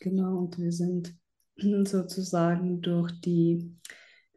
Genau, 0.00 0.38
und 0.38 0.56
wir 0.58 0.70
sind 0.70 1.18
sozusagen 1.84 2.80
durch 2.80 3.10
die 3.20 3.74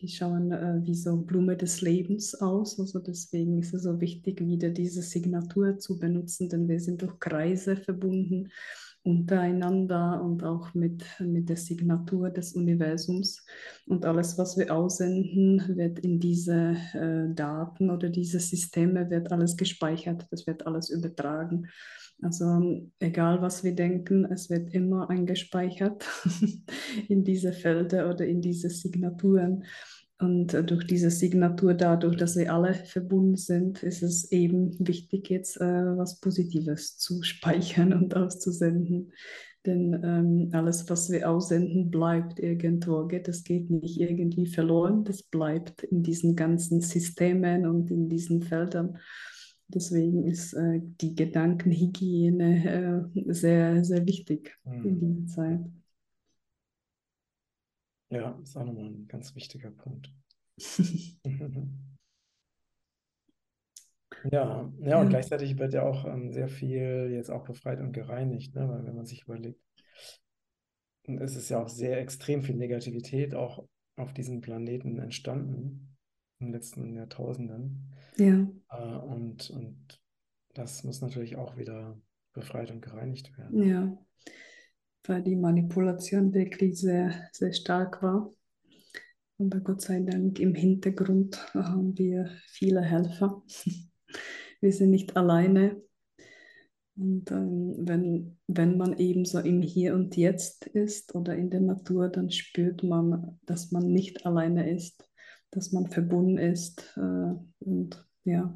die 0.00 0.08
schauen 0.08 0.52
äh, 0.52 0.80
wie 0.82 0.94
so 0.94 1.16
Blume 1.16 1.56
des 1.56 1.80
Lebens 1.80 2.34
aus. 2.34 2.78
Also 2.80 2.98
deswegen 2.98 3.58
ist 3.58 3.74
es 3.74 3.82
so 3.82 4.00
wichtig, 4.00 4.40
wieder 4.40 4.70
diese 4.70 5.02
Signatur 5.02 5.78
zu 5.78 5.98
benutzen, 5.98 6.48
denn 6.48 6.68
wir 6.68 6.80
sind 6.80 7.02
durch 7.02 7.18
Kreise 7.18 7.76
verbunden 7.76 8.48
untereinander 9.02 10.22
und 10.22 10.44
auch 10.44 10.74
mit, 10.74 11.04
mit 11.20 11.48
der 11.48 11.56
Signatur 11.56 12.30
des 12.30 12.52
Universums. 12.52 13.44
Und 13.86 14.04
alles, 14.04 14.36
was 14.36 14.58
wir 14.58 14.74
aussenden, 14.74 15.76
wird 15.76 16.00
in 16.00 16.20
diese 16.20 16.76
äh, 16.92 17.34
Daten 17.34 17.90
oder 17.90 18.10
diese 18.10 18.40
Systeme, 18.40 19.08
wird 19.08 19.32
alles 19.32 19.56
gespeichert, 19.56 20.26
das 20.30 20.46
wird 20.46 20.66
alles 20.66 20.90
übertragen. 20.90 21.68
Also 22.22 22.82
egal, 22.98 23.40
was 23.40 23.64
wir 23.64 23.74
denken, 23.74 24.26
es 24.26 24.50
wird 24.50 24.74
immer 24.74 25.08
eingespeichert 25.08 26.06
in 27.08 27.24
diese 27.24 27.52
Felder 27.52 28.10
oder 28.10 28.26
in 28.26 28.40
diese 28.42 28.68
Signaturen. 28.68 29.64
Und 30.18 30.52
äh, 30.52 30.62
durch 30.62 30.86
diese 30.86 31.10
Signatur, 31.10 31.72
dadurch, 31.72 32.16
dass 32.16 32.36
wir 32.36 32.52
alle 32.52 32.74
verbunden 32.74 33.36
sind, 33.36 33.82
ist 33.82 34.02
es 34.02 34.30
eben 34.30 34.76
wichtig, 34.78 35.30
jetzt 35.30 35.58
äh, 35.60 35.64
was 35.96 36.20
Positives 36.20 36.98
zu 36.98 37.22
speichern 37.22 37.94
und 37.94 38.14
auszusenden. 38.14 39.12
Denn 39.66 40.00
ähm, 40.02 40.48
alles, 40.52 40.88
was 40.88 41.10
wir 41.10 41.28
aussenden, 41.28 41.90
bleibt 41.90 42.38
irgendwo. 42.38 43.02
Das 43.02 43.44
geht 43.44 43.70
nicht 43.70 44.00
irgendwie 44.00 44.46
verloren. 44.46 45.04
Das 45.04 45.22
bleibt 45.22 45.82
in 45.84 46.02
diesen 46.02 46.34
ganzen 46.34 46.80
Systemen 46.80 47.66
und 47.66 47.90
in 47.90 48.08
diesen 48.08 48.42
Feldern. 48.42 48.98
Deswegen 49.74 50.26
ist 50.26 50.52
äh, 50.54 50.80
die 51.00 51.14
Gedankenhygiene 51.14 53.10
äh, 53.16 53.32
sehr, 53.32 53.84
sehr 53.84 54.06
wichtig 54.06 54.58
mhm. 54.64 54.84
in 54.84 55.00
dieser 55.00 55.26
Zeit. 55.26 55.60
Ja, 58.10 58.38
ist 58.42 58.56
auch 58.56 58.64
nochmal 58.64 58.86
ein 58.86 59.06
ganz 59.06 59.34
wichtiger 59.34 59.70
Punkt. 59.70 60.12
Ja, 64.30 64.70
ja, 64.80 65.00
und 65.00 65.08
gleichzeitig 65.08 65.58
wird 65.58 65.72
ja 65.72 65.82
auch 65.82 66.04
ähm, 66.04 66.30
sehr 66.30 66.48
viel 66.48 67.10
jetzt 67.10 67.30
auch 67.30 67.44
befreit 67.44 67.80
und 67.80 67.92
gereinigt, 67.92 68.54
ne? 68.54 68.68
Weil 68.68 68.84
wenn 68.84 68.96
man 68.96 69.06
sich 69.06 69.22
überlegt, 69.22 69.60
es 71.04 71.36
ist 71.36 71.48
ja 71.48 71.62
auch 71.62 71.68
sehr 71.68 71.98
extrem 71.98 72.42
viel 72.42 72.56
Negativität 72.56 73.34
auch 73.34 73.66
auf 73.96 74.12
diesem 74.12 74.40
Planeten 74.40 74.98
entstanden 74.98 75.96
in 76.38 76.46
den 76.46 76.52
letzten 76.52 76.94
Jahrtausenden. 76.94 77.94
Ja. 78.16 78.48
Äh, 78.70 78.96
und, 78.98 79.50
und 79.50 80.00
das 80.54 80.84
muss 80.84 81.00
natürlich 81.00 81.36
auch 81.36 81.56
wieder 81.56 82.00
befreit 82.32 82.70
und 82.70 82.82
gereinigt 82.82 83.36
werden. 83.36 83.62
Ja 83.62 83.98
weil 85.04 85.22
die 85.22 85.36
Manipulation 85.36 86.32
wirklich 86.32 86.78
sehr, 86.78 87.28
sehr 87.32 87.52
stark 87.52 88.02
war. 88.02 88.32
Aber 89.38 89.60
Gott 89.60 89.80
sei 89.80 90.00
Dank 90.00 90.38
im 90.38 90.54
Hintergrund 90.54 91.54
haben 91.54 91.96
wir 91.96 92.30
viele 92.46 92.82
Helfer. 92.82 93.42
wir 94.60 94.72
sind 94.72 94.90
nicht 94.90 95.16
alleine. 95.16 95.82
Und 96.96 97.30
ähm, 97.30 97.76
wenn, 97.78 98.38
wenn 98.46 98.76
man 98.76 98.98
eben 98.98 99.24
so 99.24 99.38
im 99.38 99.62
Hier 99.62 99.94
und 99.94 100.16
Jetzt 100.16 100.66
ist 100.66 101.14
oder 101.14 101.34
in 101.34 101.48
der 101.48 101.62
Natur, 101.62 102.08
dann 102.08 102.30
spürt 102.30 102.82
man, 102.82 103.38
dass 103.46 103.70
man 103.70 103.90
nicht 103.90 104.26
alleine 104.26 104.70
ist, 104.70 105.08
dass 105.50 105.72
man 105.72 105.88
verbunden 105.88 106.38
ist. 106.38 106.96
Äh, 106.96 107.34
und 107.60 108.06
ja, 108.24 108.54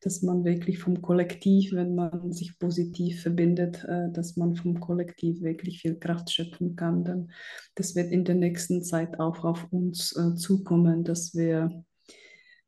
dass 0.00 0.22
man 0.22 0.44
wirklich 0.44 0.78
vom 0.78 1.02
Kollektiv, 1.02 1.72
wenn 1.72 1.94
man 1.94 2.32
sich 2.32 2.58
positiv 2.58 3.20
verbindet, 3.22 3.84
äh, 3.84 4.10
dass 4.10 4.36
man 4.36 4.56
vom 4.56 4.80
Kollektiv 4.80 5.42
wirklich 5.42 5.82
viel 5.82 5.96
Kraft 5.96 6.30
schöpfen 6.30 6.74
kann. 6.74 7.04
Denn 7.04 7.30
das 7.74 7.94
wird 7.94 8.10
in 8.10 8.24
der 8.24 8.36
nächsten 8.36 8.82
Zeit 8.82 9.20
auch 9.20 9.44
auf 9.44 9.70
uns 9.70 10.16
äh, 10.16 10.34
zukommen, 10.36 11.04
dass 11.04 11.34
wir 11.34 11.84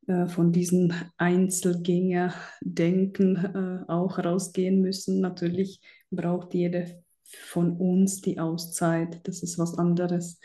äh, 0.07 0.27
von 0.27 0.53
diesen 0.53 0.93
Einzelgänger-Denken 1.17 3.87
auch 3.89 4.19
rausgehen 4.19 4.83
müssen. 4.83 5.21
Natürlich 5.21 5.81
braucht 6.11 6.53
jeder 6.55 6.85
von 7.25 7.79
uns 7.79 8.21
die 8.21 8.39
Auszeit, 8.39 9.27
das 9.27 9.43
ist 9.43 9.59
was 9.59 9.79
anderes. 9.79 10.39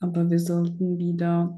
Aber 0.00 0.28
wir 0.30 0.40
sollten 0.40 0.98
wieder 0.98 1.56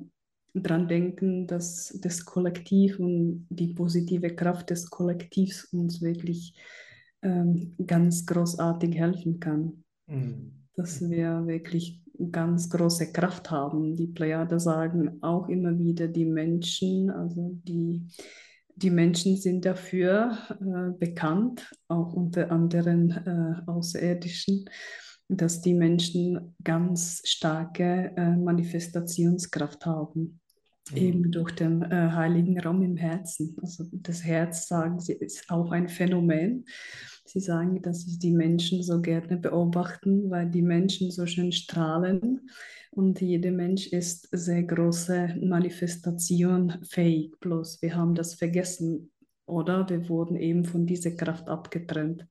dran 0.62 0.88
denken, 0.88 1.46
dass 1.46 1.98
das 2.00 2.24
Kollektiv 2.24 2.98
und 2.98 3.46
die 3.50 3.68
positive 3.68 4.34
Kraft 4.34 4.70
des 4.70 4.90
Kollektivs 4.90 5.64
uns 5.72 6.02
wirklich 6.02 6.54
ähm, 7.22 7.74
ganz 7.84 8.26
großartig 8.26 8.94
helfen 8.96 9.40
kann. 9.40 9.84
Mhm. 10.06 10.52
Dass 10.74 11.08
wir 11.08 11.46
wirklich 11.46 12.02
ganz 12.30 12.70
große 12.70 13.12
Kraft 13.12 13.50
haben. 13.50 13.96
Die 13.96 14.06
Plejade 14.06 14.58
sagen 14.58 15.22
auch 15.22 15.48
immer 15.48 15.78
wieder, 15.78 16.08
die 16.08 16.24
Menschen, 16.24 17.10
also 17.10 17.58
die, 17.64 18.06
die 18.74 18.90
Menschen 18.90 19.36
sind 19.36 19.64
dafür 19.64 20.38
äh, 20.50 20.92
bekannt, 20.98 21.70
auch 21.88 22.12
unter 22.14 22.50
anderen 22.50 23.10
äh, 23.10 23.70
Außerirdischen, 23.70 24.68
dass 25.28 25.60
die 25.60 25.74
Menschen 25.74 26.54
ganz 26.62 27.22
starke 27.24 28.12
äh, 28.16 28.36
Manifestationskraft 28.36 29.84
haben. 29.84 30.40
Mhm. 30.90 30.96
eben 30.96 31.30
durch 31.32 31.52
den 31.52 31.82
äh, 31.82 32.10
heiligen 32.12 32.58
Raum 32.60 32.82
im 32.82 32.96
Herzen. 32.96 33.56
Also 33.60 33.84
das 33.92 34.24
Herz, 34.24 34.68
sagen 34.68 35.00
sie, 35.00 35.14
ist 35.14 35.50
auch 35.50 35.72
ein 35.72 35.88
Phänomen. 35.88 36.64
Sie 37.24 37.40
sagen, 37.40 37.82
dass 37.82 38.02
sie 38.02 38.18
die 38.18 38.32
Menschen 38.32 38.82
so 38.82 39.00
gerne 39.00 39.36
beobachten, 39.36 40.30
weil 40.30 40.48
die 40.48 40.62
Menschen 40.62 41.10
so 41.10 41.26
schön 41.26 41.50
strahlen 41.50 42.48
und 42.96 43.20
jeder 43.20 43.50
Mensch 43.50 43.88
ist 43.88 44.26
sehr 44.32 44.62
große 44.62 45.36
Manifestation 45.42 46.78
fähig. 46.82 47.38
Bloß 47.40 47.82
wir 47.82 47.94
haben 47.94 48.14
das 48.14 48.34
vergessen 48.34 49.12
oder 49.44 49.86
wir 49.90 50.08
wurden 50.08 50.36
eben 50.36 50.64
von 50.64 50.86
dieser 50.86 51.10
Kraft 51.10 51.46
abgetrennt. 51.46 52.26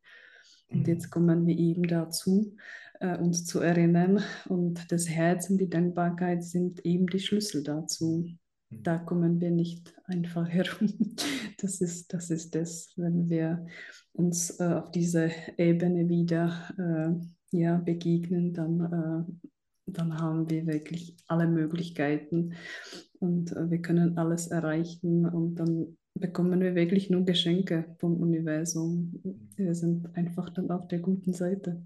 Und 0.69 0.79
mhm. 0.79 0.85
jetzt 0.87 1.11
kommen 1.11 1.45
wir 1.45 1.55
eben 1.55 1.83
dazu, 1.83 2.55
äh, 2.99 3.15
uns 3.15 3.45
zu 3.45 3.59
erinnern. 3.59 4.23
Und 4.49 4.91
das 4.91 5.07
Herz 5.07 5.51
und 5.51 5.59
die 5.59 5.69
Dankbarkeit 5.69 6.43
sind 6.43 6.83
eben 6.83 7.05
die 7.05 7.19
Schlüssel 7.19 7.61
dazu. 7.63 8.25
Da 8.83 8.97
kommen 8.97 9.39
wir 9.41 9.51
nicht 9.51 9.93
einfach 10.05 10.47
herum. 10.49 11.15
Das 11.59 11.81
ist 11.81 12.13
das, 12.13 12.29
ist 12.29 12.55
das 12.55 12.93
wenn 12.95 13.29
wir 13.29 13.65
uns 14.13 14.59
äh, 14.59 14.63
auf 14.63 14.91
dieser 14.91 15.29
Ebene 15.57 16.07
wieder 16.07 16.69
äh, 16.77 17.57
ja, 17.57 17.77
begegnen, 17.77 18.53
dann, 18.53 18.79
äh, 18.81 19.51
dann 19.87 20.17
haben 20.17 20.49
wir 20.49 20.65
wirklich 20.67 21.17
alle 21.27 21.47
Möglichkeiten 21.47 22.53
und 23.19 23.51
äh, 23.51 23.69
wir 23.69 23.81
können 23.81 24.17
alles 24.17 24.47
erreichen 24.47 25.25
und 25.25 25.55
dann 25.55 25.97
bekommen 26.13 26.61
wir 26.61 26.75
wirklich 26.75 27.09
nur 27.09 27.25
Geschenke 27.25 27.95
vom 27.99 28.17
Universum. 28.17 29.21
Wir 29.55 29.75
sind 29.75 30.15
einfach 30.15 30.49
dann 30.49 30.71
auf 30.71 30.87
der 30.87 30.99
guten 30.99 31.33
Seite. 31.33 31.83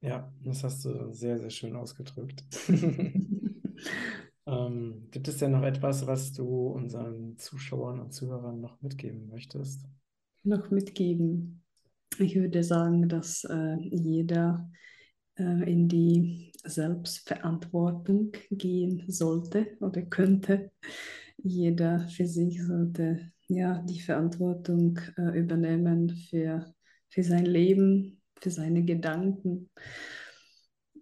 Ja, 0.00 0.32
das 0.44 0.62
hast 0.62 0.84
du 0.84 1.12
sehr, 1.12 1.38
sehr 1.38 1.50
schön 1.50 1.74
ausgedrückt. 1.74 2.44
Ähm, 4.46 5.08
gibt 5.10 5.28
es 5.28 5.38
denn 5.38 5.52
noch 5.52 5.62
etwas, 5.62 6.06
was 6.06 6.32
du 6.32 6.68
unseren 6.68 7.38
Zuschauern 7.38 8.00
und 8.00 8.12
Zuhörern 8.12 8.60
noch 8.60 8.80
mitgeben 8.82 9.28
möchtest? 9.30 9.86
Noch 10.42 10.70
mitgeben. 10.70 11.62
Ich 12.18 12.36
würde 12.36 12.62
sagen, 12.62 13.08
dass 13.08 13.44
äh, 13.44 13.76
jeder 13.80 14.70
äh, 15.36 15.70
in 15.70 15.88
die 15.88 16.52
Selbstverantwortung 16.64 18.32
gehen 18.50 19.04
sollte 19.08 19.76
oder 19.80 20.02
könnte. 20.02 20.70
Jeder 21.42 22.06
für 22.08 22.26
sich 22.26 22.62
sollte 22.62 23.32
ja 23.48 23.82
die 23.82 24.00
Verantwortung 24.00 24.98
äh, 25.16 25.38
übernehmen 25.38 26.10
für, 26.10 26.74
für 27.08 27.22
sein 27.22 27.46
Leben, 27.46 28.22
für 28.40 28.50
seine 28.50 28.84
Gedanken. 28.84 29.70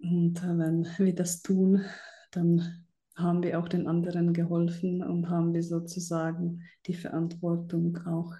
Und 0.01 0.39
äh, 0.39 0.59
wenn 0.59 0.87
wir 0.99 1.15
das 1.15 1.43
tun, 1.43 1.85
dann 2.31 2.87
haben 3.15 3.43
wir 3.43 3.59
auch 3.59 3.69
den 3.69 3.87
anderen 3.87 4.33
geholfen 4.33 5.03
und 5.03 5.29
haben 5.29 5.53
wir 5.53 5.63
sozusagen 5.63 6.63
die 6.87 6.95
Verantwortung 6.95 7.99
auch 8.07 8.33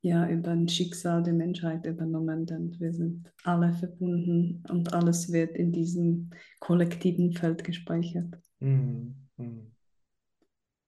ja, 0.00 0.28
über 0.28 0.50
ein 0.52 0.68
Schicksal 0.68 1.22
der 1.22 1.32
Menschheit 1.32 1.84
übernommen, 1.84 2.46
denn 2.46 2.78
wir 2.78 2.92
sind 2.92 3.32
alle 3.42 3.72
verbunden 3.74 4.62
und 4.68 4.92
alles 4.92 5.32
wird 5.32 5.56
in 5.56 5.72
diesem 5.72 6.30
kollektiven 6.60 7.32
Feld 7.32 7.64
gespeichert. 7.64 8.38
Mhm. 8.60 9.16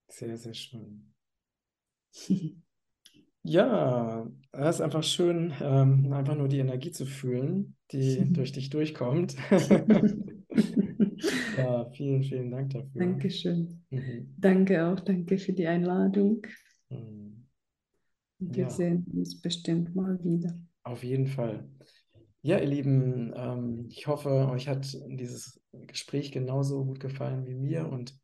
Sehr, 0.09 0.37
sehr 0.37 0.55
schön. 0.55 1.13
ja, 3.43 4.29
es 4.53 4.77
ist 4.77 4.81
einfach 4.81 5.03
schön, 5.03 5.53
ähm, 5.61 6.13
einfach 6.13 6.37
nur 6.37 6.49
die 6.49 6.59
Energie 6.59 6.93
zu 6.93 7.07
fühlen, 7.07 7.77
die 7.91 8.25
durch 8.33 8.53
dich 8.53 8.71
durchkommt. 8.71 9.37
Ja, 11.61 11.91
vielen, 11.91 12.23
vielen 12.23 12.51
Dank 12.51 12.71
dafür. 12.71 13.01
Dankeschön. 13.01 13.85
Mhm. 13.91 14.35
Danke 14.37 14.87
auch, 14.87 15.01
danke 15.01 15.39
für 15.39 15.53
die 15.53 15.67
Einladung. 15.67 16.43
Mhm. 16.89 17.47
Und 18.41 18.57
wir 18.57 18.65
ja. 18.65 18.71
sehen 18.71 19.07
uns 19.13 19.41
bestimmt 19.41 19.95
mal 19.95 20.19
wieder. 20.25 20.59
Auf 20.83 21.05
jeden 21.05 21.27
Fall. 21.27 21.69
Ja, 22.43 22.59
ihr 22.59 22.67
Lieben, 22.67 23.33
ähm, 23.37 23.87
ich 23.91 24.07
hoffe, 24.07 24.49
euch 24.51 24.67
hat 24.67 24.97
dieses 25.09 25.61
Gespräch 25.73 26.33
genauso 26.33 26.85
gut 26.85 27.01
gefallen 27.01 27.47
wie 27.47 27.55
mir 27.55 27.87
und 27.87 28.19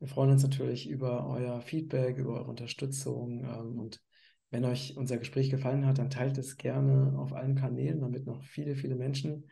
wir 0.00 0.08
freuen 0.08 0.32
uns 0.32 0.42
natürlich 0.42 0.90
über 0.90 1.26
euer 1.28 1.60
Feedback, 1.60 2.18
über 2.18 2.34
eure 2.40 2.50
Unterstützung 2.50 3.44
ähm, 3.44 3.78
und 3.78 4.02
Wenn 4.50 4.64
euch 4.66 4.96
unser 4.96 5.18
Gespräch 5.18 5.50
gefallen 5.50 5.84
hat, 5.84 5.98
dann 5.98 6.10
teilt 6.10 6.38
es 6.38 6.56
gerne 6.56 7.18
auf 7.18 7.32
allen 7.32 7.56
Kanälen, 7.56 8.00
damit 8.00 8.24
noch 8.24 8.40
viele, 8.44 8.76
viele 8.76 8.94
Menschen 8.94 9.50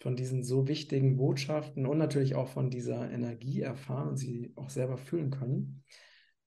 von 0.00 0.16
diesen 0.16 0.42
so 0.42 0.66
wichtigen 0.66 1.16
Botschaften 1.16 1.86
und 1.86 1.98
natürlich 1.98 2.34
auch 2.34 2.48
von 2.48 2.70
dieser 2.70 3.10
Energie 3.10 3.60
erfahren 3.60 4.08
und 4.08 4.16
sie 4.16 4.52
auch 4.56 4.70
selber 4.70 4.96
fühlen 4.96 5.30
können. 5.30 5.84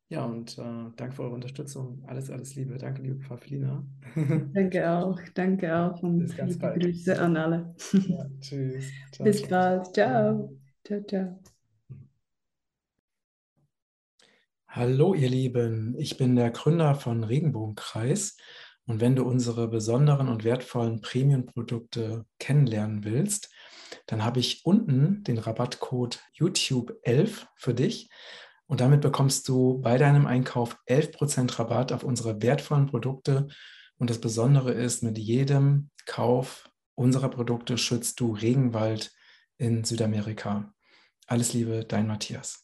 Ja, 0.09 0.25
und 0.25 0.57
äh, 0.57 0.91
danke 0.95 1.11
für 1.15 1.23
eure 1.23 1.33
Unterstützung. 1.33 2.03
Alles, 2.05 2.29
alles 2.29 2.55
Liebe. 2.55 2.77
Danke, 2.77 3.01
liebe 3.01 3.19
Pfaffelina. 3.19 3.83
Danke 4.53 4.87
auch. 4.87 5.19
Danke 5.33 5.75
auch 5.75 6.03
und 6.03 6.19
Bis 6.19 6.37
ganz 6.37 6.53
liebe 6.53 6.61
bald. 6.61 6.83
Grüße 6.83 7.19
an 7.19 7.37
alle. 7.37 7.75
Ja, 7.93 8.25
tschüss. 8.39 8.85
Ciao, 9.11 9.23
Bis 9.23 9.47
bald. 9.47 9.93
Ciao. 9.93 10.55
Ciao, 10.83 11.01
ciao. 11.07 11.39
Hallo 14.67 15.13
ihr 15.13 15.29
Lieben, 15.29 15.95
ich 15.99 16.17
bin 16.17 16.35
der 16.35 16.49
Gründer 16.49 16.95
von 16.95 17.23
Regenbogenkreis 17.23 18.37
und 18.85 19.01
wenn 19.01 19.15
du 19.15 19.23
unsere 19.23 19.67
besonderen 19.67 20.27
und 20.27 20.43
wertvollen 20.43 21.01
Premium-Produkte 21.01 22.25
kennenlernen 22.39 23.03
willst, 23.03 23.49
dann 24.07 24.23
habe 24.23 24.39
ich 24.39 24.65
unten 24.65 25.23
den 25.23 25.37
Rabattcode 25.37 26.19
YouTube11 26.37 27.47
für 27.55 27.73
dich 27.73 28.09
und 28.67 28.81
damit 28.81 29.01
bekommst 29.01 29.47
du 29.47 29.79
bei 29.81 29.97
deinem 29.97 30.25
Einkauf 30.25 30.77
11% 30.87 31.59
Rabatt 31.59 31.91
auf 31.91 32.03
unsere 32.03 32.41
wertvollen 32.41 32.87
Produkte 32.87 33.47
und 33.97 34.09
das 34.09 34.19
Besondere 34.19 34.71
ist, 34.71 35.03
mit 35.03 35.17
jedem 35.17 35.89
Kauf 36.05 36.69
unserer 36.95 37.29
Produkte 37.29 37.77
schützt 37.77 38.19
du 38.19 38.33
Regenwald 38.33 39.11
in 39.57 39.83
Südamerika. 39.83 40.73
Alles 41.27 41.53
Liebe, 41.53 41.85
dein 41.85 42.07
Matthias. 42.07 42.62